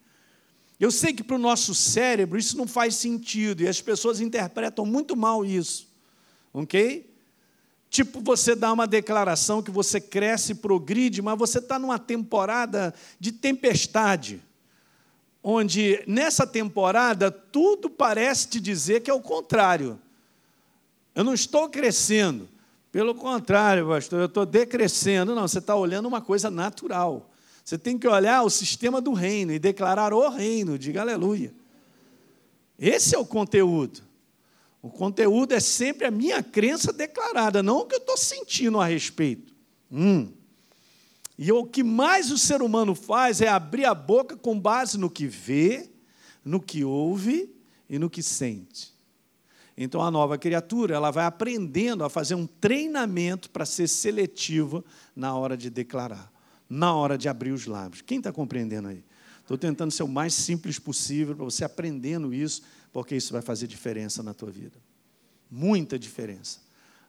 Eu 0.78 0.90
sei 0.90 1.12
que 1.12 1.22
para 1.22 1.36
o 1.36 1.38
nosso 1.38 1.74
cérebro 1.74 2.38
isso 2.38 2.56
não 2.56 2.66
faz 2.66 2.96
sentido 2.96 3.62
e 3.62 3.68
as 3.68 3.80
pessoas 3.80 4.20
interpretam 4.20 4.84
muito 4.84 5.16
mal 5.16 5.44
isso, 5.44 5.88
ok? 6.52 7.08
Tipo, 7.88 8.20
você 8.20 8.56
dá 8.56 8.72
uma 8.72 8.88
declaração 8.88 9.62
que 9.62 9.70
você 9.70 10.00
cresce, 10.00 10.56
progride, 10.56 11.22
mas 11.22 11.38
você 11.38 11.58
está 11.58 11.78
numa 11.78 11.96
temporada 11.96 12.92
de 13.20 13.30
tempestade, 13.30 14.42
onde 15.40 16.02
nessa 16.04 16.44
temporada 16.44 17.30
tudo 17.30 17.88
parece 17.88 18.48
te 18.48 18.58
dizer 18.58 19.00
que 19.02 19.10
é 19.10 19.14
o 19.14 19.20
contrário. 19.20 19.96
Eu 21.14 21.22
não 21.22 21.34
estou 21.34 21.68
crescendo, 21.68 22.48
pelo 22.94 23.12
contrário, 23.12 23.88
pastor, 23.88 24.20
eu 24.20 24.26
estou 24.26 24.46
decrescendo. 24.46 25.34
Não, 25.34 25.48
você 25.48 25.58
está 25.58 25.74
olhando 25.74 26.06
uma 26.06 26.20
coisa 26.20 26.48
natural. 26.48 27.28
Você 27.64 27.76
tem 27.76 27.98
que 27.98 28.06
olhar 28.06 28.44
o 28.44 28.48
sistema 28.48 29.00
do 29.00 29.12
reino 29.12 29.52
e 29.52 29.58
declarar 29.58 30.14
o 30.14 30.28
reino, 30.28 30.78
diga 30.78 31.00
aleluia. 31.00 31.52
Esse 32.78 33.16
é 33.16 33.18
o 33.18 33.26
conteúdo. 33.26 34.00
O 34.80 34.88
conteúdo 34.88 35.54
é 35.54 35.58
sempre 35.58 36.06
a 36.06 36.10
minha 36.12 36.40
crença 36.40 36.92
declarada, 36.92 37.64
não 37.64 37.78
o 37.78 37.84
que 37.84 37.96
eu 37.96 37.98
estou 37.98 38.16
sentindo 38.16 38.80
a 38.80 38.86
respeito. 38.86 39.52
Hum. 39.90 40.32
E 41.36 41.50
o 41.50 41.66
que 41.66 41.82
mais 41.82 42.30
o 42.30 42.38
ser 42.38 42.62
humano 42.62 42.94
faz 42.94 43.40
é 43.40 43.48
abrir 43.48 43.86
a 43.86 43.94
boca 43.94 44.36
com 44.36 44.56
base 44.56 44.96
no 44.96 45.10
que 45.10 45.26
vê, 45.26 45.90
no 46.44 46.60
que 46.60 46.84
ouve 46.84 47.52
e 47.90 47.98
no 47.98 48.08
que 48.08 48.22
sente. 48.22 48.93
Então 49.76 50.00
a 50.00 50.10
nova 50.10 50.38
criatura, 50.38 50.94
ela 50.94 51.10
vai 51.10 51.24
aprendendo 51.24 52.04
a 52.04 52.10
fazer 52.10 52.34
um 52.34 52.46
treinamento 52.46 53.50
para 53.50 53.66
ser 53.66 53.88
seletiva 53.88 54.84
na 55.16 55.36
hora 55.36 55.56
de 55.56 55.68
declarar, 55.68 56.32
na 56.68 56.94
hora 56.94 57.18
de 57.18 57.28
abrir 57.28 57.50
os 57.50 57.66
lábios. 57.66 58.02
Quem 58.02 58.18
está 58.18 58.32
compreendendo 58.32 58.88
aí? 58.88 59.04
Estou 59.40 59.58
tentando 59.58 59.90
ser 59.90 60.04
o 60.04 60.08
mais 60.08 60.32
simples 60.32 60.78
possível 60.78 61.34
para 61.34 61.44
você 61.44 61.64
aprendendo 61.64 62.32
isso 62.32 62.62
porque 62.94 63.16
isso 63.16 63.32
vai 63.32 63.42
fazer 63.42 63.66
diferença 63.66 64.22
na 64.22 64.32
tua 64.32 64.52
vida. 64.52 64.78
Muita 65.50 65.98
diferença. 65.98 66.60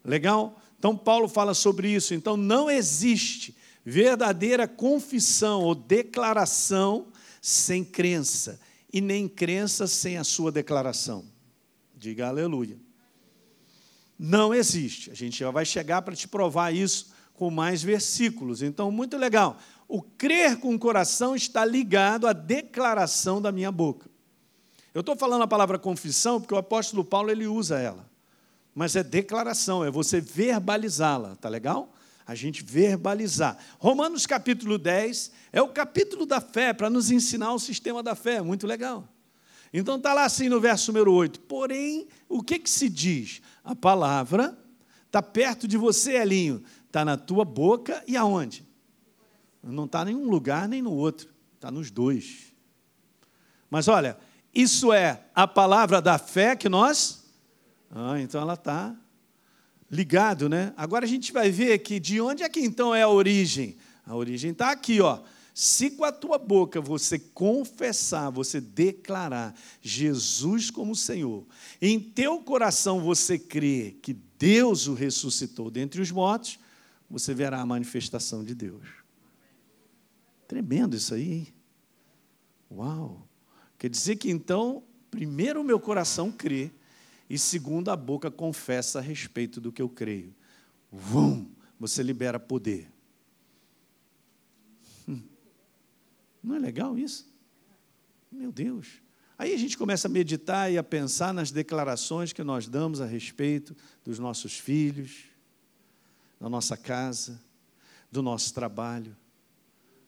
Legal? 0.03 0.59
Então, 0.79 0.97
Paulo 0.97 1.27
fala 1.27 1.53
sobre 1.53 1.89
isso. 1.89 2.13
Então, 2.13 2.35
não 2.35 2.69
existe 2.69 3.55
verdadeira 3.85 4.67
confissão 4.67 5.61
ou 5.61 5.75
declaração 5.75 7.07
sem 7.39 7.83
crença, 7.83 8.59
e 8.91 8.99
nem 8.99 9.27
crença 9.27 9.85
sem 9.85 10.17
a 10.17 10.23
sua 10.23 10.51
declaração. 10.51 11.23
Diga 11.95 12.27
aleluia. 12.27 12.77
Não 14.17 14.53
existe. 14.53 15.11
A 15.11 15.13
gente 15.13 15.39
já 15.39 15.51
vai 15.51 15.65
chegar 15.65 16.01
para 16.01 16.15
te 16.15 16.27
provar 16.27 16.73
isso 16.73 17.13
com 17.33 17.49
mais 17.49 17.83
versículos. 17.83 18.61
Então, 18.61 18.91
muito 18.91 19.17
legal. 19.17 19.57
O 19.87 20.01
crer 20.01 20.57
com 20.57 20.73
o 20.73 20.79
coração 20.79 21.35
está 21.35 21.63
ligado 21.63 22.27
à 22.27 22.33
declaração 22.33 23.41
da 23.41 23.51
minha 23.51 23.71
boca. 23.71 24.09
Eu 24.93 25.01
estou 25.01 25.15
falando 25.15 25.43
a 25.43 25.47
palavra 25.47 25.77
confissão 25.77 26.39
porque 26.39 26.53
o 26.53 26.57
apóstolo 26.57 27.03
Paulo 27.03 27.29
ele 27.29 27.45
usa 27.45 27.79
ela. 27.79 28.09
Mas 28.73 28.95
é 28.95 29.03
declaração, 29.03 29.85
é 29.85 29.91
você 29.91 30.19
verbalizá-la, 30.19 31.35
tá 31.35 31.47
legal? 31.47 31.93
A 32.25 32.33
gente 32.33 32.63
verbalizar. 32.63 33.57
Romanos 33.77 34.25
capítulo 34.25 34.77
10 34.77 35.31
é 35.53 35.61
o 35.61 35.69
capítulo 35.69 36.25
da 36.25 36.41
fé 36.41 36.73
para 36.73 36.89
nos 36.89 37.11
ensinar 37.11 37.53
o 37.53 37.59
sistema 37.59 38.01
da 38.01 38.15
fé, 38.15 38.41
muito 38.41 38.65
legal. 38.65 39.07
Então 39.77 39.97
está 39.97 40.13
lá 40.13 40.23
assim 40.23 40.47
no 40.47 40.61
verso 40.61 40.89
número 40.93 41.11
8. 41.11 41.41
Porém, 41.41 42.07
o 42.29 42.41
que, 42.41 42.57
que 42.59 42.69
se 42.69 42.87
diz? 42.87 43.41
A 43.61 43.75
palavra 43.75 44.57
está 45.05 45.21
perto 45.21 45.67
de 45.67 45.75
você, 45.75 46.13
Elinho. 46.13 46.63
Está 46.87 47.03
na 47.03 47.17
tua 47.17 47.43
boca 47.43 48.01
e 48.07 48.15
aonde? 48.15 48.65
Não 49.61 49.83
está 49.83 50.03
em 50.03 50.05
nenhum 50.05 50.29
lugar 50.29 50.69
nem 50.69 50.81
no 50.81 50.93
outro. 50.93 51.27
Está 51.55 51.69
nos 51.69 51.91
dois. 51.91 52.53
Mas 53.69 53.89
olha, 53.89 54.17
isso 54.53 54.93
é 54.93 55.25
a 55.35 55.45
palavra 55.45 56.01
da 56.01 56.17
fé 56.17 56.55
que 56.55 56.69
nós. 56.69 57.25
Ah, 57.91 58.17
então 58.21 58.39
ela 58.39 58.53
está 58.53 58.95
ligado, 59.91 60.47
né? 60.47 60.73
Agora 60.77 61.03
a 61.03 61.07
gente 61.07 61.33
vai 61.33 61.51
ver 61.51 61.79
que 61.79 61.99
de 61.99 62.21
onde 62.21 62.43
é 62.43 62.47
que 62.47 62.61
então 62.61 62.95
é 62.95 63.01
a 63.01 63.09
origem? 63.09 63.75
A 64.05 64.15
origem 64.15 64.51
está 64.51 64.71
aqui, 64.71 65.01
ó. 65.01 65.19
Se 65.57 65.91
com 65.91 66.03
a 66.03 66.11
tua 66.11 66.37
boca 66.37 66.81
você 66.81 67.17
confessar, 67.17 68.29
você 68.29 68.59
declarar 68.59 69.55
Jesus 69.81 70.69
como 70.69 70.93
Senhor, 70.93 71.47
em 71.81 71.97
teu 71.97 72.41
coração 72.41 72.99
você 72.99 73.39
crê 73.39 73.95
que 74.01 74.13
Deus 74.37 74.85
o 74.85 74.93
ressuscitou 74.93 75.71
dentre 75.71 76.01
os 76.01 76.11
mortos, 76.11 76.59
você 77.09 77.33
verá 77.33 77.61
a 77.61 77.65
manifestação 77.65 78.43
de 78.43 78.53
Deus. 78.53 78.85
Tremendo 80.45 80.93
isso 80.93 81.13
aí. 81.13 81.47
Uau! 82.69 83.25
Quer 83.79 83.89
dizer 83.89 84.17
que 84.17 84.29
então, 84.29 84.83
primeiro 85.09 85.61
o 85.61 85.63
meu 85.63 85.79
coração 85.79 86.33
crê, 86.33 86.69
e 87.29 87.39
segundo 87.39 87.89
a 87.89 87.95
boca 87.95 88.29
confessa 88.29 88.99
a 88.99 89.01
respeito 89.01 89.61
do 89.61 89.71
que 89.71 89.81
eu 89.81 89.87
creio. 89.87 90.35
Vum, 90.91 91.49
você 91.79 92.03
libera 92.03 92.41
poder. 92.41 92.93
Não 96.45 96.55
é 96.55 96.59
legal 96.59 96.97
isso? 96.97 97.27
Meu 98.31 98.51
Deus. 98.51 99.01
Aí 99.37 99.53
a 99.53 99.57
gente 99.57 99.77
começa 99.77 100.07
a 100.07 100.11
meditar 100.11 100.71
e 100.71 100.77
a 100.77 100.83
pensar 100.83 101.33
nas 101.33 101.51
declarações 101.51 102.31
que 102.31 102.43
nós 102.43 102.67
damos 102.67 103.01
a 103.01 103.05
respeito 103.05 103.75
dos 104.03 104.19
nossos 104.19 104.57
filhos, 104.57 105.25
da 106.39 106.47
nossa 106.47 106.77
casa, 106.77 107.41
do 108.11 108.21
nosso 108.21 108.53
trabalho. 108.53 109.15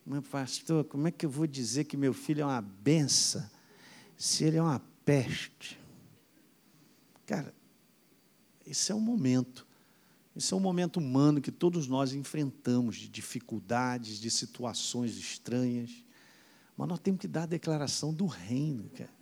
Mas, 0.06 0.26
pastor, 0.28 0.86
como 0.86 1.08
é 1.08 1.12
que 1.12 1.26
eu 1.26 1.30
vou 1.30 1.48
dizer 1.48 1.86
que 1.86 1.98
meu 1.98 2.14
filho 2.14 2.42
é 2.42 2.46
uma 2.46 2.62
benção 2.62 3.50
se 4.16 4.44
ele 4.44 4.58
é 4.58 4.62
uma 4.62 4.80
peste. 5.04 5.80
Cara, 7.26 7.54
esse 8.66 8.92
é 8.92 8.96
um 8.96 9.00
momento. 9.00 9.66
Esse 10.36 10.54
é 10.54 10.58
um 10.58 10.60
momento 10.60 10.98
humano 10.98 11.42
que 11.42 11.52
todos 11.52 11.88
nós 11.88 12.14
enfrentamos, 12.14 12.98
de 12.98 13.08
dificuldades, 13.08 14.20
de 14.20 14.30
situações 14.30 15.16
estranhas. 15.18 16.04
Mas 16.78 16.88
nós 16.88 17.00
temos 17.00 17.20
que 17.20 17.28
dar 17.28 17.44
a 17.44 17.48
declaração 17.48 18.14
do 18.14 18.28
reino, 18.28 18.88
cara. 18.96 19.18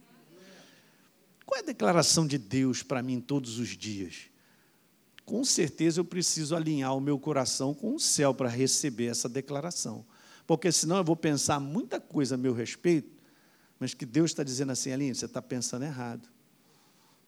Qual 1.45 1.57
é 1.57 1.63
a 1.63 1.65
declaração 1.65 2.27
de 2.27 2.37
Deus 2.37 2.83
para 2.83 3.01
mim 3.01 3.21
todos 3.21 3.59
os 3.59 3.69
dias? 3.69 4.29
Com 5.23 5.43
certeza 5.45 6.01
eu 6.01 6.05
preciso 6.05 6.55
alinhar 6.55 6.95
o 6.95 6.99
meu 6.99 7.17
coração 7.17 7.73
com 7.73 7.95
o 7.95 7.99
céu 7.99 8.33
para 8.33 8.49
receber 8.49 9.05
essa 9.05 9.29
declaração. 9.29 10.05
Porque 10.45 10.71
senão 10.71 10.97
eu 10.97 11.03
vou 11.03 11.15
pensar 11.15 11.59
muita 11.59 11.99
coisa 11.99 12.35
a 12.35 12.37
meu 12.37 12.53
respeito, 12.53 13.15
mas 13.79 13.93
que 13.93 14.05
Deus 14.05 14.31
está 14.31 14.43
dizendo 14.43 14.71
assim, 14.71 14.91
Aline, 14.91 15.15
você 15.15 15.25
está 15.25 15.41
pensando 15.41 15.85
errado. 15.85 16.27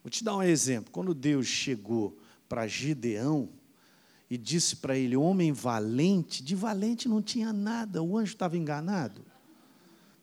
Vou 0.04 0.10
te 0.10 0.24
dar 0.24 0.36
um 0.36 0.44
exemplo. 0.44 0.92
Quando 0.92 1.13
Deus 1.13 1.48
chegou 1.48 2.18
para 2.50 2.68
Gideão 2.68 3.50
e 4.30 4.38
disse 4.38 4.76
para 4.76 4.98
ele, 4.98 5.16
homem 5.16 5.52
valente, 5.52 6.44
de 6.44 6.56
valente 6.56 7.08
não 7.08 7.22
tinha 7.22 7.54
nada, 7.54 8.04
o 8.04 8.18
anjo 8.18 8.34
estava 8.34 8.58
enganado. 8.58 9.26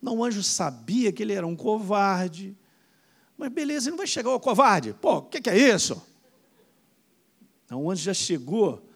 Não, 0.05 0.19
o 0.19 0.25
anjo 0.25 0.43
sabia 0.43 1.11
que 1.11 1.23
ele 1.23 1.33
era 1.33 1.47
um 1.47 1.57
covarde. 1.57 2.55
Mas 3.39 3.49
beleza, 3.51 3.89
ele 3.89 3.93
não 3.93 3.97
vai 3.97 4.07
chegar 4.07 4.29
ao 4.29 4.39
covarde. 4.39 4.93
Pô, 5.01 5.17
o 5.17 5.23
que, 5.23 5.41
que 5.41 5.49
é 5.49 5.75
isso? 5.75 6.01
Não, 7.71 7.85
o 7.85 7.91
anjo 7.91 8.03
já 8.03 8.13
chegou 8.13 8.87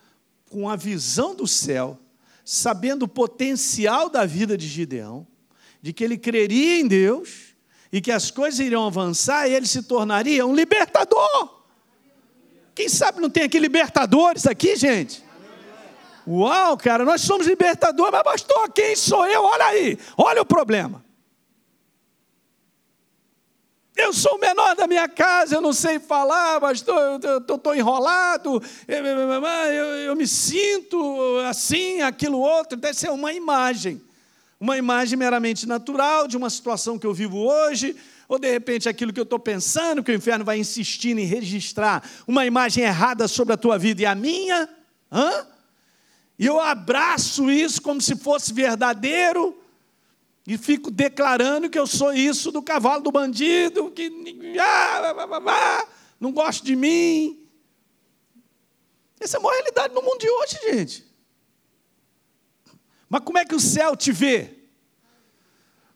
com 0.50 0.68
a 0.68 0.76
visão 0.76 1.34
do 1.34 1.46
céu, 1.46 1.98
sabendo 2.44 3.04
o 3.04 3.08
potencial 3.08 4.10
da 4.10 4.26
vida 4.26 4.54
de 4.54 4.68
Gideão, 4.68 5.26
de 5.80 5.94
que 5.94 6.04
ele 6.04 6.18
creria 6.18 6.78
em 6.78 6.86
Deus 6.86 7.54
e 7.90 8.02
que 8.02 8.12
as 8.12 8.30
coisas 8.30 8.60
iriam 8.60 8.86
avançar 8.86 9.48
e 9.48 9.54
ele 9.54 9.66
se 9.66 9.82
tornaria 9.84 10.46
um 10.46 10.54
libertador. 10.54 11.62
Quem 12.74 12.90
sabe 12.90 13.18
não 13.18 13.30
tem 13.30 13.44
aqui 13.44 13.58
libertadores 13.58 14.46
aqui, 14.46 14.76
gente? 14.76 15.24
Uau, 16.30 16.76
cara, 16.76 17.06
nós 17.06 17.22
somos 17.22 17.46
libertadores, 17.46 18.12
mas 18.12 18.22
pastor, 18.22 18.70
quem 18.70 18.94
sou 18.94 19.26
eu? 19.26 19.42
Olha 19.42 19.64
aí, 19.64 19.98
olha 20.14 20.42
o 20.42 20.44
problema. 20.44 21.02
Eu 23.96 24.12
sou 24.12 24.36
o 24.36 24.38
menor 24.38 24.76
da 24.76 24.86
minha 24.86 25.08
casa, 25.08 25.54
eu 25.54 25.60
não 25.62 25.72
sei 25.72 25.98
falar, 25.98 26.60
pastor, 26.60 27.18
eu 27.22 27.38
estou 27.56 27.74
enrolado, 27.74 28.62
eu, 28.86 29.06
eu, 29.06 29.84
eu 30.04 30.14
me 30.14 30.26
sinto 30.26 31.38
assim, 31.48 32.02
aquilo 32.02 32.38
outro, 32.38 32.78
deve 32.78 32.94
ser 32.94 33.10
uma 33.10 33.32
imagem. 33.32 34.00
Uma 34.60 34.76
imagem 34.76 35.18
meramente 35.18 35.66
natural 35.66 36.28
de 36.28 36.36
uma 36.36 36.50
situação 36.50 36.98
que 36.98 37.06
eu 37.06 37.14
vivo 37.14 37.38
hoje, 37.38 37.96
ou 38.28 38.38
de 38.38 38.50
repente 38.50 38.86
aquilo 38.86 39.14
que 39.14 39.20
eu 39.20 39.24
estou 39.24 39.38
pensando, 39.38 40.02
que 40.04 40.12
o 40.12 40.14
inferno 40.14 40.44
vai 40.44 40.58
insistindo 40.58 41.18
em 41.20 41.24
registrar 41.24 42.06
uma 42.26 42.44
imagem 42.44 42.84
errada 42.84 43.26
sobre 43.26 43.54
a 43.54 43.56
tua 43.56 43.78
vida 43.78 44.02
e 44.02 44.06
a 44.06 44.14
minha. 44.14 44.68
Hã? 45.10 45.46
E 46.38 46.46
eu 46.46 46.60
abraço 46.60 47.50
isso 47.50 47.82
como 47.82 48.00
se 48.00 48.14
fosse 48.14 48.52
verdadeiro 48.52 49.60
e 50.46 50.56
fico 50.56 50.90
declarando 50.90 51.68
que 51.68 51.78
eu 51.78 51.86
sou 51.86 52.12
isso 52.12 52.52
do 52.52 52.62
cavalo 52.62 53.02
do 53.02 53.10
bandido, 53.10 53.90
que 53.90 54.10
ah, 54.60 55.86
não 56.20 56.32
gosta 56.32 56.64
de 56.64 56.76
mim. 56.76 57.44
Essa 59.18 59.36
é 59.36 59.40
a 59.40 59.42
maior 59.42 59.54
realidade 59.56 59.92
no 59.92 60.00
mundo 60.00 60.18
de 60.18 60.30
hoje, 60.30 60.58
gente. 60.70 61.04
Mas 63.08 63.22
como 63.24 63.38
é 63.38 63.44
que 63.44 63.54
o 63.54 63.60
céu 63.60 63.96
te 63.96 64.12
vê? 64.12 64.54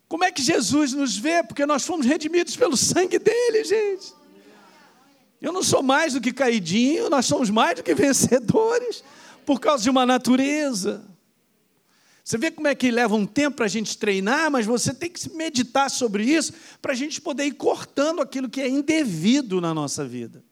Como 0.09 0.24
é 0.24 0.33
que 0.33 0.42
Jesus 0.42 0.92
nos 0.92 1.16
vê? 1.16 1.42
Porque 1.42 1.64
nós 1.64 1.87
fomos 1.87 2.05
redimidos 2.05 2.57
pelo 2.57 2.76
sangue 2.76 3.18
dele, 3.18 3.64
gente. 3.64 4.12
Eu 5.40 5.52
não 5.52 5.62
sou 5.62 5.83
mais 5.83 6.14
do 6.14 6.20
que 6.20 6.33
caidinho, 6.33 7.09
nós 7.09 7.26
somos 7.26 7.48
mais 7.48 7.76
do 7.76 7.83
que 7.83 7.94
vencedores 7.94 9.02
por 9.44 9.61
causa 9.61 9.83
de 9.83 9.90
uma 9.90 10.07
natureza. 10.07 11.05
Você 12.24 12.38
vê 12.38 12.50
como 12.50 12.68
é 12.68 12.74
que 12.74 12.90
leva 12.90 13.14
um 13.14 13.26
tempo 13.26 13.57
para 13.57 13.66
a 13.66 13.68
gente 13.68 13.98
treinar, 13.98 14.50
mas 14.50 14.64
você 14.64 14.94
tem 14.94 15.11
que 15.11 15.28
meditar 15.35 15.90
sobre 15.90 16.24
isso 16.24 16.52
para 16.81 16.92
a 16.92 16.94
gente 16.94 17.20
poder 17.20 17.44
ir 17.46 17.52
cortando 17.52 18.20
aquilo 18.20 18.48
que 18.48 18.61
é 18.61 18.68
indevido 18.68 19.61
na 19.61 19.74
nossa 19.74 20.07
vida. 20.07 20.42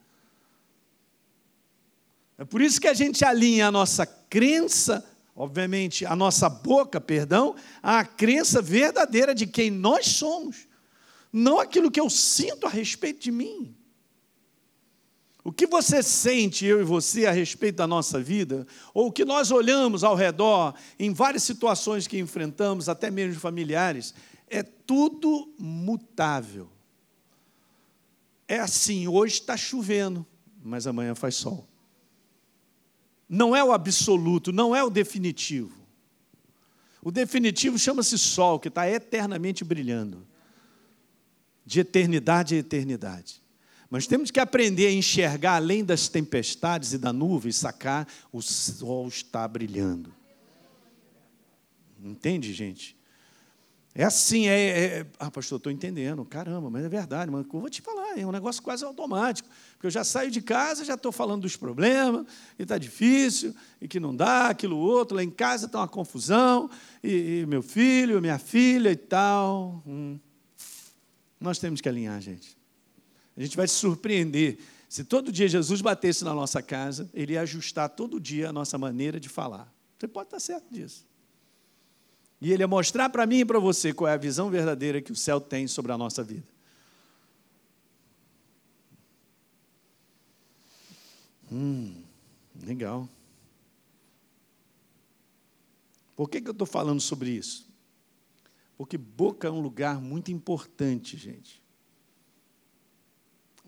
É 2.37 2.45
por 2.45 2.61
isso 2.61 2.81
que 2.81 2.89
a 2.89 2.95
gente 2.95 3.25
alinha 3.25 3.69
a 3.69 3.71
nossa 3.71 4.05
crença, 4.05 5.05
obviamente, 5.37 6.05
a 6.05 6.17
nossa 6.17 6.49
boca, 6.49 7.01
perdão, 7.01 7.55
à 7.83 8.05
crença 8.05 8.61
verdadeira 8.61 9.35
de 9.35 9.47
quem 9.47 9.71
nós 9.71 10.07
somos, 10.07 10.67
não 11.33 11.61
aquilo 11.61 11.91
que 11.91 12.01
eu 12.01 12.11
sinto 12.11 12.67
a 12.67 12.71
respeito 12.71 13.21
de 13.21 13.31
mim. 13.31 13.77
O 15.51 15.53
que 15.53 15.67
você 15.67 16.01
sente, 16.01 16.65
eu 16.65 16.81
e 16.81 16.85
você, 16.85 17.27
a 17.27 17.33
respeito 17.33 17.79
da 17.79 17.87
nossa 17.89 18.21
vida, 18.21 18.65
ou 18.95 19.09
o 19.09 19.13
que 19.13 19.25
nós 19.25 19.51
olhamos 19.51 20.05
ao 20.05 20.15
redor, 20.15 20.77
em 20.97 21.13
várias 21.13 21.43
situações 21.43 22.07
que 22.07 22.21
enfrentamos, 22.21 22.89
até 22.89 23.11
mesmo 23.11 23.41
familiares, 23.41 24.15
é 24.49 24.63
tudo 24.63 25.53
mutável. 25.59 26.71
É 28.47 28.61
assim, 28.61 29.09
hoje 29.09 29.41
está 29.41 29.57
chovendo, 29.57 30.25
mas 30.63 30.87
amanhã 30.87 31.17
faz 31.17 31.35
sol. 31.35 31.67
Não 33.29 33.55
é 33.55 33.65
o 33.65 33.73
absoluto, 33.73 34.53
não 34.53 34.73
é 34.73 34.85
o 34.85 34.89
definitivo. 34.89 35.75
O 37.03 37.11
definitivo 37.11 37.77
chama-se 37.77 38.17
sol, 38.17 38.61
que 38.61 38.69
está 38.69 38.89
eternamente 38.89 39.65
brilhando, 39.65 40.25
de 41.67 41.81
eternidade 41.81 42.55
a 42.55 42.59
eternidade. 42.59 43.40
Mas 43.91 44.07
temos 44.07 44.31
que 44.31 44.39
aprender 44.39 44.87
a 44.87 44.93
enxergar 44.93 45.57
além 45.57 45.85
das 45.85 46.09
tempestades 46.09 46.93
e 46.93 46.99
da 46.99 47.13
nuvem, 47.13 47.51
sacar 47.51 48.07
o 48.33 48.41
sol 48.41 49.09
está 49.09 49.47
brilhando. 49.49 50.15
Entende, 52.01 52.55
gente? 52.55 52.97
É 53.93 54.05
assim, 54.05 54.47
é, 54.47 54.69
é 54.69 55.07
ah, 55.19 55.29
pastor, 55.29 55.57
estou 55.57 55.73
entendendo, 55.73 56.25
caramba, 56.25 56.71
mas 56.71 56.85
é 56.85 56.89
verdade, 56.89 57.29
vou 57.29 57.69
te 57.69 57.83
falar, 57.83 58.17
é 58.17 58.25
um 58.25 58.31
negócio 58.31 58.63
quase 58.63 58.85
automático, 58.85 59.49
porque 59.73 59.89
eu 59.89 59.91
já 59.91 60.05
saio 60.05 60.31
de 60.31 60.41
casa, 60.41 60.85
já 60.85 60.95
estou 60.95 61.11
falando 61.11 61.43
dos 61.43 61.57
problemas, 61.57 62.25
e 62.57 62.63
está 62.63 62.79
difícil, 62.79 63.53
e 63.81 63.89
que 63.89 63.99
não 63.99 64.15
dá, 64.15 64.47
aquilo 64.47 64.77
outro, 64.79 65.17
lá 65.17 65.25
em 65.25 65.31
casa 65.31 65.67
está 65.67 65.81
uma 65.81 65.89
confusão, 65.89 66.71
e, 67.03 67.41
e, 67.41 67.47
meu 67.47 67.63
filho, 67.63 68.21
minha 68.21 68.39
filha 68.39 68.93
e 68.93 68.97
tal. 68.97 69.83
Hum. 69.85 70.21
Nós 71.41 71.59
temos 71.59 71.81
que 71.81 71.89
alinhar, 71.89 72.21
gente. 72.21 72.60
A 73.37 73.43
gente 73.43 73.57
vai 73.57 73.67
se 73.67 73.75
surpreender. 73.75 74.59
Se 74.89 75.05
todo 75.05 75.31
dia 75.31 75.49
Jesus 75.49 75.81
batesse 75.81 76.25
na 76.25 76.35
nossa 76.35 76.63
casa, 76.63 77.09
ele 77.15 77.35
ia 77.35 77.43
ajustar 77.43 77.89
todo 77.89 78.21
dia 78.21 78.49
a 78.49 78.53
nossa 78.53 78.77
maneira 78.77 79.21
de 79.21 79.29
falar. 79.29 79.73
Você 79.99 80.09
pode 80.09 80.27
estar 80.27 80.41
certo 80.41 80.73
disso. 80.73 81.07
E 82.41 82.53
ele 82.53 82.63
ia 82.63 82.69
mostrar 82.69 83.09
para 83.11 83.27
mim 83.27 83.41
e 83.41 83.45
para 83.45 83.59
você 83.59 83.93
qual 83.93 84.09
é 84.09 84.15
a 84.15 84.17
visão 84.17 84.51
verdadeira 84.51 85.01
que 85.03 85.13
o 85.13 85.17
céu 85.17 85.41
tem 85.41 85.67
sobre 85.67 85.93
a 85.93 85.99
nossa 85.99 86.25
vida. 86.25 86.47
Hum, 91.53 92.03
legal. 92.63 93.09
Por 96.17 96.29
que, 96.29 96.41
que 96.41 96.49
eu 96.49 96.53
estou 96.53 96.67
falando 96.67 97.01
sobre 97.01 97.31
isso? 97.31 97.69
Porque 98.77 98.97
boca 98.97 99.49
é 99.49 99.51
um 99.51 99.61
lugar 99.61 100.01
muito 100.01 100.31
importante, 100.31 101.17
gente. 101.17 101.60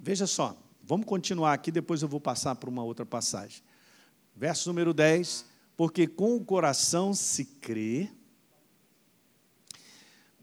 Veja 0.04 0.26
só, 0.26 0.60
vamos 0.82 1.06
continuar 1.06 1.52
aqui, 1.52 1.70
depois 1.70 2.02
eu 2.02 2.08
vou 2.08 2.20
passar 2.20 2.56
para 2.56 2.68
uma 2.68 2.82
outra 2.82 3.06
passagem. 3.06 3.62
Verso 4.34 4.68
número 4.68 4.92
10: 4.92 5.46
Porque 5.76 6.08
com 6.08 6.34
o 6.34 6.44
coração 6.44 7.14
se 7.14 7.44
crê 7.44 8.10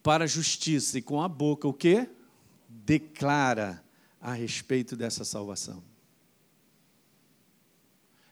para 0.02 0.24
a 0.24 0.28
justiça, 0.28 0.98
e 0.98 1.02
com 1.02 1.22
a 1.22 1.28
boca 1.28 1.68
o 1.68 1.74
que? 1.74 2.08
Declara 2.70 3.84
a 4.22 4.32
respeito 4.32 4.96
dessa 4.96 5.26
salvação. 5.26 5.84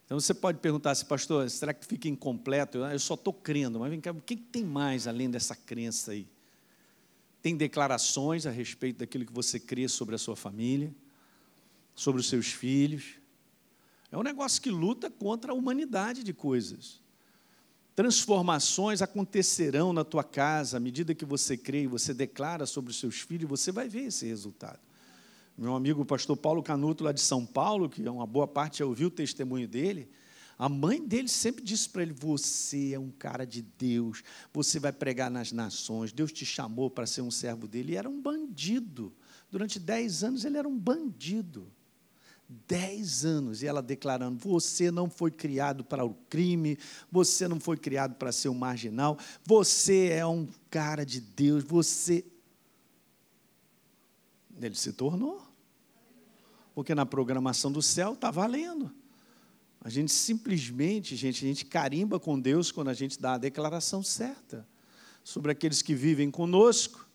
Então 0.06 0.18
você 0.18 0.34
pode 0.34 0.60
perguntar 0.60 0.92
assim, 0.92 1.06
pastor, 1.06 1.50
será 1.50 1.74
que 1.74 1.86
fica 1.86 2.08
incompleto? 2.08 2.78
Eu 2.78 3.00
só 3.00 3.16
estou 3.16 3.34
crendo, 3.34 3.82
mas 3.82 3.90
vem 3.90 4.00
cá, 4.00 4.12
o 4.12 4.22
que 4.22 4.38
tem 4.38 4.64
mais 4.64 5.06
além 5.06 5.30
dessa 5.30 5.54
crença 5.54 6.12
aí? 6.12 6.26
Tem 7.42 7.58
declarações 7.58 8.46
a 8.46 8.50
respeito 8.50 9.00
daquilo 9.00 9.26
que 9.26 9.34
você 9.34 9.60
crê 9.60 9.90
sobre 9.90 10.16
a 10.16 10.18
sua 10.18 10.38
família? 10.38 10.96
Sobre 11.98 12.22
os 12.22 12.30
seus 12.30 12.48
filhos. 12.48 13.16
É 14.12 14.18
um 14.18 14.24
negócio 14.24 14.62
que 14.62 14.70
luta 14.70 15.10
contra 15.10 15.52
a 15.52 15.56
humanidade 15.56 16.24
de 16.24 16.32
coisas. 16.32 17.02
Transformações 17.96 19.02
acontecerão 19.02 19.92
na 19.92 20.06
tua 20.06 20.24
casa 20.24 20.78
à 20.78 20.80
medida 20.80 21.16
que 21.16 21.26
você 21.26 21.58
crê 21.58 21.82
e 21.84 21.88
você 21.88 22.14
declara 22.14 22.68
sobre 22.68 22.92
os 22.92 23.00
seus 23.00 23.20
filhos, 23.22 23.50
você 23.50 23.72
vai 23.72 23.90
ver 23.90 24.04
esse 24.04 24.28
resultado. 24.28 24.80
Meu 25.58 25.76
amigo 25.76 26.06
pastor 26.06 26.38
Paulo 26.38 26.62
Canuto, 26.62 27.04
lá 27.04 27.12
de 27.12 27.20
São 27.20 27.44
Paulo, 27.44 27.90
que 27.90 28.06
é 28.06 28.12
uma 28.12 28.28
boa 28.28 28.48
parte 28.48 28.78
já 28.80 28.86
ouviu 28.86 29.08
o 29.08 29.12
testemunho 29.12 29.68
dele, 29.68 30.08
a 30.60 30.70
mãe 30.70 31.04
dele 31.04 31.28
sempre 31.28 31.64
disse 31.64 31.90
para 31.90 32.04
ele: 32.04 32.14
Você 32.14 32.94
é 32.94 33.00
um 33.00 33.10
cara 33.10 33.44
de 33.44 33.64
Deus, 33.64 34.24
você 34.54 34.80
vai 34.80 34.92
pregar 34.92 35.32
nas 35.32 35.52
nações, 35.52 36.12
Deus 36.12 36.32
te 36.32 36.46
chamou 36.46 36.92
para 36.92 37.08
ser 37.08 37.22
um 37.22 37.32
servo 37.32 37.68
dele. 37.68 37.94
E 37.94 37.96
era 37.96 38.08
um 38.08 38.22
bandido. 38.22 39.12
Durante 39.50 39.80
dez 39.80 40.24
anos 40.24 40.46
ele 40.46 40.58
era 40.58 40.68
um 40.68 40.78
bandido. 40.78 41.72
Dez 42.50 43.26
anos, 43.26 43.62
e 43.62 43.68
ela 43.68 43.82
declarando: 43.82 44.38
você 44.38 44.90
não 44.90 45.10
foi 45.10 45.32
criado 45.32 45.84
para 45.84 46.06
o 46.06 46.14
crime, 46.30 46.78
você 47.12 47.48
não 47.48 47.60
foi 47.60 47.76
criado 47.76 48.16
para 48.16 48.32
ser 48.32 48.48
um 48.48 48.54
marginal, 48.54 49.18
você 49.44 50.10
é 50.10 50.26
um 50.26 50.48
cara 50.70 51.06
de 51.06 51.20
Deus, 51.20 51.64
você. 51.64 52.24
Ele 54.62 54.76
se 54.76 54.94
tornou. 54.94 55.46
Porque 56.74 56.94
na 56.94 57.06
programação 57.06 57.72
do 57.72 57.82
céu 57.82 58.14
está 58.14 58.30
valendo. 58.30 58.92
A 59.82 59.90
gente 59.90 60.12
simplesmente, 60.12 61.16
gente, 61.16 61.44
a 61.44 61.48
gente 61.48 61.66
carimba 61.66 62.20
com 62.20 62.40
Deus 62.40 62.72
quando 62.72 62.90
a 62.90 62.94
gente 62.94 63.20
dá 63.20 63.34
a 63.34 63.38
declaração 63.38 64.04
certa 64.04 64.68
sobre 65.24 65.52
aqueles 65.52 65.82
que 65.82 65.96
vivem 65.96 66.30
conosco 66.30 67.07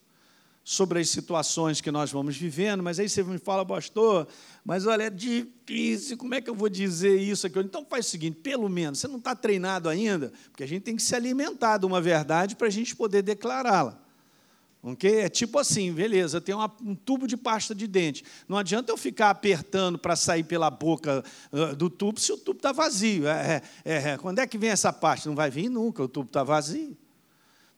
sobre 0.64 1.00
as 1.00 1.08
situações 1.08 1.80
que 1.80 1.90
nós 1.90 2.12
vamos 2.12 2.36
vivendo, 2.36 2.82
mas 2.82 3.00
aí 3.00 3.08
você 3.08 3.22
me 3.22 3.38
fala, 3.38 3.66
pastor, 3.66 4.28
mas 4.64 4.86
olha, 4.86 5.04
é 5.04 5.10
difícil, 5.10 6.16
como 6.16 6.34
é 6.34 6.40
que 6.40 6.48
eu 6.48 6.54
vou 6.54 6.68
dizer 6.68 7.20
isso 7.20 7.46
aqui? 7.46 7.58
Então 7.58 7.84
faz 7.84 8.06
o 8.06 8.10
seguinte, 8.10 8.38
pelo 8.40 8.68
menos, 8.68 9.00
você 9.00 9.08
não 9.08 9.18
está 9.18 9.34
treinado 9.34 9.88
ainda, 9.88 10.32
porque 10.50 10.62
a 10.62 10.66
gente 10.66 10.82
tem 10.82 10.94
que 10.94 11.02
se 11.02 11.16
alimentar 11.16 11.78
de 11.78 11.86
uma 11.86 12.00
verdade 12.00 12.54
para 12.54 12.68
a 12.68 12.70
gente 12.70 12.94
poder 12.94 13.22
declará-la. 13.22 14.00
ok? 14.80 15.22
É 15.22 15.28
tipo 15.28 15.58
assim, 15.58 15.92
beleza, 15.92 16.40
uma, 16.50 16.72
um 16.80 16.94
tubo 16.94 17.26
de 17.26 17.36
pasta 17.36 17.74
de 17.74 17.88
dente. 17.88 18.24
Não 18.48 18.56
adianta 18.56 18.92
eu 18.92 18.96
ficar 18.96 19.30
apertando 19.30 19.98
para 19.98 20.14
sair 20.14 20.44
pela 20.44 20.70
boca 20.70 21.24
uh, 21.50 21.74
do 21.74 21.90
tubo 21.90 22.20
se 22.20 22.32
o 22.32 22.38
tubo 22.38 22.58
está 22.58 22.70
vazio. 22.70 23.26
É, 23.26 23.62
é, 23.84 24.10
é, 24.10 24.16
quando 24.16 24.38
é 24.38 24.46
que 24.46 24.56
vem 24.56 24.70
essa 24.70 24.92
pasta? 24.92 25.28
Não 25.28 25.34
vai 25.34 25.50
vir 25.50 25.68
nunca, 25.68 26.04
o 26.04 26.08
tubo 26.08 26.28
está 26.28 26.44
vazio. 26.44 26.96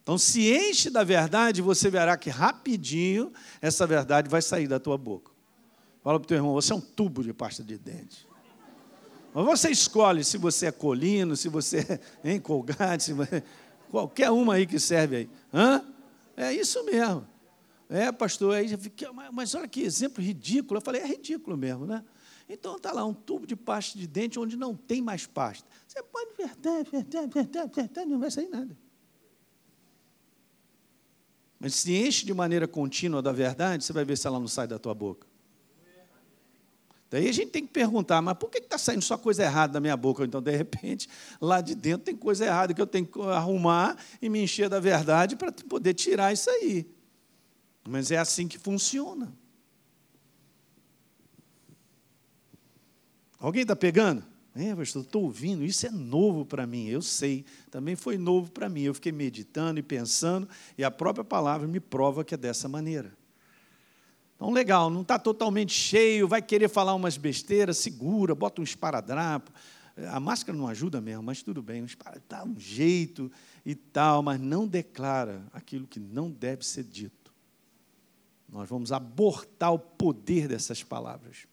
Então, 0.05 0.19
se 0.19 0.53
enche 0.53 0.90
da 0.90 1.03
verdade, 1.03 1.62
você 1.62 1.88
verá 1.88 2.14
que 2.14 2.29
rapidinho 2.29 3.33
essa 3.59 3.87
verdade 3.87 4.29
vai 4.29 4.43
sair 4.43 4.69
da 4.69 4.79
tua 4.79 4.99
boca. 4.99 5.33
Fala 6.03 6.21
para 6.21 6.27
o 6.27 6.29
teu 6.29 6.37
irmão, 6.37 6.53
você 6.53 6.75
é 6.75 6.77
um 6.77 6.81
tubo 6.81 7.25
de 7.25 7.33
pasta 7.33 7.64
de 7.64 7.79
dente. 7.79 8.29
Mas 9.33 9.47
você 9.47 9.71
escolhe 9.71 10.23
se 10.23 10.37
você 10.37 10.67
é 10.67 10.73
colino, 10.73 11.35
se 11.35 11.49
você 11.49 11.99
é 12.23 12.38
colgate, 12.38 13.03
se 13.03 13.12
você... 13.14 13.43
qualquer 13.90 14.31
uma 14.31 14.57
aí 14.57 14.67
que 14.67 14.79
serve 14.79 15.17
aí. 15.17 15.31
Hã? 15.53 15.83
É 16.37 16.53
isso 16.53 16.85
mesmo. 16.85 17.27
É, 17.88 18.12
pastor, 18.12 18.57
aí 18.57 18.77
fica, 18.77 19.11
mas 19.33 19.55
olha 19.55 19.67
que 19.67 19.81
exemplo 19.81 20.23
ridículo. 20.23 20.77
Eu 20.77 20.85
falei, 20.85 21.01
é 21.01 21.07
ridículo 21.07 21.57
mesmo, 21.57 21.87
né? 21.87 22.05
Então 22.47 22.77
está 22.77 22.93
lá 22.93 23.07
um 23.07 23.14
tubo 23.14 23.47
de 23.47 23.57
pasta 23.57 23.99
de 23.99 24.07
dente 24.07 24.38
onde 24.38 24.55
não 24.55 24.77
tem 24.77 25.01
mais 25.01 25.27
pasta. 25.27 25.67
Você 25.88 26.03
pode 26.03 26.35
verdade, 26.37 26.90
verdade, 26.90 27.33
verdade, 27.33 27.73
verdade, 27.75 28.11
não 28.11 28.19
vai 28.19 28.31
sair 28.31 28.51
nada. 28.51 28.77
Mas 31.64 31.77
se 31.77 31.96
enche 31.96 32.27
de 32.27 32.35
maneira 32.35 32.68
contínua 32.68 33.22
da 33.22 33.33
verdade, 33.33 33.85
você 33.85 33.92
vai 33.94 34.05
ver 34.05 34.18
se 34.18 34.27
ela 34.27 34.38
não 34.38 34.46
sai 34.46 34.66
da 34.66 34.79
tua 34.79 34.92
boca. 34.92 35.27
Daí 37.09 37.27
a 37.27 37.33
gente 37.33 37.53
tem 37.53 37.66
que 37.66 37.72
perguntar, 37.72 38.20
mas 38.20 38.37
por 38.37 38.50
que 38.50 38.59
está 38.59 38.77
saindo 38.77 39.00
só 39.00 39.16
coisa 39.16 39.44
errada 39.44 39.72
da 39.72 39.81
minha 39.81 39.96
boca? 39.96 40.22
Então, 40.27 40.42
de 40.42 40.55
repente, 40.55 41.09
lá 41.40 41.62
de 41.62 41.74
dentro 41.74 42.05
tem 42.05 42.14
coisa 42.14 42.44
errada 42.44 42.74
que 42.74 42.83
eu 42.83 42.87
tenho 42.87 43.07
que 43.07 43.18
arrumar 43.18 43.96
e 44.20 44.29
me 44.29 44.42
encher 44.42 44.68
da 44.68 44.79
verdade 44.79 45.37
para 45.37 45.50
poder 45.50 45.94
tirar 45.94 46.35
isso 46.35 46.50
aí. 46.50 46.87
Mas 47.88 48.11
é 48.11 48.18
assim 48.18 48.46
que 48.46 48.59
funciona. 48.59 49.33
Alguém 53.38 53.62
está 53.62 53.74
pegando? 53.74 54.22
É, 54.57 54.75
pastor, 54.75 55.03
estou 55.03 55.25
ouvindo, 55.25 55.64
isso 55.64 55.85
é 55.85 55.90
novo 55.90 56.47
para 56.47 56.64
mim, 56.64 56.87
eu 56.87 57.03
sei, 57.03 57.45
também 57.73 57.97
foi 57.97 58.17
novo 58.17 58.53
para 58.53 58.69
mim. 58.69 58.83
Eu 58.83 58.95
fiquei 58.95 59.11
meditando 59.11 59.81
e 59.81 59.83
pensando, 59.83 60.49
e 60.79 60.85
a 60.85 60.93
própria 60.93 61.25
palavra 61.25 61.67
me 61.67 61.81
prova 61.81 62.25
que 62.25 62.35
é 62.35 62.37
dessa 62.37 62.69
maneira. 62.69 63.12
Então, 64.37 64.53
legal, 64.53 64.90
não 64.90 65.03
está 65.03 65.19
totalmente 65.19 65.73
cheio, 65.73 66.29
vai 66.29 66.40
querer 66.40 66.69
falar 66.69 66.95
umas 66.95 67.17
besteiras, 67.17 67.79
segura, 67.79 68.33
bota 68.33 68.61
um 68.61 68.64
esparadrapo. 68.64 69.51
A 70.09 70.21
máscara 70.21 70.57
não 70.57 70.69
ajuda 70.69 71.01
mesmo, 71.01 71.23
mas 71.25 71.43
tudo 71.43 71.61
bem, 71.61 71.83
um 71.83 71.87
dá 72.29 72.45
um 72.45 72.59
jeito 72.59 73.31
e 73.67 73.75
tal, 73.75 74.23
mas 74.23 74.40
não 74.40 74.69
declara 74.69 75.45
aquilo 75.53 75.87
que 75.87 75.99
não 75.99 76.31
deve 76.31 76.64
ser 76.64 76.85
dito. 76.85 77.33
Nós 78.49 78.69
vamos 78.69 78.93
abortar 78.93 79.73
o 79.73 79.79
poder 79.79 80.47
dessas 80.47 80.83
palavras 80.83 81.47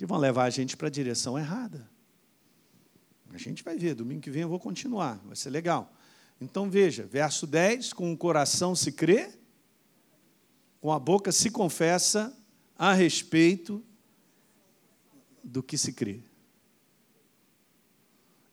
que 0.00 0.06
vão 0.06 0.16
levar 0.16 0.44
a 0.44 0.50
gente 0.50 0.78
para 0.78 0.88
a 0.88 0.90
direção 0.90 1.38
errada. 1.38 1.86
A 3.34 3.36
gente 3.36 3.62
vai 3.62 3.76
ver, 3.76 3.94
domingo 3.94 4.22
que 4.22 4.30
vem 4.30 4.40
eu 4.40 4.48
vou 4.48 4.58
continuar, 4.58 5.20
vai 5.26 5.36
ser 5.36 5.50
legal. 5.50 5.92
Então 6.40 6.70
veja, 6.70 7.04
verso 7.04 7.46
10: 7.46 7.92
com 7.92 8.10
o 8.10 8.16
coração 8.16 8.74
se 8.74 8.92
crê, 8.92 9.30
com 10.80 10.90
a 10.90 10.98
boca 10.98 11.30
se 11.30 11.50
confessa 11.50 12.34
a 12.78 12.94
respeito 12.94 13.84
do 15.44 15.62
que 15.62 15.76
se 15.76 15.92
crê. 15.92 16.22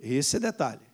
Esse 0.01 0.35
é 0.35 0.39
detalhe. 0.41 0.85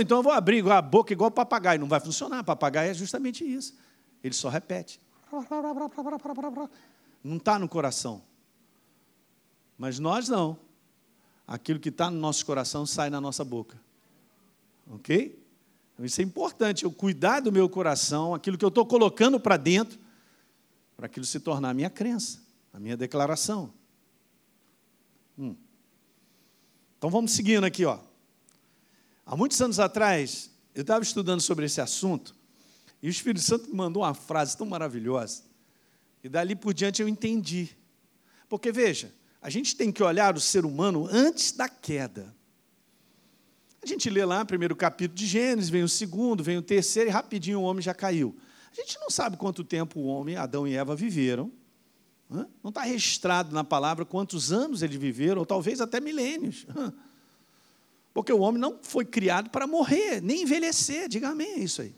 Então 0.00 0.16
eu 0.16 0.22
vou 0.22 0.32
abrir 0.32 0.66
a 0.70 0.80
boca 0.80 1.12
igual 1.12 1.30
papagaio, 1.30 1.78
não 1.78 1.86
vai 1.86 2.00
funcionar. 2.00 2.42
Papagaio 2.44 2.92
é 2.92 2.94
justamente 2.94 3.44
isso. 3.44 3.76
Ele 4.22 4.34
só 4.34 4.48
repete. 4.48 5.02
Não 7.22 7.36
está 7.36 7.58
no 7.58 7.68
coração. 7.68 8.22
Mas 9.78 9.98
nós 9.98 10.28
não. 10.28 10.58
Aquilo 11.46 11.78
que 11.78 11.88
está 11.88 12.10
no 12.10 12.18
nosso 12.18 12.44
coração 12.46 12.86
sai 12.86 13.10
na 13.10 13.20
nossa 13.20 13.44
boca. 13.44 13.80
Ok? 14.90 15.38
Então 15.94 16.04
isso 16.04 16.20
é 16.20 16.24
importante, 16.24 16.84
eu 16.84 16.90
cuidar 16.90 17.40
do 17.40 17.52
meu 17.52 17.68
coração, 17.68 18.34
aquilo 18.34 18.58
que 18.58 18.64
eu 18.64 18.68
estou 18.68 18.84
colocando 18.84 19.38
para 19.38 19.56
dentro, 19.56 19.98
para 20.96 21.06
aquilo 21.06 21.24
se 21.24 21.38
tornar 21.38 21.70
a 21.70 21.74
minha 21.74 21.90
crença, 21.90 22.40
a 22.72 22.80
minha 22.80 22.96
declaração. 22.96 23.72
Hum. 25.38 25.54
Então 26.98 27.10
vamos 27.10 27.32
seguindo 27.32 27.64
aqui, 27.64 27.84
ó. 27.84 27.98
Há 29.24 29.36
muitos 29.36 29.60
anos 29.60 29.78
atrás, 29.78 30.50
eu 30.74 30.82
estava 30.82 31.02
estudando 31.02 31.40
sobre 31.40 31.64
esse 31.66 31.80
assunto, 31.80 32.34
e 33.00 33.06
o 33.06 33.10
Espírito 33.10 33.44
Santo 33.44 33.68
me 33.68 33.76
mandou 33.76 34.02
uma 34.02 34.14
frase 34.14 34.56
tão 34.56 34.66
maravilhosa, 34.66 35.42
e 36.24 36.28
dali 36.28 36.56
por 36.56 36.74
diante 36.74 37.00
eu 37.00 37.08
entendi. 37.08 37.76
Porque 38.48 38.72
veja, 38.72 39.12
a 39.44 39.50
gente 39.50 39.76
tem 39.76 39.92
que 39.92 40.02
olhar 40.02 40.34
o 40.38 40.40
ser 40.40 40.64
humano 40.64 41.06
antes 41.12 41.52
da 41.52 41.68
queda. 41.68 42.34
A 43.82 43.86
gente 43.86 44.08
lê 44.08 44.24
lá 44.24 44.42
primeiro 44.42 44.74
capítulo 44.74 45.18
de 45.18 45.26
Gênesis, 45.26 45.68
vem 45.68 45.82
o 45.82 45.88
segundo, 45.88 46.42
vem 46.42 46.56
o 46.56 46.62
terceiro, 46.62 47.10
e 47.10 47.12
rapidinho 47.12 47.60
o 47.60 47.62
homem 47.62 47.82
já 47.82 47.92
caiu. 47.92 48.34
A 48.72 48.74
gente 48.74 48.98
não 48.98 49.10
sabe 49.10 49.36
quanto 49.36 49.62
tempo 49.62 50.00
o 50.00 50.06
homem, 50.06 50.34
Adão 50.34 50.66
e 50.66 50.74
Eva, 50.74 50.96
viveram. 50.96 51.52
Não 52.30 52.70
está 52.70 52.84
registrado 52.84 53.54
na 53.54 53.62
palavra 53.62 54.06
quantos 54.06 54.50
anos 54.50 54.82
eles 54.82 54.96
viveram, 54.96 55.40
ou 55.40 55.46
talvez 55.46 55.78
até 55.78 56.00
milênios. 56.00 56.66
Porque 58.14 58.32
o 58.32 58.40
homem 58.40 58.58
não 58.58 58.78
foi 58.80 59.04
criado 59.04 59.50
para 59.50 59.66
morrer, 59.66 60.22
nem 60.22 60.44
envelhecer. 60.44 61.06
Diga 61.06 61.28
amém, 61.28 61.50
é 61.50 61.58
isso 61.58 61.82
aí. 61.82 61.94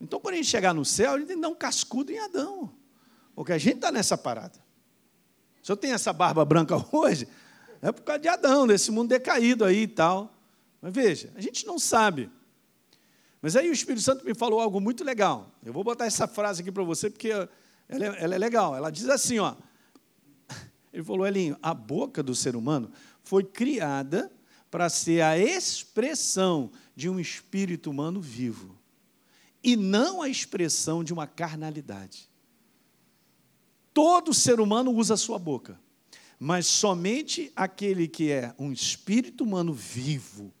Então, 0.00 0.18
quando 0.18 0.32
a 0.32 0.36
gente 0.38 0.48
chegar 0.48 0.72
no 0.72 0.82
céu, 0.82 1.12
a 1.12 1.18
gente 1.18 1.26
tem 1.26 1.36
que 1.36 1.42
dar 1.42 1.50
um 1.50 1.54
cascudo 1.54 2.10
em 2.10 2.18
Adão. 2.18 2.72
Porque 3.34 3.52
a 3.52 3.58
gente 3.58 3.74
está 3.74 3.92
nessa 3.92 4.16
parada. 4.16 4.66
Se 5.62 5.70
eu 5.72 5.76
tenho 5.76 5.94
essa 5.94 6.12
barba 6.12 6.44
branca 6.44 6.76
hoje, 6.92 7.28
é 7.80 7.92
por 7.92 8.02
causa 8.02 8.20
de 8.20 8.28
Adão, 8.28 8.66
desse 8.66 8.90
mundo 8.90 9.08
decaído 9.08 9.64
aí 9.64 9.82
e 9.82 9.88
tal. 9.88 10.34
Mas 10.80 10.92
veja, 10.92 11.32
a 11.34 11.40
gente 11.40 11.66
não 11.66 11.78
sabe. 11.78 12.30
Mas 13.40 13.54
aí 13.54 13.68
o 13.68 13.72
Espírito 13.72 14.02
Santo 14.02 14.24
me 14.24 14.34
falou 14.34 14.60
algo 14.60 14.80
muito 14.80 15.04
legal. 15.04 15.52
Eu 15.64 15.72
vou 15.72 15.84
botar 15.84 16.06
essa 16.06 16.26
frase 16.26 16.62
aqui 16.62 16.72
para 16.72 16.82
você, 16.82 17.08
porque 17.08 17.28
ela 17.28 18.04
é, 18.04 18.24
ela 18.24 18.34
é 18.34 18.38
legal. 18.38 18.74
Ela 18.74 18.90
diz 18.90 19.08
assim: 19.08 19.38
ó. 19.38 19.54
Ele 20.92 21.02
falou, 21.02 21.26
Elinho, 21.26 21.56
a 21.62 21.72
boca 21.72 22.22
do 22.22 22.34
ser 22.34 22.56
humano 22.56 22.90
foi 23.22 23.44
criada 23.44 24.30
para 24.70 24.88
ser 24.88 25.22
a 25.22 25.38
expressão 25.38 26.70
de 26.94 27.08
um 27.08 27.18
espírito 27.18 27.90
humano 27.90 28.20
vivo, 28.20 28.76
e 29.62 29.76
não 29.76 30.20
a 30.20 30.28
expressão 30.28 31.02
de 31.02 31.12
uma 31.12 31.26
carnalidade. 31.26 32.27
Todo 33.98 34.32
ser 34.32 34.60
humano 34.60 34.92
usa 34.92 35.14
a 35.14 35.16
sua 35.16 35.40
boca, 35.40 35.76
mas 36.38 36.68
somente 36.68 37.50
aquele 37.56 38.06
que 38.06 38.30
é 38.30 38.54
um 38.56 38.70
espírito 38.70 39.42
humano 39.42 39.72
vivo, 39.72 40.52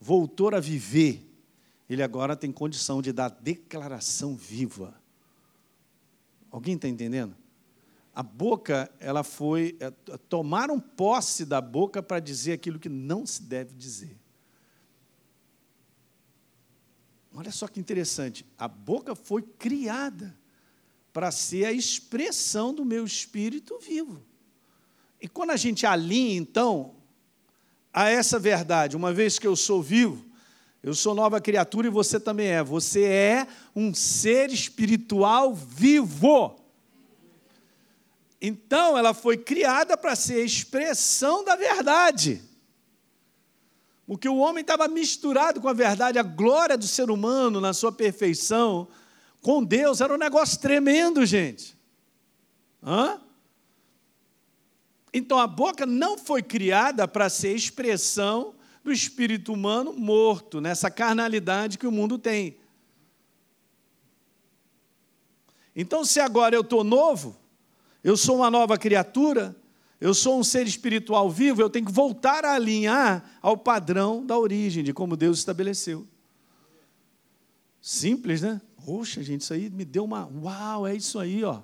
voltou 0.00 0.52
a 0.52 0.58
viver, 0.58 1.24
ele 1.88 2.02
agora 2.02 2.34
tem 2.34 2.50
condição 2.50 3.00
de 3.00 3.12
dar 3.12 3.28
declaração 3.28 4.34
viva. 4.34 5.00
Alguém 6.50 6.74
está 6.74 6.88
entendendo? 6.88 7.36
A 8.12 8.24
boca, 8.24 8.90
ela 8.98 9.22
foi. 9.22 9.76
É, 9.78 9.92
tomaram 10.28 10.80
posse 10.80 11.44
da 11.44 11.60
boca 11.60 12.02
para 12.02 12.18
dizer 12.18 12.54
aquilo 12.54 12.80
que 12.80 12.88
não 12.88 13.24
se 13.24 13.44
deve 13.44 13.76
dizer. 13.76 14.18
Olha 17.32 17.52
só 17.52 17.68
que 17.68 17.78
interessante. 17.78 18.44
A 18.58 18.66
boca 18.66 19.14
foi 19.14 19.42
criada 19.42 20.36
para 21.16 21.30
ser 21.30 21.64
a 21.64 21.72
expressão 21.72 22.74
do 22.74 22.84
meu 22.84 23.02
espírito 23.02 23.78
vivo. 23.78 24.22
E 25.18 25.26
quando 25.26 25.48
a 25.48 25.56
gente 25.56 25.86
alinha, 25.86 26.36
então, 26.36 26.94
a 27.90 28.10
essa 28.10 28.38
verdade, 28.38 28.98
uma 28.98 29.14
vez 29.14 29.38
que 29.38 29.46
eu 29.46 29.56
sou 29.56 29.82
vivo, 29.82 30.22
eu 30.82 30.94
sou 30.94 31.14
nova 31.14 31.40
criatura 31.40 31.86
e 31.86 31.90
você 31.90 32.20
também 32.20 32.48
é. 32.48 32.62
Você 32.62 33.04
é 33.04 33.46
um 33.74 33.94
ser 33.94 34.50
espiritual 34.50 35.54
vivo. 35.54 36.60
Então, 38.38 38.98
ela 38.98 39.14
foi 39.14 39.38
criada 39.38 39.96
para 39.96 40.14
ser 40.14 40.42
a 40.42 40.44
expressão 40.44 41.42
da 41.42 41.56
verdade. 41.56 42.42
O 44.06 44.18
que 44.18 44.28
o 44.28 44.36
homem 44.36 44.60
estava 44.60 44.86
misturado 44.86 45.62
com 45.62 45.68
a 45.70 45.72
verdade, 45.72 46.18
a 46.18 46.22
glória 46.22 46.76
do 46.76 46.86
ser 46.86 47.10
humano 47.10 47.58
na 47.58 47.72
sua 47.72 47.90
perfeição, 47.90 48.86
com 49.46 49.62
Deus, 49.62 50.00
era 50.00 50.12
um 50.12 50.18
negócio 50.18 50.58
tremendo, 50.58 51.24
gente. 51.24 51.78
Hã? 52.82 53.20
Então 55.14 55.38
a 55.38 55.46
boca 55.46 55.86
não 55.86 56.18
foi 56.18 56.42
criada 56.42 57.06
para 57.06 57.28
ser 57.28 57.54
expressão 57.54 58.56
do 58.82 58.90
espírito 58.90 59.52
humano 59.52 59.92
morto, 59.92 60.60
nessa 60.60 60.90
carnalidade 60.90 61.78
que 61.78 61.86
o 61.86 61.92
mundo 61.92 62.18
tem. 62.18 62.56
Então, 65.76 66.04
se 66.04 66.18
agora 66.18 66.56
eu 66.56 66.62
estou 66.62 66.82
novo, 66.82 67.36
eu 68.02 68.16
sou 68.16 68.38
uma 68.38 68.50
nova 68.50 68.76
criatura, 68.76 69.54
eu 70.00 70.12
sou 70.12 70.40
um 70.40 70.42
ser 70.42 70.66
espiritual 70.66 71.30
vivo, 71.30 71.62
eu 71.62 71.70
tenho 71.70 71.86
que 71.86 71.92
voltar 71.92 72.44
a 72.44 72.54
alinhar 72.54 73.38
ao 73.40 73.56
padrão 73.56 74.26
da 74.26 74.36
origem, 74.36 74.82
de 74.82 74.92
como 74.92 75.16
Deus 75.16 75.38
estabeleceu. 75.38 76.04
Simples, 77.80 78.42
né? 78.42 78.60
Poxa, 78.86 79.20
gente, 79.20 79.40
isso 79.40 79.52
aí 79.52 79.68
me 79.68 79.84
deu 79.84 80.04
uma. 80.04 80.26
Uau, 80.26 80.86
é 80.86 80.94
isso 80.94 81.18
aí, 81.18 81.42
ó. 81.42 81.60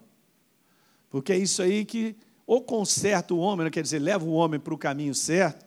Porque 1.08 1.32
é 1.32 1.38
isso 1.38 1.62
aí 1.62 1.84
que 1.84 2.16
ou 2.44 2.60
conserta 2.60 3.32
o 3.32 3.38
homem, 3.38 3.62
né? 3.62 3.70
quer 3.70 3.80
dizer, 3.84 4.00
leva 4.00 4.24
o 4.24 4.32
homem 4.32 4.58
para 4.58 4.74
o 4.74 4.76
caminho 4.76 5.14
certo 5.14 5.64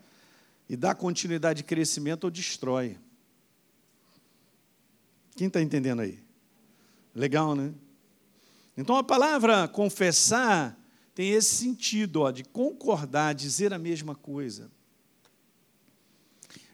e 0.67 0.75
dá 0.75 0.93
continuidade 0.93 1.59
de 1.59 1.63
crescimento 1.63 2.25
ou 2.25 2.29
destrói. 2.29 2.97
Quem 5.33 5.47
está 5.47 5.61
entendendo 5.61 6.01
aí? 6.01 6.19
Legal, 7.15 7.55
né? 7.55 7.73
Então 8.75 8.97
a 8.97 9.03
palavra 9.03 9.65
confessar 9.65 10.77
tem 11.13 11.31
esse 11.31 11.55
sentido 11.55 12.23
ó, 12.23 12.31
de 12.31 12.43
concordar, 12.43 13.33
dizer 13.33 13.73
a 13.73 13.79
mesma 13.79 14.13
coisa. 14.13 14.69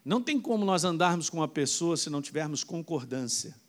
Não 0.03 0.19
tem 0.23 0.41
como 0.41 0.65
nós 0.65 0.83
andarmos 0.83 1.29
com 1.29 1.37
uma 1.37 1.47
pessoa 1.47 1.95
se 1.95 2.09
não 2.09 2.19
tivermos 2.19 2.63
concordância. 2.63 3.60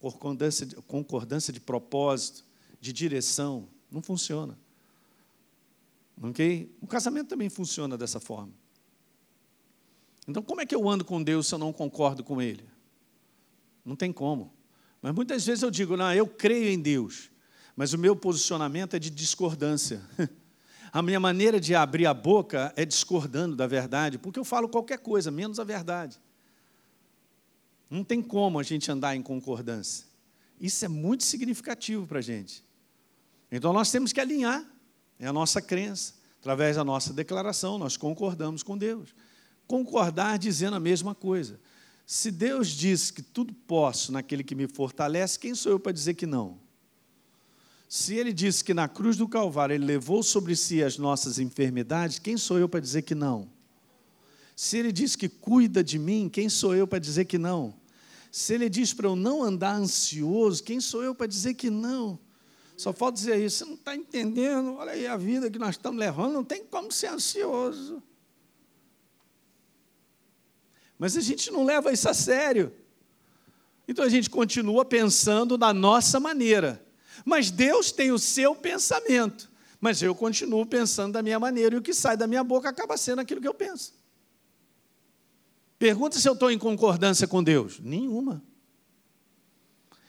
Concordância 0.00 0.66
de, 0.66 0.76
concordância 0.76 1.52
de 1.52 1.60
propósito, 1.60 2.44
de 2.80 2.92
direção. 2.92 3.68
Não 3.90 4.02
funciona. 4.02 4.58
Ok? 6.22 6.74
O 6.80 6.86
casamento 6.86 7.28
também 7.28 7.48
funciona 7.48 7.96
dessa 7.96 8.20
forma. 8.20 8.52
Então, 10.26 10.42
como 10.42 10.60
é 10.60 10.66
que 10.66 10.74
eu 10.74 10.88
ando 10.88 11.04
com 11.04 11.22
Deus 11.22 11.46
se 11.46 11.54
eu 11.54 11.58
não 11.58 11.72
concordo 11.72 12.22
com 12.22 12.40
Ele? 12.42 12.64
Não 13.84 13.96
tem 13.96 14.12
como. 14.12 14.52
Mas 15.00 15.14
muitas 15.14 15.46
vezes 15.46 15.62
eu 15.62 15.70
digo, 15.70 15.96
não, 15.96 16.12
eu 16.12 16.26
creio 16.26 16.68
em 16.68 16.80
Deus, 16.80 17.30
mas 17.74 17.92
o 17.92 17.98
meu 17.98 18.14
posicionamento 18.14 18.94
é 18.94 18.98
de 18.98 19.10
discordância. 19.10 20.02
A 20.90 21.02
minha 21.02 21.20
maneira 21.20 21.60
de 21.60 21.74
abrir 21.74 22.06
a 22.06 22.14
boca 22.14 22.72
é 22.74 22.82
discordando 22.82 23.54
da 23.54 23.66
verdade, 23.66 24.16
porque 24.16 24.38
eu 24.38 24.44
falo 24.44 24.70
qualquer 24.70 24.98
coisa, 24.98 25.30
menos 25.30 25.60
a 25.60 25.64
verdade. 25.64 26.18
Não 27.90 28.04
tem 28.04 28.22
como 28.22 28.58
a 28.58 28.62
gente 28.62 28.90
andar 28.90 29.16
em 29.16 29.22
concordância. 29.22 30.06
Isso 30.60 30.84
é 30.84 30.88
muito 30.88 31.24
significativo 31.24 32.06
para 32.06 32.18
a 32.18 32.22
gente. 32.22 32.64
Então 33.50 33.72
nós 33.72 33.90
temos 33.90 34.12
que 34.12 34.20
alinhar 34.20 34.64
é 35.18 35.26
a 35.26 35.32
nossa 35.32 35.60
crença. 35.60 36.14
Através 36.40 36.76
da 36.76 36.84
nossa 36.84 37.12
declaração, 37.12 37.78
nós 37.78 37.96
concordamos 37.96 38.62
com 38.62 38.78
Deus. 38.78 39.14
Concordar 39.66 40.38
dizendo 40.38 40.76
a 40.76 40.80
mesma 40.80 41.14
coisa. 41.14 41.60
Se 42.06 42.30
Deus 42.30 42.68
diz 42.68 43.10
que 43.10 43.20
tudo 43.20 43.52
posso 43.52 44.12
naquele 44.12 44.44
que 44.44 44.54
me 44.54 44.68
fortalece, 44.68 45.38
quem 45.38 45.54
sou 45.54 45.72
eu 45.72 45.80
para 45.80 45.92
dizer 45.92 46.14
que 46.14 46.26
não? 46.26 46.58
Se 47.88 48.14
Ele 48.14 48.32
disse 48.32 48.62
que 48.62 48.72
na 48.72 48.88
cruz 48.88 49.16
do 49.16 49.28
Calvário 49.28 49.74
Ele 49.74 49.84
levou 49.84 50.22
sobre 50.22 50.54
si 50.54 50.82
as 50.82 50.96
nossas 50.96 51.38
enfermidades, 51.38 52.18
quem 52.18 52.36
sou 52.36 52.58
eu 52.58 52.68
para 52.68 52.80
dizer 52.80 53.02
que 53.02 53.14
não? 53.14 53.50
Se 54.58 54.76
Ele 54.76 54.90
diz 54.90 55.14
que 55.14 55.28
cuida 55.28 55.84
de 55.84 56.00
mim, 56.00 56.28
quem 56.28 56.48
sou 56.48 56.74
eu 56.74 56.84
para 56.84 56.98
dizer 56.98 57.26
que 57.26 57.38
não? 57.38 57.72
Se 58.28 58.54
Ele 58.54 58.68
diz 58.68 58.92
para 58.92 59.06
eu 59.06 59.14
não 59.14 59.40
andar 59.40 59.76
ansioso, 59.76 60.64
quem 60.64 60.80
sou 60.80 61.00
eu 61.00 61.14
para 61.14 61.28
dizer 61.28 61.54
que 61.54 61.70
não? 61.70 62.18
Só 62.76 62.92
falta 62.92 63.18
dizer 63.18 63.36
isso. 63.38 63.58
Você 63.58 63.64
não 63.66 63.74
está 63.74 63.94
entendendo? 63.94 64.74
Olha 64.74 64.90
aí 64.90 65.06
a 65.06 65.16
vida 65.16 65.48
que 65.48 65.60
nós 65.60 65.76
estamos 65.76 66.00
levando, 66.00 66.32
não 66.32 66.42
tem 66.42 66.64
como 66.64 66.90
ser 66.90 67.06
ansioso. 67.06 68.02
Mas 70.98 71.16
a 71.16 71.20
gente 71.20 71.52
não 71.52 71.64
leva 71.64 71.92
isso 71.92 72.08
a 72.08 72.14
sério. 72.14 72.74
Então 73.86 74.04
a 74.04 74.08
gente 74.08 74.28
continua 74.28 74.84
pensando 74.84 75.56
da 75.56 75.72
nossa 75.72 76.18
maneira. 76.18 76.84
Mas 77.24 77.52
Deus 77.52 77.92
tem 77.92 78.10
o 78.10 78.18
seu 78.18 78.56
pensamento. 78.56 79.48
Mas 79.80 80.02
eu 80.02 80.16
continuo 80.16 80.66
pensando 80.66 81.12
da 81.12 81.22
minha 81.22 81.38
maneira. 81.38 81.76
E 81.76 81.78
o 81.78 81.82
que 81.82 81.94
sai 81.94 82.16
da 82.16 82.26
minha 82.26 82.42
boca 82.42 82.68
acaba 82.68 82.96
sendo 82.96 83.20
aquilo 83.20 83.40
que 83.40 83.46
eu 83.46 83.54
penso. 83.54 83.97
Pergunta 85.78 86.18
se 86.18 86.28
eu 86.28 86.32
estou 86.32 86.50
em 86.50 86.58
concordância 86.58 87.26
com 87.26 87.42
Deus. 87.42 87.78
Nenhuma. 87.78 88.42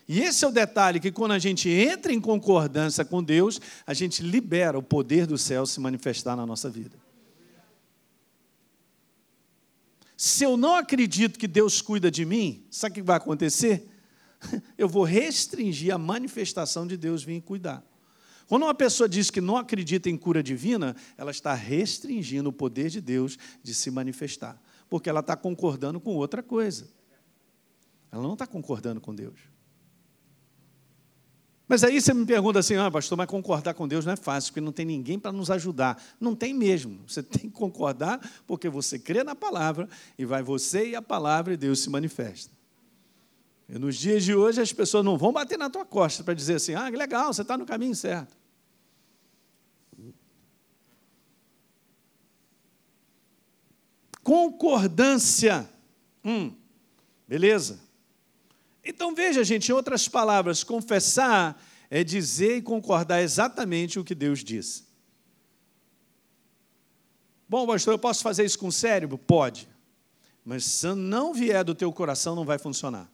E 0.07 0.21
esse 0.21 0.43
é 0.43 0.47
o 0.47 0.51
detalhe 0.51 0.99
que 0.99 1.11
quando 1.11 1.33
a 1.33 1.39
gente 1.39 1.69
entra 1.69 2.11
em 2.11 2.19
concordância 2.19 3.05
com 3.05 3.23
Deus, 3.23 3.61
a 3.85 3.93
gente 3.93 4.23
libera 4.23 4.77
o 4.77 4.81
poder 4.81 5.27
do 5.27 5.37
céu 5.37 5.67
se 5.67 5.79
manifestar 5.79 6.35
na 6.35 6.47
nossa 6.47 6.67
vida. 6.67 6.97
Se 10.17 10.43
eu 10.43 10.57
não 10.57 10.75
acredito 10.75 11.37
que 11.37 11.47
Deus 11.47 11.81
cuida 11.81 12.09
de 12.09 12.25
mim, 12.25 12.65
sabe 12.71 12.91
o 12.91 12.95
que 12.95 13.01
vai 13.03 13.17
acontecer? 13.17 13.87
Eu 14.77 14.89
vou 14.89 15.03
restringir 15.03 15.93
a 15.93 15.97
manifestação 15.97 16.85
de 16.85 16.97
Deus 16.97 17.23
vir 17.23 17.41
cuidar. 17.41 17.81
Quando 18.47 18.63
uma 18.63 18.73
pessoa 18.73 19.07
diz 19.07 19.29
que 19.29 19.39
não 19.39 19.55
acredita 19.55 20.09
em 20.09 20.17
cura 20.17 20.41
divina, 20.41 20.95
ela 21.15 21.29
está 21.29 21.53
restringindo 21.53 22.49
o 22.49 22.53
poder 22.53 22.89
de 22.89 22.99
Deus 22.99 23.37
de 23.61 23.73
se 23.75 23.91
manifestar, 23.91 24.59
porque 24.89 25.09
ela 25.09 25.19
está 25.19 25.35
concordando 25.35 25.99
com 25.99 26.15
outra 26.15 26.41
coisa. 26.41 26.87
Ela 28.11 28.23
não 28.23 28.33
está 28.33 28.47
concordando 28.47 28.99
com 28.99 29.13
Deus. 29.13 29.39
Mas 31.67 31.83
aí 31.83 32.01
você 32.01 32.11
me 32.15 32.25
pergunta 32.25 32.57
assim, 32.57 32.75
ah, 32.75 32.89
pastor, 32.89 33.15
mas 33.15 33.27
concordar 33.27 33.75
com 33.75 33.87
Deus 33.87 34.03
não 34.03 34.13
é 34.13 34.15
fácil, 34.15 34.51
porque 34.51 34.59
não 34.59 34.71
tem 34.71 34.85
ninguém 34.85 35.19
para 35.19 35.31
nos 35.31 35.51
ajudar. 35.51 36.01
Não 36.19 36.35
tem 36.35 36.51
mesmo. 36.51 36.99
Você 37.07 37.21
tem 37.23 37.41
que 37.41 37.51
concordar 37.51 38.19
porque 38.47 38.67
você 38.67 38.97
crê 38.97 39.23
na 39.23 39.35
palavra 39.35 39.87
e 40.17 40.25
vai 40.25 40.41
você 40.41 40.89
e 40.89 40.95
a 40.95 41.01
palavra 41.01 41.53
e 41.53 41.57
Deus 41.57 41.81
se 41.81 41.89
manifesta. 41.91 42.51
E 43.69 43.77
nos 43.77 43.95
dias 43.95 44.23
de 44.23 44.33
hoje 44.33 44.59
as 44.59 44.73
pessoas 44.73 45.05
não 45.05 45.15
vão 45.15 45.31
bater 45.31 45.59
na 45.59 45.69
tua 45.69 45.85
costa 45.85 46.23
para 46.23 46.33
dizer 46.33 46.55
assim, 46.55 46.73
ah, 46.73 46.89
legal, 46.89 47.31
você 47.31 47.43
está 47.43 47.55
no 47.55 47.67
caminho 47.67 47.95
certo. 47.95 48.38
Concordância. 54.29 55.67
Hum, 56.23 56.53
beleza? 57.27 57.79
Então 58.85 59.15
veja, 59.15 59.43
gente, 59.43 59.69
em 59.69 59.73
outras 59.73 60.07
palavras, 60.07 60.63
confessar 60.63 61.59
é 61.89 62.03
dizer 62.03 62.57
e 62.57 62.61
concordar 62.61 63.23
exatamente 63.23 63.97
o 63.97 64.03
que 64.03 64.13
Deus 64.13 64.43
disse. 64.43 64.83
Bom, 67.49 67.65
pastor, 67.65 67.95
eu 67.95 67.97
posso 67.97 68.21
fazer 68.21 68.45
isso 68.45 68.59
com 68.59 68.67
o 68.67 68.71
cérebro? 68.71 69.17
Pode. 69.17 69.67
Mas 70.45 70.63
se 70.63 70.93
não 70.93 71.33
vier 71.33 71.63
do 71.63 71.73
teu 71.73 71.91
coração, 71.91 72.35
não 72.35 72.45
vai 72.45 72.59
funcionar. 72.59 73.11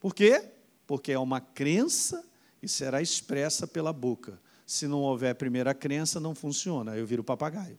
Por 0.00 0.12
quê? 0.12 0.44
Porque 0.88 1.12
é 1.12 1.18
uma 1.20 1.40
crença 1.40 2.28
e 2.60 2.66
será 2.66 3.00
expressa 3.00 3.64
pela 3.64 3.92
boca. 3.92 4.40
Se 4.66 4.88
não 4.88 5.02
houver 5.02 5.36
primeira 5.36 5.72
crença, 5.72 6.18
não 6.18 6.34
funciona. 6.34 6.96
Eu 6.96 7.06
viro 7.06 7.22
papagaio. 7.22 7.78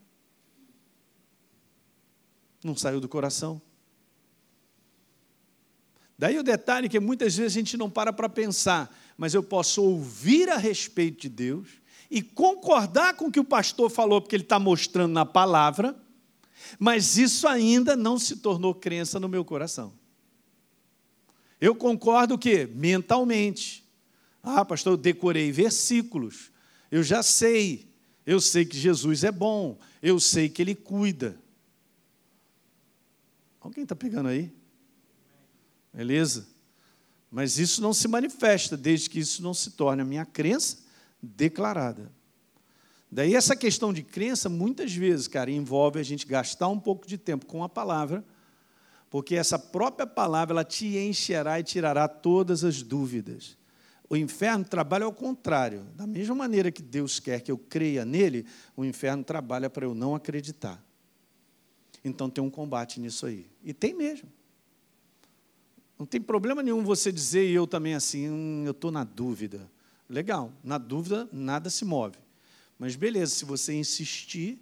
Não 2.64 2.76
saiu 2.76 3.00
do 3.00 3.08
coração. 3.08 3.62
Daí 6.18 6.38
o 6.38 6.44
detalhe 6.44 6.90
que 6.90 7.00
muitas 7.00 7.38
vezes 7.38 7.56
a 7.56 7.60
gente 7.60 7.78
não 7.78 7.90
para 7.90 8.12
para 8.12 8.28
pensar, 8.28 8.94
mas 9.18 9.34
eu 9.34 9.42
posso 9.42 9.82
ouvir 9.82 10.50
a 10.50 10.58
respeito 10.58 11.22
de 11.22 11.30
Deus 11.30 11.70
e 12.12 12.22
concordar 12.22 13.14
com 13.14 13.28
o 13.28 13.32
que 13.32 13.40
o 13.40 13.46
pastor 13.46 13.90
falou, 13.90 14.20
porque 14.20 14.36
ele 14.36 14.44
está 14.44 14.60
mostrando 14.60 15.14
na 15.14 15.26
palavra, 15.26 15.96
mas 16.78 17.18
isso 17.18 17.48
ainda 17.48 17.96
não 17.96 18.20
se 18.20 18.36
tornou 18.38 18.76
crença 18.76 19.18
no 19.18 19.30
meu 19.30 19.46
coração. 19.46 19.94
Eu 21.62 21.76
concordo 21.76 22.38
que 22.38 22.66
mentalmente. 22.68 23.86
Ah, 24.42 24.64
pastor, 24.66 24.94
eu 24.94 24.98
decorei 24.98 25.52
versículos. 25.52 26.52
Eu 26.92 27.04
já 27.04 27.22
sei. 27.22 27.88
Eu 28.26 28.40
sei 28.40 28.66
que 28.66 28.78
Jesus 28.78 29.24
é 29.24 29.32
bom. 29.32 29.78
Eu 30.02 30.20
sei 30.20 30.50
que 30.50 30.62
ele 30.62 30.76
cuida. 30.76 31.38
Alguém 33.60 33.84
está 33.84 33.96
pegando 33.96 34.30
aí? 34.30 34.52
Beleza? 35.94 36.48
Mas 37.32 37.60
isso 37.60 37.82
não 37.82 37.94
se 37.94 38.08
manifesta 38.08 38.76
desde 38.76 39.10
que 39.10 39.20
isso 39.20 39.44
não 39.44 39.54
se 39.54 39.72
torne 39.72 40.02
a 40.02 40.06
minha 40.06 40.26
crença 40.26 40.78
declarada. 41.22 42.12
Daí 43.12 43.36
essa 43.36 43.56
questão 43.56 43.92
de 43.92 44.04
crença, 44.04 44.50
muitas 44.50 44.94
vezes, 44.94 45.28
cara, 45.28 45.52
envolve 45.52 46.00
a 46.00 46.04
gente 46.04 46.26
gastar 46.26 46.68
um 46.68 46.80
pouco 46.80 47.08
de 47.08 47.18
tempo 47.18 47.46
com 47.46 47.64
a 47.64 47.70
palavra, 47.70 48.24
porque 49.10 49.36
essa 49.36 49.58
própria 49.58 50.06
palavra 50.06 50.54
ela 50.54 50.64
te 50.64 50.98
encherá 50.98 51.60
e 51.60 51.64
tirará 51.64 52.08
todas 52.08 52.64
as 52.64 52.82
dúvidas. 52.82 53.58
o 54.12 54.18
inferno 54.18 54.66
trabalha 54.66 55.06
ao 55.06 55.14
contrário. 55.14 55.84
Da 55.96 56.08
mesma 56.08 56.34
maneira 56.34 56.72
que 56.72 56.82
Deus 56.82 57.20
quer 57.20 57.42
que 57.42 57.52
eu 57.52 57.58
creia 57.60 58.04
nele, 58.04 58.44
o 58.76 58.84
inferno 58.84 59.24
trabalha 59.24 59.70
para 59.70 59.86
eu 59.86 59.94
não 59.94 60.16
acreditar. 60.16 60.84
Então 62.10 62.30
tem 62.30 62.44
um 62.44 62.50
combate 62.50 63.00
nisso 63.00 63.26
aí. 63.26 63.46
E 63.64 63.74
tem 63.74 63.94
mesmo. 63.94 64.30
Não 65.98 66.06
tem 66.06 66.22
problema 66.22 66.64
nenhum 66.64 66.84
você 66.84 67.12
dizer, 67.12 67.50
e 67.50 67.54
eu 67.54 67.68
também 67.68 67.94
assim, 67.94 68.30
hum, 68.30 68.64
eu 68.66 68.72
estou 68.72 68.92
na 68.92 69.04
dúvida. 69.04 69.70
Legal, 70.10 70.52
na 70.64 70.78
dúvida 70.78 71.28
nada 71.32 71.70
se 71.70 71.84
move. 71.84 72.18
Mas 72.78 72.96
beleza, 72.96 73.36
se 73.36 73.46
você 73.46 73.74
insistir 73.74 74.60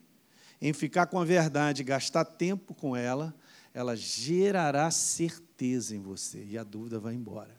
em 0.59 0.73
ficar 0.73 1.05
com 1.05 1.19
a 1.19 1.23
verdade, 1.23 1.83
gastar 1.83 2.25
tempo 2.25 2.73
com 2.73 2.95
ela, 2.95 3.35
ela 3.73 3.95
gerará 3.95 4.89
certeza 4.89 5.95
em 5.95 6.01
você 6.01 6.43
e 6.43 6.57
a 6.57 6.63
dúvida 6.63 6.99
vai 6.99 7.13
embora. 7.13 7.55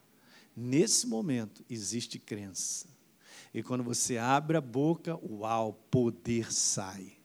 Nesse 0.56 1.06
momento 1.06 1.64
existe 1.70 2.18
crença. 2.18 2.88
E 3.54 3.62
quando 3.62 3.84
você 3.84 4.18
abre 4.18 4.56
a 4.56 4.60
boca, 4.60 5.16
uau, 5.22 5.72
poder 5.88 6.52
sai. 6.52 7.17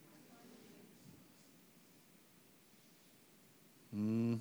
Hum. 3.93 4.39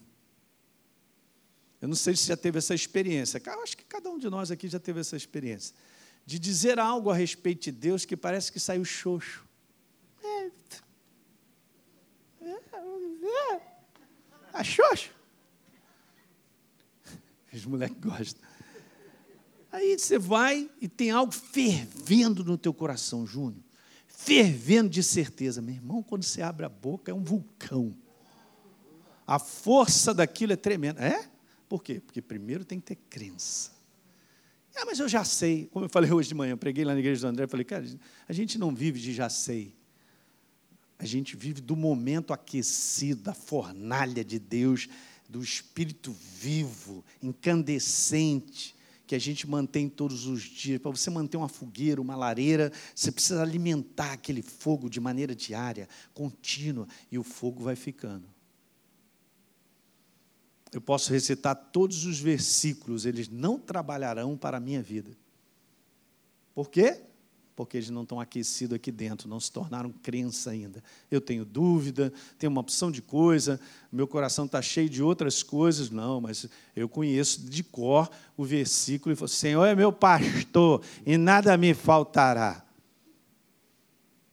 Eu 1.81 1.89
não 1.89 1.97
sei 1.97 2.17
se 2.17 2.29
já 2.29 2.37
teve 2.37 2.59
essa 2.59 2.75
experiência. 2.75 3.43
Eu 3.45 3.63
acho 3.63 3.77
que 3.77 3.85
cada 3.85 4.09
um 4.09 4.17
de 4.17 4.31
nós 4.31 4.51
aqui 4.51 4.69
já 4.69 4.79
teve 4.79 5.01
essa 5.01 5.17
experiência. 5.17 5.75
De 6.25 6.39
dizer 6.39 6.79
algo 6.79 7.11
a 7.11 7.15
respeito 7.15 7.65
de 7.65 7.73
Deus 7.73 8.05
que 8.05 8.17
parece 8.17 8.53
que 8.53 8.61
saiu 8.61 8.85
xoxo. 8.85 9.45
É. 10.23 10.51
É. 12.41 12.61
É. 13.55 13.61
A 14.53 14.63
xoxo. 14.63 15.11
Os 17.53 17.67
moleques 17.67 17.99
gostam. 17.99 18.41
Aí 19.73 19.99
você 19.99 20.19
vai 20.19 20.71
e 20.81 20.87
tem 20.87 21.11
algo 21.11 21.33
fervendo 21.33 22.45
no 22.45 22.57
teu 22.57 22.73
coração, 22.73 23.27
Júnior. 23.27 23.63
Fervendo 24.07 24.89
de 24.89 25.03
certeza. 25.03 25.61
Meu 25.61 25.75
irmão, 25.75 26.03
quando 26.03 26.23
você 26.23 26.43
abre 26.43 26.65
a 26.65 26.69
boca, 26.69 27.11
é 27.11 27.15
um 27.15 27.25
vulcão. 27.25 27.93
A 29.27 29.39
força 29.39 30.13
daquilo 30.13 30.53
é 30.53 30.57
tremenda. 30.57 31.01
É? 31.01 31.29
Por 31.69 31.83
quê? 31.83 32.01
Porque 32.01 32.21
primeiro 32.21 32.65
tem 32.65 32.79
que 32.79 32.87
ter 32.87 32.99
crença. 33.09 33.71
Ah, 34.75 34.85
mas 34.87 34.99
eu 34.99 35.09
já 35.09 35.25
sei. 35.25 35.69
Como 35.73 35.85
eu 35.85 35.89
falei 35.89 36.11
hoje 36.11 36.29
de 36.29 36.35
manhã, 36.35 36.57
preguei 36.57 36.85
lá 36.85 36.95
na 36.95 37.01
igreja 37.01 37.21
do 37.21 37.27
André, 37.27 37.47
falei, 37.47 37.65
cara, 37.65 37.85
a 38.29 38.33
gente 38.33 38.59
não 38.59 38.75
vive 38.75 39.01
de 39.01 39.13
já 39.13 39.29
sei. 39.29 39.75
A 40.99 41.05
gente 41.05 41.37
vive 41.37 41.61
do 41.61 41.77
momento 41.77 42.33
aquecido, 42.33 43.23
da 43.23 43.35
fornalha 43.35 44.25
de 44.25 44.39
Deus, 44.39 44.89
do 45.29 45.43
Espírito 45.43 46.13
vivo, 46.13 47.05
incandescente, 47.23 48.75
que 49.07 49.15
a 49.15 49.19
gente 49.19 49.49
mantém 49.49 49.89
todos 49.89 50.27
os 50.27 50.43
dias. 50.43 50.81
Para 50.81 50.91
você 50.91 51.11
manter 51.11 51.37
uma 51.37 51.49
fogueira, 51.49 52.01
uma 52.01 52.15
lareira, 52.15 52.73
você 52.95 53.11
precisa 53.11 53.43
alimentar 53.43 54.13
aquele 54.13 54.43
fogo 54.43 54.89
de 54.89 55.01
maneira 55.01 55.35
diária, 55.35 55.89
contínua, 56.15 56.87
e 57.11 57.19
o 57.19 57.23
fogo 57.23 57.63
vai 57.63 57.77
ficando. 57.77 58.25
Eu 60.73 60.81
posso 60.81 61.13
recitar 61.13 61.55
todos 61.55 62.05
os 62.07 62.19
versículos, 62.19 63.05
eles 63.05 63.29
não 63.29 63.59
trabalharão 63.59 64.37
para 64.37 64.57
a 64.57 64.61
minha 64.61 64.83
vida. 64.83 65.11
Por 66.55 66.71
quê? 66.71 67.03
porque 67.55 67.77
eles 67.77 67.91
não 67.91 68.03
estão 68.03 68.19
aquecidos 68.19 68.75
aqui 68.75 68.91
dentro, 68.91 69.29
não 69.29 69.39
se 69.39 69.51
tornaram 69.53 69.93
crença 70.03 70.51
ainda. 70.51 70.83
Eu 71.11 71.21
tenho 71.21 71.45
dúvida, 71.45 72.13
tenho 72.39 72.51
uma 72.51 72.61
opção 72.61 72.91
de 72.91 73.03
coisa, 73.03 73.61
meu 73.91 74.09
coração 74.09 74.47
está 74.47 74.63
cheio 74.63 74.89
de 74.89 75.03
outras 75.03 75.43
coisas. 75.43 75.91
Não, 75.91 76.21
mas 76.21 76.49
eu 76.75 76.89
conheço 76.89 77.43
de 77.43 77.63
cor 77.63 78.11
o 78.37 78.45
versículo 78.45 79.13
e 79.13 79.17
falo: 79.17 79.29
Senhor 79.29 79.65
é 79.65 79.75
meu 79.75 79.93
pastor 79.93 80.83
e 81.05 81.17
nada 81.17 81.57
me 81.57 81.75
faltará. 81.75 82.65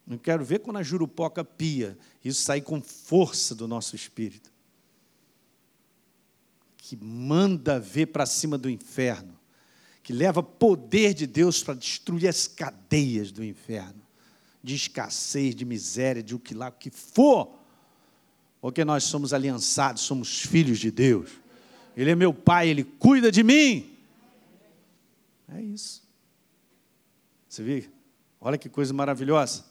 Não 0.07 0.17
quero 0.17 0.43
ver 0.43 0.59
quando 0.59 0.77
a 0.77 0.83
jurupoca 0.83 1.43
pia, 1.43 1.97
isso 2.23 2.41
sair 2.41 2.61
com 2.61 2.81
força 2.81 3.53
do 3.53 3.67
nosso 3.67 3.95
espírito. 3.95 4.48
Que 6.89 6.97
manda 6.97 7.79
ver 7.79 8.07
para 8.07 8.25
cima 8.25 8.57
do 8.57 8.69
inferno 8.69 9.39
que 10.09 10.13
leva 10.13 10.41
poder 10.41 11.13
de 11.13 11.27
Deus 11.27 11.61
para 11.61 11.75
destruir 11.75 12.27
as 12.27 12.47
cadeias 12.47 13.31
do 13.31 13.43
inferno, 13.45 14.01
de 14.63 14.73
escassez, 14.73 15.53
de 15.53 15.63
miséria, 15.63 16.23
de 16.23 16.33
o 16.33 16.39
que 16.39 16.55
lá, 16.55 16.69
o 16.69 16.71
que 16.71 16.89
for, 16.89 17.59
porque 18.59 18.83
nós 18.83 19.03
somos 19.03 19.33
aliançados, 19.35 20.01
somos 20.01 20.41
filhos 20.41 20.79
de 20.79 20.89
Deus. 20.89 21.29
Ele 21.95 22.09
é 22.09 22.15
meu 22.15 22.33
pai, 22.33 22.69
ele 22.69 22.83
cuida 22.83 23.31
de 23.31 23.43
mim. 23.43 23.95
É 25.47 25.61
isso. 25.61 26.01
Você 27.47 27.61
viu? 27.61 27.83
Olha 28.41 28.57
que 28.57 28.67
coisa 28.67 28.91
maravilhosa. 28.91 29.63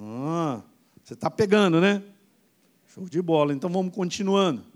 Ah, 0.00 0.62
você 1.04 1.14
está 1.14 1.30
pegando, 1.30 1.80
né? 1.80 2.02
Show 2.88 3.08
de 3.08 3.22
bola. 3.22 3.54
Então 3.54 3.70
vamos 3.70 3.94
continuando. 3.94 4.66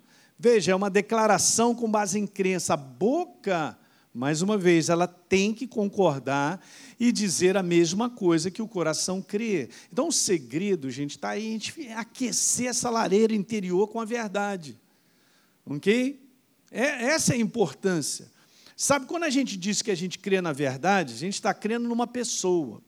Veja, 0.45 0.73
é 0.73 0.75
uma 0.75 0.91
declaração 0.91 1.73
com 1.73 1.89
base 1.89 2.19
em 2.19 2.27
crença. 2.27 2.75
A 2.75 2.77
boca 2.77 3.79
mais 4.13 4.43
uma 4.43 4.59
vez, 4.59 4.89
ela 4.89 5.07
tem 5.07 5.55
que 5.55 5.69
concordar 5.69 6.61
e 6.99 7.13
dizer 7.13 7.57
a 7.57 7.63
mesma 7.63 8.11
coisa 8.11 8.51
que 8.51 8.61
o 8.61 8.67
coração 8.67 9.23
crê. 9.23 9.69
Então, 9.93 10.09
o 10.09 10.13
segredo, 10.13 10.91
gente, 10.91 11.13
está 11.13 11.29
aí 11.29 11.47
a 11.47 11.53
gente 11.53 11.89
aquecer 11.91 12.67
essa 12.67 12.91
lareira 12.91 13.33
interior 13.33 13.87
com 13.87 14.01
a 14.01 14.05
verdade. 14.05 14.77
Ok? 15.65 16.21
É, 16.73 17.05
essa 17.05 17.35
é 17.35 17.37
a 17.37 17.41
importância. 17.41 18.29
Sabe, 18.77 19.07
quando 19.07 19.23
a 19.23 19.31
gente 19.31 19.57
diz 19.57 19.81
que 19.81 19.93
a 19.93 19.97
gente 19.97 20.19
crê 20.19 20.41
na 20.41 20.53
verdade, 20.53 21.15
a 21.15 21.19
gente 21.19 21.35
está 21.35 21.55
crendo 21.55 21.89
numa 21.89 22.09
pessoa. 22.09 22.83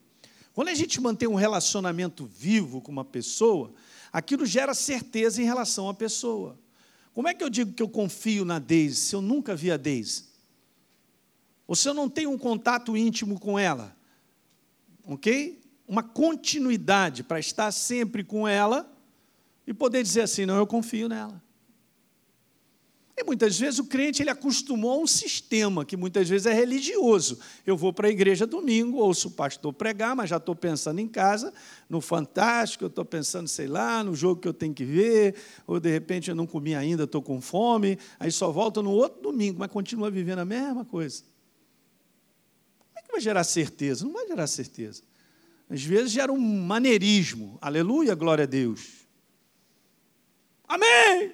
Quando 0.52 0.70
a 0.70 0.74
gente 0.74 1.00
mantém 1.00 1.28
um 1.28 1.36
relacionamento 1.36 2.26
vivo 2.26 2.80
com 2.80 2.90
uma 2.90 3.05
pessoa, 3.05 3.72
aquilo 4.12 4.44
gera 4.44 4.74
certeza 4.74 5.40
em 5.40 5.44
relação 5.44 5.88
à 5.88 5.94
pessoa. 5.94 6.59
Como 7.15 7.29
é 7.29 7.33
que 7.33 7.43
eu 7.43 7.49
digo 7.49 7.73
que 7.73 7.83
eu 7.83 7.89
confio 7.89 8.45
na 8.45 8.59
Deise 8.59 8.97
se 8.97 9.15
eu 9.15 9.23
nunca 9.23 9.57
vi 9.57 9.71
a 9.71 9.77
Deise? 9.79 10.35
ou 11.67 11.75
se 11.75 11.89
eu 11.89 11.95
não 11.95 12.09
tenho 12.09 12.31
um 12.31 12.39
contato 12.39 12.97
íntimo 12.97 13.39
com 13.39 13.59
ela, 13.59 13.97
ok? 15.05 15.62
Uma 15.87 16.03
continuidade 16.03 17.23
para 17.23 17.39
estar 17.39 17.71
sempre 17.73 18.23
com 18.23 18.47
ela 18.47 18.91
e 19.67 19.73
poder 19.73 20.03
dizer 20.03 20.23
assim: 20.23 20.47
não, 20.47 20.57
eu 20.57 20.67
confio 20.67 21.09
nela. 21.09 21.43
E 23.17 23.23
muitas 23.23 23.59
vezes 23.59 23.79
o 23.79 23.85
crente 23.85 24.23
ele 24.23 24.31
acostumou 24.31 24.93
a 24.93 24.99
um 24.99 25.07
sistema 25.07 25.85
que 25.85 25.97
muitas 25.97 26.29
vezes 26.29 26.47
é 26.47 26.53
religioso. 26.53 27.39
Eu 27.65 27.77
vou 27.77 27.93
para 27.93 28.09
a 28.09 28.11
igreja 28.11 28.47
domingo, 28.47 28.99
ouço 28.99 29.29
o 29.29 29.31
pastor 29.31 29.73
pregar, 29.73 30.17
mas 30.17 30.31
já 30.31 30.39
estou 30.39 30.57
pensando 30.57 30.99
em 30.99 31.07
casa, 31.07 31.53
no 31.89 32.01
fantástico, 32.01 32.85
eu 32.85 32.89
estou 32.89 33.05
pensando, 33.05 33.47
sei 33.47 33.69
lá, 33.69 34.03
no 34.03 34.15
jogo 34.17 34.41
que 34.41 34.49
eu 34.49 34.55
tenho 34.55 34.75
que 34.75 34.85
ver, 34.85 35.37
ou 35.67 35.79
de 35.79 35.91
repente 35.91 36.29
eu 36.29 36.35
não 36.35 36.47
comi 36.47 36.75
ainda, 36.75 37.05
estou 37.05 37.23
com 37.23 37.41
fome, 37.41 37.99
aí 38.19 38.33
só 38.33 38.51
volto 38.51 38.83
no 38.83 38.91
outro 38.91 39.23
domingo, 39.23 39.61
mas 39.61 39.71
continua 39.71 40.11
vivendo 40.11 40.41
a 40.41 40.45
mesma 40.45 40.85
coisa 40.85 41.35
vai 43.15 43.21
gerar 43.21 43.45
certeza? 43.45 44.05
Não 44.05 44.12
vai 44.12 44.27
gerar 44.27 44.47
certeza. 44.47 45.03
Às 45.71 45.83
vezes 45.83 46.11
gera 46.11 46.33
um 46.33 46.41
maneirismo. 46.41 47.59
Aleluia, 47.61 48.15
glória 48.15 48.45
a 48.45 48.47
Deus. 48.47 49.07
Amém! 50.67 51.33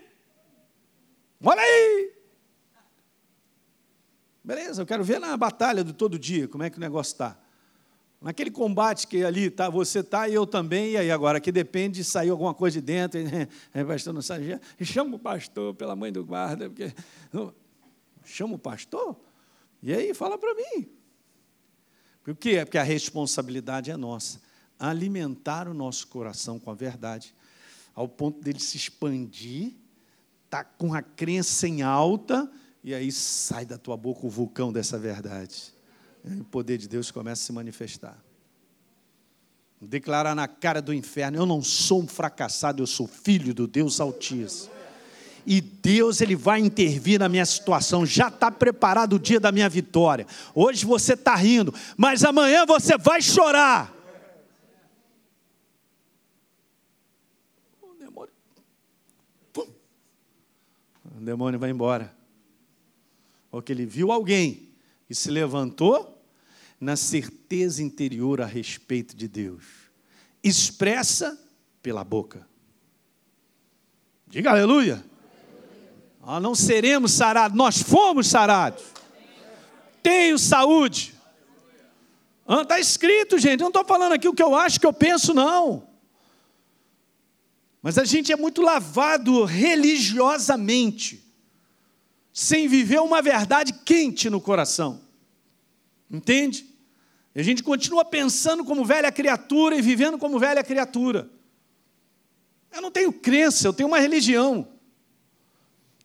Olha 1.43 1.61
aí! 1.61 2.13
Beleza, 4.45 4.83
eu 4.83 4.87
quero 4.87 5.05
ver 5.05 5.19
na 5.19 5.37
batalha 5.37 5.85
do 5.85 5.93
todo 5.93 6.19
dia 6.19 6.49
como 6.49 6.63
é 6.63 6.71
que 6.71 6.77
o 6.77 6.81
negócio 6.81 7.13
está. 7.13 7.39
Naquele 8.21 8.51
combate 8.51 9.07
que 9.07 9.25
ali 9.25 9.51
tá, 9.51 9.71
você 9.71 10.01
está 10.01 10.29
e 10.29 10.35
eu 10.35 10.47
também, 10.47 10.91
e 10.91 10.97
aí 10.99 11.11
agora, 11.11 11.41
que 11.41 11.51
depende 11.51 12.01
de 12.01 12.05
sair 12.05 12.29
alguma 12.29 12.53
coisa 12.53 12.79
de 12.79 12.87
dentro, 12.87 13.19
e, 13.19 13.25
né, 13.25 13.49
pastor 13.87 14.13
não 14.13 14.21
sai, 14.21 14.61
chama 14.83 15.17
o 15.17 15.19
pastor 15.19 15.75
pela 15.75 15.97
mãe 15.97 16.13
do 16.13 16.25
guarda, 16.25 16.69
porque, 16.69 16.93
chama 18.25 18.57
o 18.57 18.59
pastor, 18.59 19.17
e 19.83 19.95
aí 19.95 20.13
fala 20.13 20.37
para 20.37 20.55
mim, 20.55 20.87
por 22.23 22.37
quê? 22.37 22.63
Porque 22.65 22.77
a 22.77 22.83
responsabilidade 22.83 23.91
é 23.91 23.97
nossa. 23.97 24.41
Alimentar 24.79 25.67
o 25.67 25.75
nosso 25.75 26.07
coração 26.09 26.59
com 26.59 26.71
a 26.71 26.75
verdade, 26.75 27.35
ao 27.95 28.07
ponto 28.07 28.41
dele 28.41 28.61
se 28.61 28.77
expandir, 28.77 29.75
tá 30.51 30.65
com 30.65 30.93
a 30.93 31.01
crença 31.01 31.67
em 31.67 31.81
alta, 31.81 32.51
e 32.83 32.93
aí 32.93 33.11
sai 33.13 33.65
da 33.65 33.79
tua 33.79 33.97
boca 33.97 34.27
o 34.27 34.29
vulcão 34.29 34.73
dessa 34.73 34.99
verdade. 34.99 35.73
E 36.25 36.41
o 36.41 36.45
poder 36.45 36.77
de 36.77 36.89
Deus 36.89 37.11
começa 37.11 37.43
a 37.43 37.47
se 37.47 37.53
manifestar. 37.53 38.19
Declarar 39.81 40.35
na 40.35 40.47
cara 40.47 40.83
do 40.83 40.93
inferno: 40.93 41.39
Eu 41.39 41.47
não 41.47 41.63
sou 41.63 42.03
um 42.03 42.07
fracassado, 42.07 42.83
eu 42.83 42.87
sou 42.87 43.07
filho 43.07 43.55
do 43.55 43.67
Deus 43.67 44.01
Altíssimo 44.01 44.81
e 45.47 45.61
Deus 45.61 46.21
ele 46.21 46.37
vai 46.37 46.61
intervir 46.61 47.19
na 47.19 47.29
minha 47.29 47.47
situação. 47.47 48.05
Já 48.05 48.29
está 48.29 48.51
preparado 48.51 49.15
o 49.15 49.19
dia 49.19 49.41
da 49.41 49.51
minha 49.51 49.69
vitória. 49.69 50.27
Hoje 50.55 50.85
você 50.85 51.15
está 51.15 51.35
rindo, 51.35 51.75
mas 51.97 52.25
amanhã 52.25 52.67
você 52.67 52.97
vai 52.97 53.23
chorar. 53.23 53.93
O 57.83 57.95
demônio, 57.99 58.33
Pum. 59.53 59.67
O 61.21 61.25
demônio 61.25 61.61
vai 61.61 61.71
embora. 61.71 62.15
Porque 63.51 63.73
ele 63.73 63.85
viu 63.85 64.11
alguém 64.11 64.71
e 65.09 65.15
se 65.15 65.31
levantou 65.31 66.19
na 66.81 66.97
certeza 66.97 67.83
interior 67.83 68.41
a 68.41 68.47
respeito 68.47 69.15
de 69.15 69.29
Deus, 69.29 69.65
expressa 70.43 71.39
pela 71.83 72.03
boca. 72.03 72.49
Diga 74.27 74.51
aleluia. 74.51 75.05
Ah, 76.23 76.41
não 76.41 76.55
seremos 76.55 77.13
sarados, 77.13 77.57
nós 77.57 77.83
fomos 77.83 78.27
sarados. 78.29 78.83
Tenho 80.03 80.39
saúde. 80.39 81.15
Está 82.63 82.81
escrito, 82.81 83.39
gente. 83.39 83.61
Não 83.61 83.69
estou 83.69 83.85
falando 83.85 84.13
aqui 84.13 84.27
o 84.27 84.35
que 84.35 84.43
eu 84.43 84.55
acho, 84.55 84.81
que 84.81 84.87
eu 84.87 84.93
penso, 84.93 85.35
não. 85.35 85.90
Mas 87.83 87.97
a 87.97 88.05
gente 88.05 88.31
é 88.31 88.37
muito 88.37 88.61
lavado 88.61 89.45
religiosamente, 89.45 91.25
sem 92.33 92.69
viver 92.69 93.01
uma 93.01 93.23
verdade 93.23 93.73
quente 93.73 94.29
no 94.29 94.41
coração. 94.41 95.01
Entende? 96.11 96.67
E 97.35 97.41
a 97.41 97.43
gente 97.43 97.63
continua 97.63 98.05
pensando 98.05 98.65
como 98.65 98.85
velha 98.85 99.11
criatura 99.11 99.77
e 99.77 99.83
vivendo 99.83 100.19
como 100.19 100.39
velha 100.39 100.63
criatura. 100.63 101.31
Eu 102.73 102.83
não 102.83 102.91
tenho 102.91 103.13
crença, 103.13 103.67
eu 103.67 103.73
tenho 103.73 103.89
uma 103.89 103.99
religião. 103.99 104.69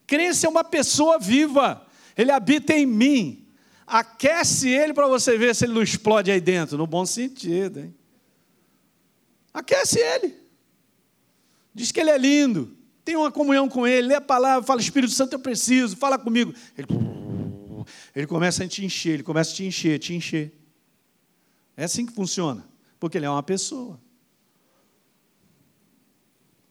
Crença 0.07 0.47
é 0.47 0.49
uma 0.49 0.63
pessoa 0.63 1.19
viva, 1.19 1.85
ele 2.15 2.31
habita 2.31 2.73
em 2.73 2.85
mim. 2.85 3.47
Aquece 3.85 4.69
ele 4.69 4.93
para 4.93 5.07
você 5.07 5.37
ver 5.37 5.53
se 5.55 5.65
ele 5.65 5.73
não 5.73 5.83
explode 5.83 6.31
aí 6.31 6.41
dentro, 6.41 6.77
no 6.77 6.87
bom 6.87 7.05
sentido, 7.05 7.81
hein? 7.81 7.95
Aquece 9.53 9.99
ele. 9.99 10.44
Diz 11.75 11.91
que 11.91 11.99
ele 11.99 12.09
é 12.09 12.17
lindo. 12.17 12.75
Tem 13.03 13.17
uma 13.17 13.29
comunhão 13.29 13.67
com 13.67 13.85
ele, 13.85 14.07
lê 14.07 14.15
a 14.15 14.21
palavra, 14.21 14.65
fala, 14.65 14.79
Espírito 14.79 15.13
Santo, 15.13 15.33
eu 15.33 15.39
preciso, 15.39 15.95
fala 15.97 16.17
comigo. 16.17 16.53
Ele, 16.75 16.87
ele 18.15 18.25
começa 18.25 18.63
a 18.63 18.67
te 18.67 18.83
encher, 18.83 19.15
ele 19.15 19.23
começa 19.23 19.51
a 19.51 19.55
te 19.55 19.65
encher, 19.65 19.99
te 19.99 20.13
encher. 20.13 20.51
É 21.77 21.83
assim 21.83 22.05
que 22.05 22.13
funciona, 22.13 22.65
porque 22.99 23.17
ele 23.17 23.25
é 23.25 23.29
uma 23.29 23.43
pessoa. 23.43 23.99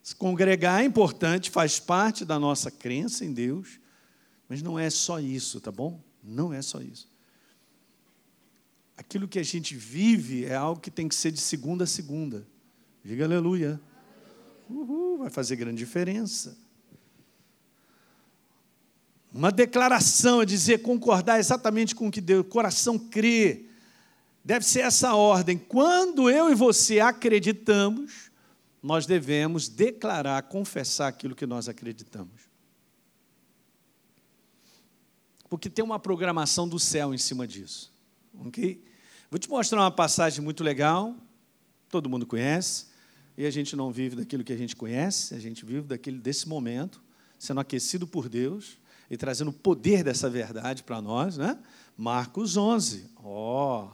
Se 0.03 0.17
congregar 0.17 0.83
é 0.83 0.85
importante, 0.85 1.51
faz 1.51 1.79
parte 1.79 2.25
da 2.25 2.39
nossa 2.39 2.71
crença 2.71 3.25
em 3.25 3.33
Deus, 3.33 3.79
mas 4.49 4.61
não 4.61 4.79
é 4.79 4.91
só 4.91 5.21
isso, 5.21 5.61
tá 5.61 5.71
bom? 5.71 6.03
Não 6.23 6.53
é 6.53 6.63
só 6.63 6.81
isso. 6.81 7.09
Aquilo 8.97 9.29
que 9.29 9.39
a 9.39 9.43
gente 9.43 9.77
vive 9.77 10.47
é 10.47 10.55
algo 10.55 10.81
que 10.81 10.91
tem 10.91 11.09
que 11.09 11.15
ser 11.15 11.31
de 11.31 11.41
segunda 11.41 11.85
a 11.85 11.87
segunda. 11.87 12.47
Diga 13.05 13.25
aleluia. 13.25 13.81
Uhul, 14.69 15.19
vai 15.19 15.31
fazer 15.31 15.57
grande 15.57 15.79
diferença. 15.79 16.57
Uma 19.33 19.51
declaração 19.51 20.41
é 20.41 20.47
dizer, 20.47 20.83
concordar 20.83 21.41
exatamente 21.41 21.95
com 21.95 22.07
o 22.07 22.11
que 22.11 22.21
Deus, 22.21 22.43
o 22.43 22.49
coração 22.49 22.99
crê. 22.99 23.67
Deve 24.45 24.65
ser 24.65 24.81
essa 24.81 25.15
ordem. 25.15 25.59
Quando 25.59 26.31
eu 26.31 26.53
e 26.53 26.55
você 26.55 27.01
acreditamos, 27.01 28.31
nós 28.81 29.07
devemos 29.07 29.69
declarar, 29.69 30.43
confessar 30.45 31.09
aquilo 31.09 31.35
que 31.35 31.47
nós 31.47 31.69
acreditamos. 31.69 32.43
Porque 35.49 35.71
tem 35.71 35.85
uma 35.85 35.99
programação 35.99 36.69
do 36.69 36.79
céu 36.79 37.15
em 37.15 37.19
cima 37.19 37.47
disso. 37.47 37.93
Ok? 38.47 38.85
Vou 39.31 39.39
te 39.39 39.49
mostrar 39.49 39.81
uma 39.81 39.91
passagem 39.91 40.45
muito 40.45 40.63
legal, 40.63 41.17
todo 41.89 42.09
mundo 42.09 42.27
conhece, 42.27 42.87
e 43.37 43.47
a 43.47 43.51
gente 43.51 43.75
não 43.75 43.91
vive 43.91 44.17
daquilo 44.17 44.45
que 44.45 44.53
a 44.53 44.57
gente 44.57 44.77
conhece, 44.77 45.35
a 45.35 45.39
gente 45.39 45.65
vive 45.65 45.83
daquele 45.83 46.19
desse 46.19 46.49
momento, 46.49 47.03
sendo 47.39 47.61
aquecido 47.61 48.07
por 48.07 48.29
Deus 48.29 48.79
e 49.11 49.17
trazendo 49.17 49.49
o 49.49 49.53
poder 49.53 50.05
dessa 50.05 50.31
verdade 50.31 50.83
para 50.83 51.01
nós, 51.03 51.37
né? 51.37 51.59
Marcos 51.97 52.57
11, 52.57 53.11
ó, 53.17 53.85
oh, 53.85 53.91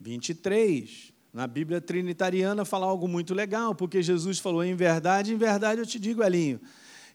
23. 0.00 1.12
Na 1.32 1.46
Bíblia 1.46 1.80
Trinitariana 1.80 2.64
fala 2.64 2.86
algo 2.86 3.06
muito 3.06 3.34
legal, 3.34 3.74
porque 3.74 4.02
Jesus 4.02 4.38
falou: 4.38 4.64
em 4.64 4.74
verdade, 4.74 5.32
em 5.32 5.36
verdade 5.36 5.80
eu 5.80 5.86
te 5.86 5.98
digo, 5.98 6.24
Elinho, 6.24 6.60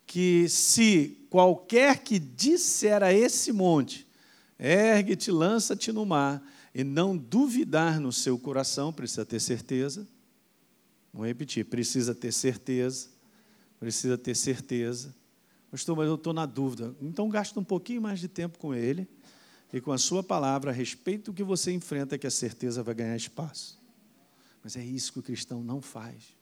que 0.06 0.48
se 0.48 1.18
qualquer 1.30 2.00
que 2.00 2.18
disser 2.20 3.04
a 3.04 3.14
esse 3.14 3.52
monte, 3.52 4.08
ergue-te, 4.58 5.32
lança-te 5.32 5.92
no 5.92 6.06
mar, 6.06 6.42
e 6.74 6.84
não 6.84 7.18
duvidar 7.18 8.00
no 8.00 8.12
seu 8.12 8.38
coração, 8.38 8.94
precisa 8.94 9.26
ter 9.26 9.40
certeza. 9.40 10.08
Vou 11.16 11.26
repetir: 11.26 11.64
precisa 11.64 12.14
ter 12.14 12.34
certeza, 12.34 13.08
precisa 13.80 14.18
ter 14.18 14.36
certeza. 14.36 15.16
Pastor, 15.72 15.96
mas 15.96 16.08
eu 16.08 16.16
estou 16.16 16.34
na 16.34 16.46
dúvida. 16.46 16.94
Então 17.02 17.30
gasta 17.30 17.58
um 17.58 17.64
pouquinho 17.64 18.02
mais 18.02 18.20
de 18.20 18.28
tempo 18.28 18.60
com 18.60 18.74
ele 18.76 19.08
e 19.72 19.80
com 19.80 19.94
a 19.94 19.98
sua 19.98 20.22
palavra 20.22 20.72
a 20.72 20.74
respeito 20.74 21.32
do 21.32 21.34
que 21.34 21.44
você 21.44 21.72
enfrenta, 21.72 22.18
que 22.18 22.28
a 22.28 22.32
certeza 22.32 22.84
vai 22.84 22.94
ganhar 22.94 23.16
espaço. 23.16 23.82
Mas 24.62 24.76
é 24.76 24.84
isso 24.84 25.14
que 25.14 25.20
o 25.20 25.24
cristão 25.24 25.64
não 25.64 25.82
faz. 25.82 26.36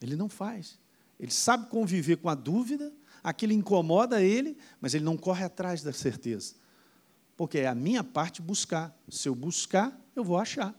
Ele 0.00 0.14
não 0.14 0.28
faz. 0.28 0.78
Ele 1.18 1.32
sabe 1.32 1.68
conviver 1.68 2.18
com 2.18 2.28
a 2.28 2.34
dúvida, 2.36 2.92
aquilo 3.22 3.52
incomoda 3.52 4.22
ele, 4.22 4.56
mas 4.80 4.94
ele 4.94 5.04
não 5.04 5.16
corre 5.16 5.44
atrás 5.44 5.82
da 5.82 5.92
certeza. 5.92 6.54
Porque 7.36 7.58
é 7.58 7.66
a 7.66 7.74
minha 7.74 8.04
parte 8.04 8.40
buscar. 8.40 8.96
Se 9.08 9.28
eu 9.28 9.34
buscar, 9.34 10.00
eu 10.14 10.22
vou 10.22 10.38
achar. 10.38 10.72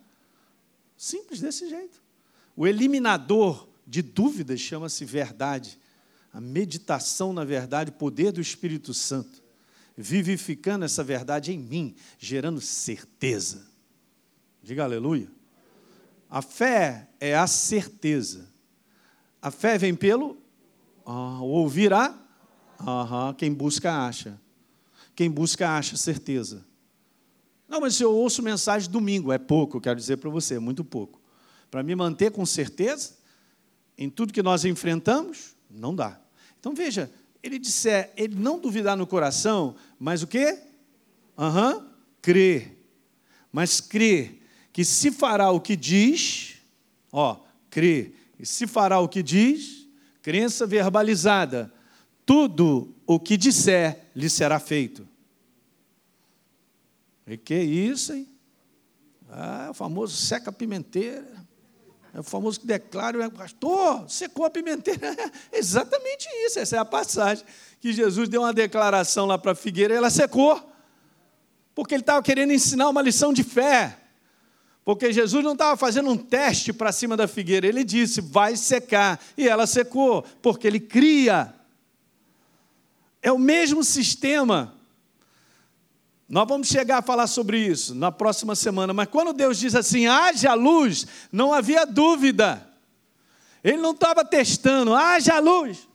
Simples 0.95 1.41
desse 1.41 1.67
jeito. 1.69 2.04
O 2.55 2.65
eliminador 2.65 3.67
de 3.85 4.01
dúvidas 4.01 4.59
chama-se 4.59 5.03
verdade. 5.05 5.79
A 6.31 6.41
meditação 6.41 7.33
na 7.33 7.43
verdade, 7.43 7.91
o 7.91 7.93
poder 7.93 8.31
do 8.31 8.41
Espírito 8.41 8.93
Santo 8.93 9.45
vivificando 9.97 10.83
essa 10.83 11.03
verdade 11.03 11.53
em 11.53 11.57
mim, 11.57 11.95
gerando 12.19 12.59
certeza. 12.59 13.65
Diga 14.61 14.83
aleluia. 14.83 15.29
A 16.29 16.41
fé 16.41 17.07
é 17.19 17.35
a 17.35 17.47
certeza. 17.47 18.49
A 19.41 19.51
fé 19.51 19.77
vem 19.77 19.95
pelo 19.95 20.37
ah, 21.05 21.39
ouvirá. 21.41 22.19
Ah, 22.79 23.33
quem 23.37 23.53
busca 23.53 24.05
acha. 24.05 24.39
Quem 25.15 25.29
busca 25.29 25.69
acha 25.69 25.95
certeza. 25.95 26.65
Não, 27.67 27.79
mas 27.79 27.99
eu 27.99 28.11
ouço 28.11 28.43
mensagem 28.43 28.91
domingo, 28.91 29.31
é 29.31 29.37
pouco, 29.37 29.79
quero 29.79 29.97
dizer 29.99 30.17
para 30.17 30.29
você, 30.29 30.55
é 30.55 30.59
muito 30.59 30.83
pouco. 30.83 31.21
Para 31.76 31.84
me 31.84 31.93
manter 31.93 32.32
com 32.32 32.45
certeza 32.45 33.17
em 33.97 34.09
tudo 34.09 34.32
que 34.32 34.41
nós 34.41 34.63
enfrentamos, 34.63 35.57
não 35.69 35.93
dá. 35.93 36.17
Então 36.57 36.73
veja, 36.73 37.11
ele 37.43 37.59
disser, 37.59 38.13
ele 38.15 38.34
não 38.34 38.57
duvidar 38.57 38.95
no 38.95 39.05
coração, 39.05 39.76
mas 39.99 40.23
o 40.23 40.28
quê? 40.28 40.57
Aham, 41.38 41.73
uhum, 41.73 41.89
crer. 42.21 42.82
Mas 43.51 43.82
crer 43.82 44.41
que 44.71 44.86
se 44.86 45.11
fará 45.11 45.51
o 45.51 45.59
que 45.59 45.76
diz, 45.76 46.55
ó, 47.11 47.41
crer, 47.69 48.15
e 48.39 48.45
se 48.45 48.65
fará 48.67 49.01
o 49.01 49.09
que 49.09 49.21
diz, 49.21 49.86
crença 50.21 50.65
verbalizada, 50.65 51.73
tudo 52.26 52.95
o 53.05 53.19
que 53.19 53.36
disser 53.36 54.11
lhe 54.15 54.30
será 54.30 54.61
feito. 54.61 55.05
E 57.28 57.36
que 57.36 57.53
isso, 57.53 58.13
hein? 58.13 58.30
Ah, 59.30 59.67
o 59.71 59.73
famoso 59.73 60.15
seca 60.15 60.53
pimenteira. 60.53 61.34
É 62.16 62.20
o 62.22 62.24
famoso 62.24 62.61
que 62.61 62.66
declara, 62.66 63.30
pastor, 63.30 64.09
secou 64.09 64.45
a 64.45 64.49
pimenteira. 64.49 65.13
É 65.51 65.59
exatamente 65.59 66.26
isso, 66.45 66.57
essa 66.59 66.78
é 66.78 66.80
a 66.80 66.86
passagem. 66.86 67.43
Que 67.82 67.91
Jesus 67.91 68.30
deu 68.30 68.41
uma 68.41 68.53
declaração 68.53 69.26
lá 69.26 69.38
para 69.38 69.51
a 69.51 69.55
figueira 69.55 69.93
e 69.93 69.97
ela 69.97 70.09
secou. 70.09 70.66
Porque 71.76 71.93
ele 71.93 72.03
estava 72.03 72.24
querendo 72.24 72.53
ensinar 72.53 72.88
uma 72.88 73.01
lição 73.01 73.34
de 73.34 73.43
fé. 73.43 73.97
Porque 74.86 75.11
Jesus 75.11 75.43
não 75.43 75.51
estava 75.51 75.76
fazendo 75.76 76.09
um 76.09 76.16
teste 76.16 76.72
para 76.72 76.93
cima 76.93 77.18
da 77.18 77.28
figueira, 77.28 77.68
ele 77.68 77.84
disse: 77.84 78.22
vai 78.22 78.55
secar. 78.55 79.20
E 79.38 79.49
ela 79.49 79.68
secou, 79.68 80.24
porque 80.41 80.66
ele 80.66 80.80
cria. 80.80 81.53
É 83.22 83.30
o 83.30 83.38
mesmo 83.38 83.84
sistema 83.84 84.74
nós 86.28 86.47
vamos 86.47 86.67
chegar 86.67 86.97
a 86.97 87.01
falar 87.03 87.28
sobre 87.28 87.59
isso 87.59 87.93
na 87.93 88.11
próxima 88.11 88.55
semana, 88.55 88.93
mas 88.93 89.07
quando 89.07 89.32
Deus 89.32 89.59
diz 89.59 89.76
assim, 89.76 90.07
haja 90.07 90.53
luz, 90.55 91.05
não 91.32 91.53
havia 91.53 91.86
dúvida. 91.86 92.67
Ele 93.63 93.78
não 93.78 93.91
estava 93.91 94.26
testando, 94.26 94.95
haja 94.95 95.39
luz. 95.39 95.88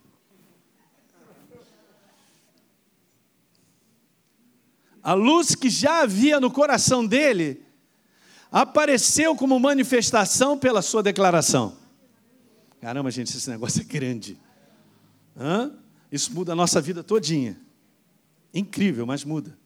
A 5.03 5.13
luz 5.13 5.55
que 5.55 5.69
já 5.69 6.01
havia 6.01 6.39
no 6.39 6.51
coração 6.51 7.05
dele 7.05 7.65
apareceu 8.51 9.35
como 9.35 9.59
manifestação 9.59 10.57
pela 10.57 10.81
sua 10.81 11.01
declaração. 11.01 11.75
Caramba, 12.79 13.11
gente, 13.11 13.35
esse 13.35 13.49
negócio 13.49 13.81
é 13.81 13.83
grande. 13.83 14.37
Hã? 15.37 15.71
Isso 16.11 16.33
muda 16.33 16.51
a 16.51 16.55
nossa 16.55 16.79
vida 16.79 17.03
todinha. 17.03 17.59
Incrível, 18.53 19.05
mas 19.05 19.23
muda. 19.23 19.57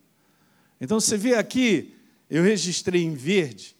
Então 0.79 0.99
você 0.99 1.17
vê 1.17 1.35
aqui, 1.35 1.95
eu 2.29 2.43
registrei 2.43 3.03
em 3.03 3.13
verde 3.13 3.75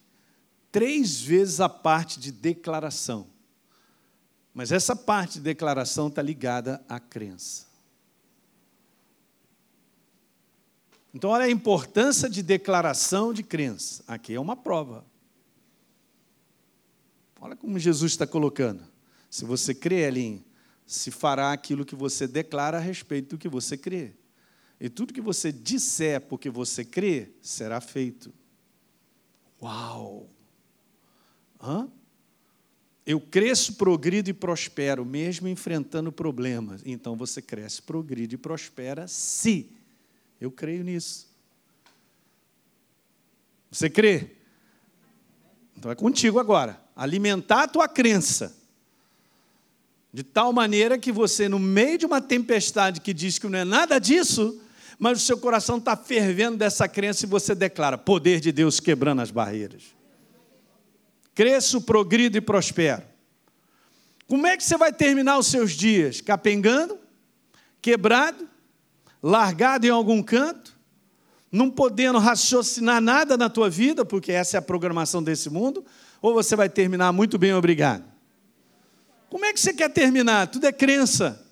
três 0.70 1.20
vezes 1.20 1.60
a 1.60 1.68
parte 1.68 2.20
de 2.20 2.30
declaração. 2.30 3.26
Mas 4.52 4.72
essa 4.72 4.96
parte 4.96 5.34
de 5.34 5.40
declaração 5.40 6.08
está 6.08 6.22
ligada 6.22 6.84
à 6.88 6.98
crença. 6.98 7.66
Então, 11.16 11.30
olha 11.30 11.46
a 11.46 11.50
importância 11.50 12.28
de 12.28 12.42
declaração 12.42 13.32
de 13.32 13.42
crença. 13.42 14.04
Aqui 14.06 14.34
é 14.34 14.40
uma 14.40 14.54
prova. 14.54 15.02
Olha 17.40 17.56
como 17.56 17.78
Jesus 17.78 18.12
está 18.12 18.26
colocando. 18.26 18.82
Se 19.30 19.46
você 19.46 19.74
crê, 19.74 20.06
Elinho, 20.06 20.44
se 20.86 21.10
fará 21.10 21.52
aquilo 21.52 21.86
que 21.86 21.94
você 21.94 22.26
declara 22.26 22.76
a 22.76 22.80
respeito 22.80 23.30
do 23.30 23.38
que 23.38 23.48
você 23.48 23.78
crê. 23.78 24.12
E 24.80 24.88
tudo 24.88 25.14
que 25.14 25.20
você 25.20 25.50
disser 25.50 26.20
porque 26.20 26.50
você 26.50 26.84
crê, 26.84 27.30
será 27.40 27.80
feito. 27.80 28.32
Uau! 29.60 30.28
Hã? 31.60 31.88
Eu 33.06 33.20
cresço, 33.20 33.74
progrido 33.74 34.28
e 34.28 34.32
prospero, 34.32 35.04
mesmo 35.04 35.46
enfrentando 35.48 36.10
problemas. 36.10 36.82
Então 36.84 37.16
você 37.16 37.40
cresce, 37.40 37.80
progride 37.80 38.34
e 38.34 38.38
prospera 38.38 39.06
se. 39.06 39.70
Eu 40.40 40.50
creio 40.50 40.82
nisso. 40.82 41.28
Você 43.70 43.88
crê? 43.88 44.32
Então 45.76 45.90
é 45.90 45.94
contigo 45.94 46.38
agora. 46.38 46.82
Alimentar 46.94 47.62
a 47.62 47.68
tua 47.68 47.88
crença. 47.88 48.56
De 50.12 50.22
tal 50.22 50.52
maneira 50.52 50.98
que 50.98 51.12
você, 51.12 51.48
no 51.48 51.58
meio 51.58 51.98
de 51.98 52.06
uma 52.06 52.20
tempestade 52.20 53.00
que 53.00 53.14
diz 53.14 53.38
que 53.38 53.46
não 53.48 53.58
é 53.58 53.64
nada 53.64 53.98
disso, 53.98 54.60
mas 54.98 55.22
o 55.22 55.24
seu 55.24 55.38
coração 55.38 55.78
está 55.78 55.96
fervendo 55.96 56.56
dessa 56.56 56.88
crença 56.88 57.24
e 57.24 57.28
você 57.28 57.54
declara: 57.54 57.98
poder 57.98 58.40
de 58.40 58.50
Deus 58.52 58.80
quebrando 58.80 59.22
as 59.22 59.30
barreiras. 59.30 59.82
Cresço, 61.34 61.82
progrido 61.82 62.38
e 62.38 62.40
prospero. 62.40 63.02
Como 64.26 64.46
é 64.46 64.56
que 64.56 64.64
você 64.64 64.76
vai 64.76 64.92
terminar 64.92 65.38
os 65.38 65.46
seus 65.46 65.72
dias? 65.72 66.20
Capengando? 66.20 66.98
Quebrado? 67.80 68.48
Largado 69.22 69.86
em 69.86 69.90
algum 69.90 70.22
canto? 70.22 70.74
Não 71.52 71.70
podendo 71.70 72.18
raciocinar 72.18 73.00
nada 73.00 73.36
na 73.36 73.48
tua 73.48 73.70
vida, 73.70 74.04
porque 74.04 74.32
essa 74.32 74.56
é 74.56 74.58
a 74.58 74.62
programação 74.62 75.22
desse 75.22 75.48
mundo? 75.48 75.84
Ou 76.20 76.34
você 76.34 76.56
vai 76.56 76.68
terminar 76.68 77.12
muito 77.12 77.38
bem, 77.38 77.52
obrigado? 77.52 78.04
Como 79.28 79.44
é 79.44 79.52
que 79.52 79.60
você 79.60 79.72
quer 79.72 79.90
terminar? 79.90 80.48
Tudo 80.48 80.66
é 80.66 80.72
crença. 80.72 81.45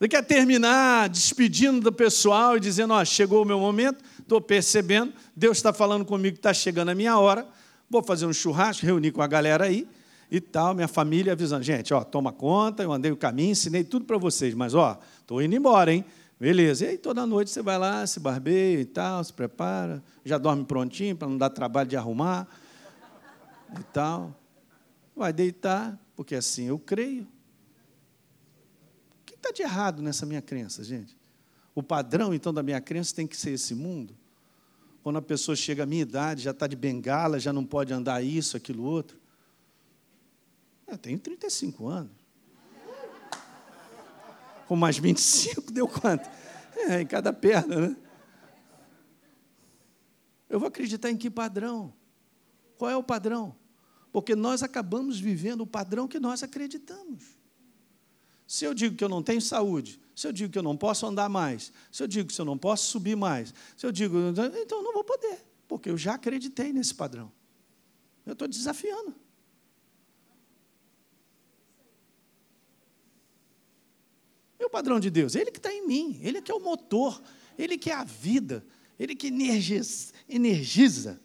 Você 0.00 0.08
quer 0.08 0.24
terminar 0.24 1.10
despedindo 1.10 1.78
do 1.78 1.92
pessoal 1.92 2.56
e 2.56 2.60
dizendo: 2.60 2.94
Ó, 2.94 3.04
chegou 3.04 3.42
o 3.42 3.44
meu 3.44 3.60
momento, 3.60 4.02
estou 4.18 4.40
percebendo, 4.40 5.12
Deus 5.36 5.58
está 5.58 5.74
falando 5.74 6.06
comigo 6.06 6.36
que 6.36 6.38
está 6.38 6.54
chegando 6.54 6.88
a 6.88 6.94
minha 6.94 7.18
hora, 7.18 7.46
vou 7.88 8.02
fazer 8.02 8.24
um 8.24 8.32
churrasco, 8.32 8.86
reunir 8.86 9.12
com 9.12 9.20
a 9.20 9.26
galera 9.26 9.64
aí 9.64 9.86
e 10.30 10.40
tal, 10.40 10.72
minha 10.72 10.88
família 10.88 11.34
avisando: 11.34 11.62
gente, 11.62 11.92
ó, 11.92 12.02
toma 12.02 12.32
conta, 12.32 12.82
eu 12.82 12.90
andei 12.90 13.12
o 13.12 13.16
caminho, 13.16 13.50
ensinei 13.50 13.84
tudo 13.84 14.06
para 14.06 14.16
vocês, 14.16 14.54
mas 14.54 14.74
ó, 14.74 14.98
estou 15.20 15.42
indo 15.42 15.54
embora, 15.54 15.92
hein? 15.92 16.02
Beleza. 16.40 16.86
E 16.86 16.88
aí 16.88 16.96
toda 16.96 17.26
noite 17.26 17.50
você 17.50 17.60
vai 17.60 17.76
lá, 17.76 18.06
se 18.06 18.18
barbeia 18.18 18.80
e 18.80 18.86
tal, 18.86 19.22
se 19.22 19.34
prepara, 19.34 20.02
já 20.24 20.38
dorme 20.38 20.64
prontinho 20.64 21.14
para 21.14 21.28
não 21.28 21.36
dar 21.36 21.50
trabalho 21.50 21.90
de 21.90 21.96
arrumar 21.98 22.48
e 23.78 23.82
tal. 23.92 24.34
Vai 25.14 25.30
deitar, 25.30 26.00
porque 26.16 26.34
assim 26.34 26.68
eu 26.68 26.78
creio. 26.78 27.28
Está 29.40 29.50
de 29.52 29.62
errado 29.62 30.02
nessa 30.02 30.26
minha 30.26 30.42
crença, 30.42 30.84
gente? 30.84 31.16
O 31.74 31.82
padrão, 31.82 32.34
então, 32.34 32.52
da 32.52 32.62
minha 32.62 32.80
crença 32.80 33.14
tem 33.14 33.26
que 33.26 33.34
ser 33.34 33.52
esse 33.52 33.74
mundo? 33.74 34.14
Quando 35.02 35.16
a 35.16 35.22
pessoa 35.22 35.56
chega 35.56 35.84
à 35.84 35.86
minha 35.86 36.02
idade, 36.02 36.42
já 36.42 36.50
está 36.50 36.66
de 36.66 36.76
bengala, 36.76 37.40
já 37.40 37.50
não 37.50 37.64
pode 37.64 37.90
andar 37.90 38.22
isso, 38.22 38.54
aquilo, 38.54 38.84
outro. 38.84 39.18
Eu 40.86 40.98
tenho 40.98 41.18
35 41.18 41.88
anos. 41.88 42.12
Com 44.68 44.76
mais 44.76 44.98
25, 44.98 45.72
deu 45.72 45.88
quanto? 45.88 46.28
É, 46.76 47.00
em 47.00 47.06
cada 47.06 47.32
perna, 47.32 47.88
né? 47.88 47.96
Eu 50.50 50.60
vou 50.60 50.68
acreditar 50.68 51.10
em 51.10 51.16
que 51.16 51.30
padrão? 51.30 51.94
Qual 52.76 52.90
é 52.90 52.96
o 52.96 53.02
padrão? 53.02 53.56
Porque 54.12 54.36
nós 54.36 54.62
acabamos 54.62 55.18
vivendo 55.18 55.62
o 55.62 55.66
padrão 55.66 56.06
que 56.06 56.20
nós 56.20 56.42
acreditamos. 56.42 57.39
Se 58.50 58.64
eu 58.64 58.74
digo 58.74 58.96
que 58.96 59.04
eu 59.04 59.08
não 59.08 59.22
tenho 59.22 59.40
saúde, 59.40 60.00
se 60.12 60.26
eu 60.26 60.32
digo 60.32 60.52
que 60.52 60.58
eu 60.58 60.62
não 60.62 60.76
posso 60.76 61.06
andar 61.06 61.28
mais, 61.28 61.72
se 61.92 62.02
eu 62.02 62.08
digo 62.08 62.28
que 62.28 62.40
eu 62.40 62.44
não 62.44 62.58
posso 62.58 62.90
subir 62.90 63.16
mais, 63.16 63.54
se 63.76 63.86
eu 63.86 63.92
digo, 63.92 64.16
então 64.28 64.78
eu 64.78 64.82
não 64.82 64.92
vou 64.92 65.04
poder, 65.04 65.38
porque 65.68 65.88
eu 65.88 65.96
já 65.96 66.14
acreditei 66.14 66.72
nesse 66.72 66.92
padrão. 66.92 67.30
Eu 68.26 68.32
estou 68.32 68.48
desafiando. 68.48 69.14
O 74.58 74.68
padrão 74.68 74.98
de 74.98 75.10
Deus? 75.10 75.36
Ele 75.36 75.52
que 75.52 75.58
está 75.58 75.72
em 75.72 75.86
mim, 75.86 76.18
ele 76.20 76.42
que 76.42 76.50
é 76.50 76.54
o 76.54 76.60
motor, 76.60 77.22
ele 77.58 77.78
que 77.78 77.90
é 77.90 77.94
a 77.94 78.04
vida, 78.04 78.64
ele 78.98 79.14
que 79.14 79.28
energiza. 79.28 80.12
energiza. 80.28 81.20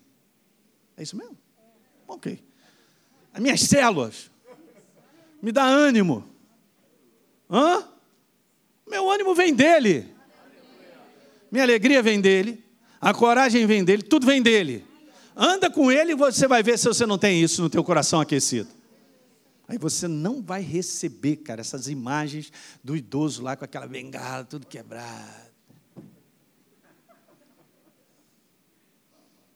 É 0.96 1.02
isso 1.02 1.18
mesmo? 1.18 1.38
Ok 2.08 2.44
as 3.36 3.42
minhas 3.42 3.60
células, 3.60 4.32
me 5.42 5.52
dá 5.52 5.66
ânimo. 5.66 6.35
Hã? 7.50 7.88
Meu 8.88 9.10
ânimo 9.10 9.34
vem 9.34 9.54
dele. 9.54 10.14
Minha 11.52 11.64
alegria 11.64 12.02
vem 12.02 12.20
dele. 12.20 12.64
A 13.00 13.14
coragem 13.14 13.66
vem 13.66 13.84
dele. 13.84 14.04
Tudo 14.04 14.26
vem 14.26 14.42
dele. 14.42 14.86
Anda 15.36 15.70
com 15.70 15.92
ele 15.92 16.14
e 16.14 16.16
você 16.16 16.48
vai 16.48 16.64
ver 16.64 16.78
se 16.80 16.88
você 16.88 17.06
não 17.06 17.18
tem 17.18 17.42
isso 17.42 17.62
no 17.62 17.70
teu 17.70 17.84
coração 17.84 18.22
aquecido. 18.22 18.70
Aí 19.68 19.78
você 19.78 20.08
não 20.08 20.42
vai 20.42 20.62
receber, 20.62 21.38
cara, 21.38 21.62
essas 21.62 21.88
imagens 21.88 22.52
do 22.84 22.96
idoso 22.96 23.42
lá 23.42 23.56
com 23.56 23.66
aquela 23.66 23.88
bengala, 23.88 24.46
tudo 24.46 24.68
quebrado. 24.68 25.46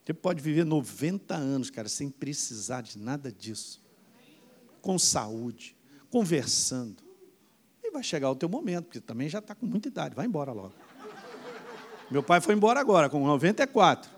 Você 0.03 0.13
pode 0.13 0.41
viver 0.41 0.65
90 0.65 1.35
anos, 1.35 1.69
cara, 1.69 1.87
sem 1.87 2.09
precisar 2.09 2.81
de 2.81 2.97
nada 2.97 3.31
disso. 3.31 3.79
Com 4.81 4.97
saúde, 4.97 5.77
conversando. 6.09 7.08
E 7.89 7.91
vai 7.91 8.03
chegar 8.03 8.29
o 8.29 8.35
teu 8.35 8.47
momento, 8.47 8.85
porque 8.85 8.99
também 8.99 9.27
já 9.27 9.39
está 9.39 9.55
com 9.55 9.65
muita 9.65 9.87
idade, 9.87 10.15
vai 10.15 10.27
embora 10.27 10.51
logo. 10.51 10.73
Meu 12.11 12.21
pai 12.21 12.39
foi 12.39 12.53
embora 12.53 12.79
agora, 12.79 13.09
com 13.09 13.25
94. 13.25 14.09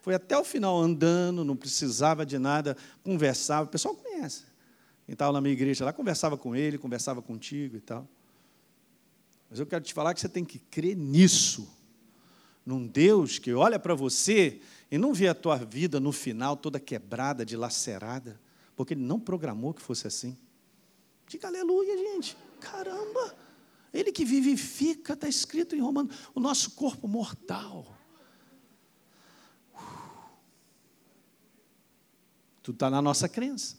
Foi 0.00 0.14
até 0.14 0.36
o 0.36 0.44
final 0.44 0.76
andando, 0.76 1.44
não 1.44 1.54
precisava 1.54 2.26
de 2.26 2.36
nada, 2.36 2.76
conversava. 3.04 3.66
O 3.66 3.68
pessoal 3.68 3.94
conhece. 3.94 4.42
Quem 5.06 5.12
estava 5.12 5.32
na 5.32 5.40
minha 5.40 5.52
igreja 5.52 5.84
lá, 5.84 5.92
conversava 5.92 6.36
com 6.36 6.56
ele, 6.56 6.78
conversava 6.78 7.22
contigo 7.22 7.76
e 7.76 7.80
tal. 7.80 8.08
Mas 9.48 9.60
eu 9.60 9.66
quero 9.66 9.84
te 9.84 9.94
falar 9.94 10.14
que 10.14 10.20
você 10.20 10.28
tem 10.28 10.44
que 10.44 10.58
crer 10.58 10.96
nisso. 10.96 11.68
Num 12.66 12.86
Deus 12.86 13.38
que 13.38 13.52
olha 13.52 13.78
para 13.78 13.94
você 13.94 14.60
e 14.90 14.98
não 14.98 15.14
vê 15.14 15.28
a 15.28 15.34
tua 15.34 15.56
vida 15.56 16.00
no 16.00 16.10
final 16.10 16.56
toda 16.56 16.80
quebrada, 16.80 17.46
dilacerada, 17.46 18.40
porque 18.74 18.94
Ele 18.94 19.02
não 19.02 19.20
programou 19.20 19.72
que 19.72 19.82
fosse 19.82 20.08
assim. 20.08 20.36
Diga 21.28 21.46
aleluia, 21.46 21.96
gente. 21.96 22.36
Caramba! 22.62 23.36
Ele 23.92 24.10
que 24.10 24.24
vivifica, 24.24 25.12
está 25.12 25.28
escrito 25.28 25.76
em 25.76 25.80
Romanos, 25.80 26.16
o 26.34 26.40
nosso 26.40 26.70
corpo 26.72 27.06
mortal. 27.06 27.98
Tudo 32.62 32.76
está 32.76 32.88
na 32.88 33.02
nossa 33.02 33.28
crença. 33.28 33.76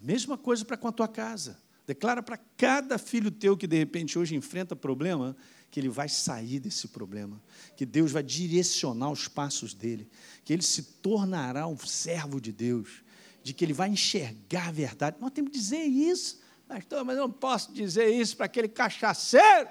Mesma 0.00 0.36
coisa 0.36 0.64
para 0.64 0.76
com 0.76 0.86
a 0.86 0.92
tua 0.92 1.08
casa. 1.08 1.58
Declara 1.86 2.22
para 2.22 2.36
cada 2.36 2.98
filho 2.98 3.30
teu 3.30 3.56
que 3.56 3.66
de 3.66 3.78
repente 3.78 4.18
hoje 4.18 4.34
enfrenta 4.34 4.76
problema, 4.76 5.36
que 5.70 5.80
ele 5.80 5.88
vai 5.88 6.08
sair 6.08 6.60
desse 6.60 6.88
problema, 6.88 7.42
que 7.76 7.84
Deus 7.84 8.12
vai 8.12 8.22
direcionar 8.22 9.10
os 9.10 9.26
passos 9.26 9.74
dele, 9.74 10.08
que 10.44 10.52
ele 10.52 10.62
se 10.62 10.82
tornará 10.82 11.66
um 11.66 11.76
servo 11.78 12.40
de 12.40 12.52
Deus, 12.52 13.02
de 13.42 13.52
que 13.52 13.64
ele 13.64 13.72
vai 13.72 13.88
enxergar 13.88 14.68
a 14.68 14.72
verdade. 14.72 15.16
Nós 15.20 15.32
temos 15.32 15.50
que 15.50 15.58
dizer 15.58 15.82
isso, 15.82 16.40
pastor, 16.68 17.04
mas 17.04 17.16
eu 17.16 17.22
não 17.22 17.30
posso 17.30 17.72
dizer 17.72 18.08
isso 18.08 18.36
para 18.36 18.46
aquele 18.46 18.68
cachaceiro. 18.68 19.68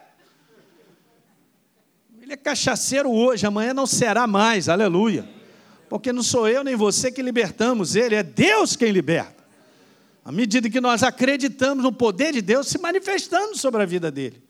Ele 2.21 2.33
é 2.33 2.37
cachaceiro 2.37 3.11
hoje, 3.11 3.45
amanhã 3.45 3.73
não 3.73 3.85
será 3.85 4.25
mais, 4.25 4.69
aleluia. 4.69 5.27
Porque 5.89 6.13
não 6.13 6.23
sou 6.23 6.47
eu 6.47 6.63
nem 6.63 6.75
você 6.75 7.11
que 7.11 7.21
libertamos 7.21 7.95
ele, 7.95 8.15
é 8.15 8.23
Deus 8.23 8.75
quem 8.75 8.91
liberta. 8.91 9.43
À 10.23 10.31
medida 10.31 10.69
que 10.69 10.79
nós 10.79 11.03
acreditamos 11.03 11.83
no 11.83 11.91
poder 11.91 12.31
de 12.31 12.41
Deus 12.41 12.67
se 12.67 12.77
manifestando 12.77 13.57
sobre 13.57 13.83
a 13.83 13.85
vida 13.85 14.09
dele. 14.09 14.41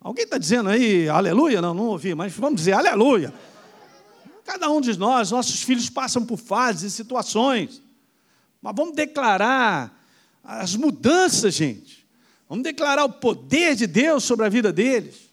Alguém 0.00 0.24
está 0.24 0.36
dizendo 0.36 0.68
aí 0.68 1.08
aleluia? 1.08 1.62
Não, 1.62 1.72
não 1.72 1.86
ouvi, 1.86 2.14
mas 2.14 2.32
vamos 2.34 2.56
dizer 2.56 2.72
aleluia. 2.74 3.32
Cada 4.44 4.70
um 4.70 4.80
de 4.80 4.96
nós, 4.98 5.30
nossos 5.30 5.62
filhos 5.62 5.88
passam 5.88 6.24
por 6.24 6.36
fases 6.36 6.92
e 6.92 6.94
situações. 6.94 7.82
Mas 8.60 8.74
vamos 8.76 8.94
declarar 8.94 9.95
as 10.46 10.76
mudanças, 10.76 11.54
gente. 11.54 12.06
Vamos 12.48 12.64
declarar 12.64 13.04
o 13.04 13.12
poder 13.12 13.74
de 13.74 13.86
Deus 13.86 14.24
sobre 14.24 14.46
a 14.46 14.48
vida 14.48 14.72
deles. 14.72 15.30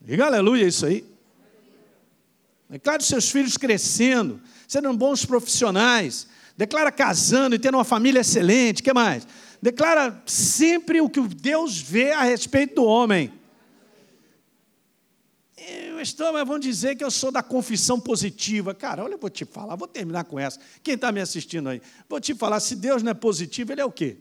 Diga 0.00 0.26
aleluia 0.26 0.66
isso 0.66 0.86
aí. 0.86 1.04
Declare 2.68 3.02
os 3.02 3.08
seus 3.08 3.30
filhos 3.30 3.56
crescendo, 3.56 4.40
sendo 4.66 4.92
bons 4.94 5.24
profissionais. 5.24 6.26
Declara 6.56 6.90
casando 6.90 7.54
e 7.54 7.58
tendo 7.58 7.76
uma 7.76 7.84
família 7.84 8.20
excelente. 8.20 8.80
O 8.80 8.84
que 8.84 8.92
mais? 8.92 9.26
declara 9.64 10.22
sempre 10.26 11.00
o 11.00 11.08
que 11.08 11.22
Deus 11.22 11.80
vê 11.80 12.12
a 12.12 12.22
respeito 12.22 12.74
do 12.74 12.84
homem. 12.84 13.32
Pastor, 16.04 16.34
mas 16.34 16.46
vão 16.46 16.58
dizer 16.58 16.96
que 16.96 17.02
eu 17.02 17.10
sou 17.10 17.32
da 17.32 17.42
confissão 17.42 17.98
positiva. 17.98 18.74
Cara, 18.74 19.02
olha, 19.02 19.14
eu 19.14 19.18
vou 19.18 19.30
te 19.30 19.46
falar, 19.46 19.74
vou 19.74 19.88
terminar 19.88 20.24
com 20.24 20.38
essa. 20.38 20.60
Quem 20.82 20.96
está 20.96 21.10
me 21.10 21.18
assistindo 21.18 21.70
aí? 21.70 21.80
Vou 22.06 22.20
te 22.20 22.34
falar, 22.34 22.60
se 22.60 22.76
Deus 22.76 23.02
não 23.02 23.10
é 23.10 23.14
positivo, 23.14 23.72
ele 23.72 23.80
é 23.80 23.84
o 23.86 23.90
quê? 23.90 24.18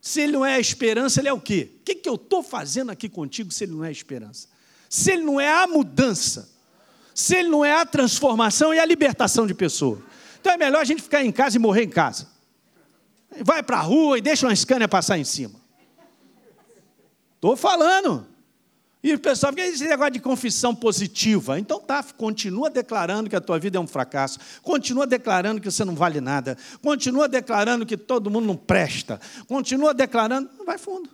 Se 0.00 0.20
ele 0.20 0.30
não 0.30 0.46
é 0.46 0.54
a 0.54 0.60
esperança, 0.60 1.20
ele 1.20 1.26
é 1.26 1.32
o 1.32 1.40
quê? 1.40 1.72
O 1.80 1.82
que, 1.82 1.96
que 1.96 2.08
eu 2.08 2.14
estou 2.14 2.40
fazendo 2.40 2.92
aqui 2.92 3.08
contigo 3.08 3.50
se 3.50 3.64
ele 3.64 3.72
não 3.72 3.84
é 3.84 3.88
a 3.88 3.90
esperança? 3.90 4.46
Se 4.88 5.10
ele 5.10 5.24
não 5.24 5.40
é 5.40 5.50
a 5.50 5.66
mudança, 5.66 6.48
se 7.12 7.34
ele 7.34 7.48
não 7.48 7.64
é 7.64 7.72
a 7.72 7.84
transformação 7.84 8.72
e 8.72 8.78
a 8.78 8.84
libertação 8.84 9.44
de 9.44 9.54
pessoas. 9.54 9.98
Então 10.40 10.52
é 10.52 10.56
melhor 10.56 10.82
a 10.82 10.84
gente 10.84 11.02
ficar 11.02 11.24
em 11.24 11.32
casa 11.32 11.56
e 11.56 11.58
morrer 11.58 11.82
em 11.82 11.90
casa. 11.90 12.28
Vai 13.40 13.60
para 13.60 13.78
a 13.78 13.82
rua 13.82 14.18
e 14.18 14.20
deixa 14.20 14.46
uma 14.46 14.52
escânia 14.52 14.86
passar 14.86 15.18
em 15.18 15.24
cima. 15.24 15.60
Estou 17.34 17.56
falando. 17.56 18.35
E 19.06 19.14
o 19.14 19.20
pessoal 19.20 19.52
fica 19.52 19.64
esse 19.64 19.86
negócio 19.86 20.14
de 20.14 20.18
confissão 20.18 20.74
positiva. 20.74 21.60
Então 21.60 21.78
tá, 21.78 22.02
continua 22.02 22.68
declarando 22.68 23.30
que 23.30 23.36
a 23.36 23.40
tua 23.40 23.56
vida 23.56 23.78
é 23.78 23.80
um 23.80 23.86
fracasso. 23.86 24.40
Continua 24.62 25.06
declarando 25.06 25.60
que 25.60 25.70
você 25.70 25.84
não 25.84 25.94
vale 25.94 26.20
nada. 26.20 26.58
Continua 26.82 27.28
declarando 27.28 27.86
que 27.86 27.96
todo 27.96 28.28
mundo 28.28 28.46
não 28.46 28.56
presta. 28.56 29.20
Continua 29.46 29.94
declarando, 29.94 30.50
não 30.58 30.66
vai 30.66 30.76
fundo. 30.76 31.08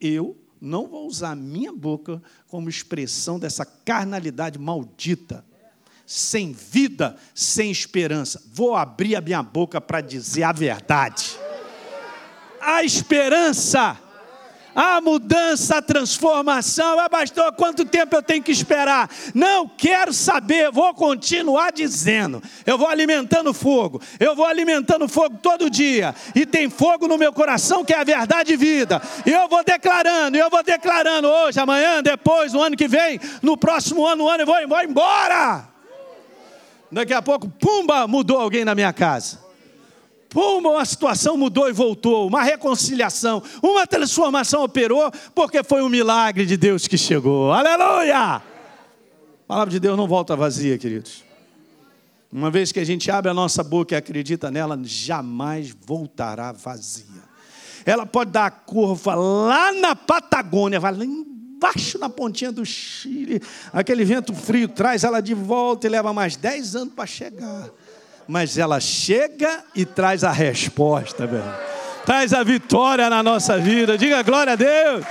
Eu 0.00 0.40
não 0.60 0.86
vou 0.86 1.08
usar 1.08 1.32
a 1.32 1.34
minha 1.34 1.72
boca 1.72 2.22
como 2.46 2.68
expressão 2.68 3.36
dessa 3.36 3.66
carnalidade 3.66 4.56
maldita. 4.56 5.44
Sem 6.06 6.52
vida, 6.52 7.16
sem 7.34 7.72
esperança. 7.72 8.40
Vou 8.46 8.76
abrir 8.76 9.16
a 9.16 9.20
minha 9.20 9.42
boca 9.42 9.80
para 9.80 10.00
dizer 10.00 10.44
a 10.44 10.52
verdade. 10.52 11.36
A 12.60 12.84
esperança 12.84 14.00
a 14.74 15.00
mudança, 15.00 15.78
a 15.78 15.82
transformação. 15.82 16.98
Ah, 16.98 17.08
pastor, 17.08 17.52
quanto 17.52 17.84
tempo 17.84 18.14
eu 18.14 18.22
tenho 18.22 18.42
que 18.42 18.52
esperar? 18.52 19.10
Não 19.34 19.68
quero 19.68 20.12
saber, 20.12 20.70
vou 20.70 20.92
continuar 20.94 21.72
dizendo. 21.72 22.42
Eu 22.64 22.78
vou 22.78 22.88
alimentando 22.88 23.52
fogo, 23.52 24.00
eu 24.18 24.34
vou 24.34 24.46
alimentando 24.46 25.08
fogo 25.08 25.38
todo 25.42 25.70
dia. 25.70 26.14
E 26.34 26.46
tem 26.46 26.68
fogo 26.70 27.08
no 27.08 27.18
meu 27.18 27.32
coração 27.32 27.84
que 27.84 27.92
é 27.92 28.00
a 28.00 28.04
verdade 28.04 28.52
e 28.52 28.56
vida. 28.56 29.00
E 29.26 29.30
eu 29.30 29.48
vou 29.48 29.64
declarando, 29.64 30.36
eu 30.36 30.50
vou 30.50 30.62
declarando 30.62 31.28
hoje, 31.28 31.58
amanhã, 31.58 32.02
depois, 32.02 32.52
no 32.52 32.62
ano 32.62 32.76
que 32.76 32.88
vem, 32.88 33.20
no 33.42 33.56
próximo 33.56 34.06
ano, 34.06 34.24
no 34.24 34.28
ano, 34.28 34.42
eu 34.42 34.46
vou, 34.46 34.68
vou 34.68 34.82
embora. 34.82 35.68
Daqui 36.92 37.14
a 37.14 37.22
pouco, 37.22 37.48
pumba, 37.48 38.06
mudou 38.06 38.40
alguém 38.40 38.64
na 38.64 38.74
minha 38.74 38.92
casa. 38.92 39.49
Pum, 40.30 40.58
uma 40.58 40.84
situação 40.84 41.36
mudou 41.36 41.68
e 41.68 41.72
voltou, 41.72 42.28
uma 42.28 42.40
reconciliação, 42.40 43.42
uma 43.60 43.84
transformação 43.84 44.62
operou, 44.62 45.10
porque 45.34 45.64
foi 45.64 45.82
um 45.82 45.88
milagre 45.88 46.46
de 46.46 46.56
Deus 46.56 46.86
que 46.86 46.96
chegou. 46.96 47.52
Aleluia! 47.52 48.36
A 48.36 48.42
palavra 49.48 49.72
de 49.72 49.80
Deus 49.80 49.96
não 49.96 50.06
volta 50.06 50.36
vazia, 50.36 50.78
queridos. 50.78 51.24
Uma 52.32 52.48
vez 52.48 52.70
que 52.70 52.78
a 52.78 52.84
gente 52.84 53.10
abre 53.10 53.28
a 53.28 53.34
nossa 53.34 53.64
boca 53.64 53.92
e 53.92 53.98
acredita 53.98 54.52
nela, 54.52 54.78
jamais 54.84 55.74
voltará 55.84 56.52
vazia. 56.52 57.28
Ela 57.84 58.06
pode 58.06 58.30
dar 58.30 58.46
a 58.46 58.50
curva 58.52 59.16
lá 59.16 59.72
na 59.72 59.96
Patagônia, 59.96 60.78
vai 60.78 60.94
lá 60.94 61.04
embaixo 61.04 61.98
na 61.98 62.08
pontinha 62.08 62.52
do 62.52 62.64
Chile. 62.64 63.42
Aquele 63.72 64.04
vento 64.04 64.32
frio 64.32 64.68
traz 64.68 65.02
ela 65.02 65.20
de 65.20 65.34
volta 65.34 65.88
e 65.88 65.90
leva 65.90 66.12
mais 66.12 66.36
10 66.36 66.76
anos 66.76 66.94
para 66.94 67.04
chegar 67.04 67.68
mas 68.30 68.56
ela 68.56 68.78
chega 68.78 69.64
e 69.74 69.84
traz 69.84 70.22
a 70.22 70.30
resposta. 70.30 71.28
Traz 72.06 72.32
a 72.32 72.44
vitória 72.44 73.10
na 73.10 73.24
nossa 73.24 73.58
vida. 73.58 73.98
Diga 73.98 74.22
glória 74.22 74.52
a 74.52 74.56
Deus. 74.56 75.04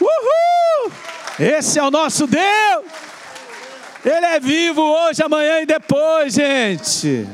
Uhul! 0.00 0.92
Esse 1.38 1.78
é 1.78 1.82
o 1.84 1.92
nosso 1.92 2.26
Deus. 2.26 2.84
Ele 4.04 4.26
é 4.26 4.40
vivo 4.40 4.80
hoje, 4.80 5.22
amanhã 5.22 5.60
e 5.60 5.66
depois, 5.66 6.34
gente. 6.34 7.24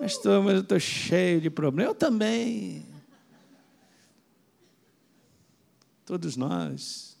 Mas, 0.00 0.18
tô, 0.18 0.42
mas 0.42 0.54
eu 0.54 0.60
estou 0.62 0.80
cheio 0.80 1.40
de 1.40 1.48
problemas. 1.48 1.90
Eu 1.90 1.94
também. 1.94 2.84
Todos 6.04 6.36
nós. 6.36 7.16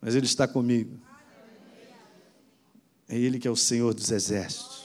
Mas 0.00 0.14
Ele 0.14 0.26
está 0.26 0.46
comigo. 0.46 1.00
É 3.08 3.16
Ele 3.16 3.40
que 3.40 3.48
é 3.48 3.50
o 3.50 3.56
Senhor 3.56 3.92
dos 3.92 4.12
exércitos. 4.12 4.77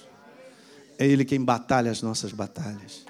É 0.97 1.07
Ele 1.07 1.25
quem 1.25 1.43
batalha 1.43 1.91
as 1.91 2.01
nossas 2.01 2.31
batalhas. 2.31 3.05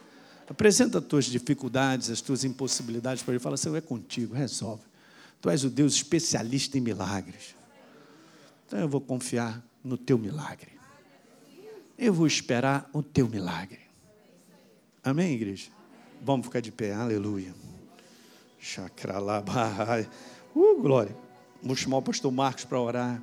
Apresenta 0.49 0.99
as 0.99 1.05
tuas 1.05 1.25
dificuldades, 1.25 2.09
as 2.09 2.21
tuas 2.21 2.43
impossibilidades 2.43 3.23
para 3.23 3.33
Ele. 3.33 3.39
Fala, 3.39 3.57
Senhor, 3.57 3.75
é 3.75 3.81
contigo, 3.81 4.33
resolve. 4.33 4.83
Tu 5.41 5.49
és 5.49 5.63
o 5.63 5.69
Deus 5.69 5.93
especialista 5.93 6.77
em 6.77 6.81
milagres. 6.81 7.55
Então 8.65 8.79
eu 8.79 8.87
vou 8.87 9.01
confiar 9.01 9.63
no 9.83 9.97
teu 9.97 10.17
milagre. 10.17 10.71
Eu 11.97 12.13
vou 12.13 12.25
esperar 12.25 12.89
o 12.93 13.03
teu 13.03 13.27
milagre. 13.27 13.81
Amém, 15.03 15.33
igreja? 15.33 15.69
Vamos 16.21 16.45
ficar 16.45 16.61
de 16.61 16.71
pé, 16.71 16.93
aleluia. 16.93 17.53
Chacralabai. 18.59 20.09
Uh, 20.55 20.81
glória. 20.81 21.15
Vou 21.61 21.75
chamar 21.75 21.97
o 21.97 22.01
pastor 22.01 22.31
Marcos 22.31 22.63
para 22.63 22.79
orar. 22.79 23.21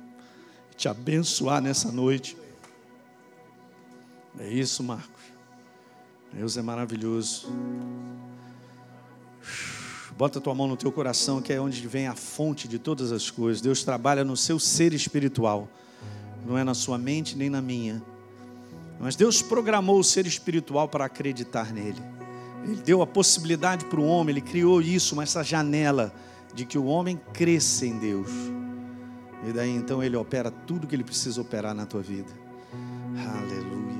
Te 0.77 0.87
abençoar 0.87 1.61
nessa 1.61 1.91
noite. 1.91 2.37
É 4.39 4.47
isso, 4.47 4.83
Marcos. 4.83 5.21
Deus 6.33 6.55
é 6.57 6.61
maravilhoso. 6.61 7.49
Bota 10.17 10.39
tua 10.39 10.53
mão 10.53 10.67
no 10.67 10.77
teu 10.77 10.91
coração, 10.91 11.41
que 11.41 11.51
é 11.51 11.59
onde 11.59 11.85
vem 11.87 12.07
a 12.07 12.15
fonte 12.15 12.67
de 12.67 12.77
todas 12.77 13.11
as 13.11 13.29
coisas. 13.29 13.61
Deus 13.61 13.83
trabalha 13.83 14.23
no 14.23 14.37
seu 14.37 14.59
ser 14.59 14.93
espiritual, 14.93 15.67
não 16.45 16.57
é 16.57 16.63
na 16.63 16.73
sua 16.73 16.97
mente 16.97 17.35
nem 17.35 17.49
na 17.49 17.61
minha. 17.61 18.01
Mas 18.99 19.15
Deus 19.15 19.41
programou 19.41 19.99
o 19.99 20.03
ser 20.03 20.27
espiritual 20.27 20.87
para 20.87 21.05
acreditar 21.05 21.73
nele. 21.73 22.01
Ele 22.63 22.75
deu 22.75 23.01
a 23.01 23.07
possibilidade 23.07 23.85
para 23.85 23.99
o 23.99 24.05
homem, 24.05 24.33
ele 24.33 24.41
criou 24.41 24.81
isso, 24.81 25.19
essa 25.19 25.43
janela 25.43 26.13
de 26.53 26.65
que 26.65 26.77
o 26.77 26.85
homem 26.85 27.19
cresça 27.33 27.85
em 27.85 27.97
Deus. 27.97 28.29
E 29.47 29.51
daí 29.51 29.71
então 29.71 30.03
ele 30.03 30.15
opera 30.15 30.51
tudo 30.51 30.85
que 30.85 30.95
ele 30.95 31.03
precisa 31.03 31.41
operar 31.41 31.73
na 31.73 31.85
tua 31.85 32.01
vida. 32.01 32.31
Aleluia. 33.17 33.90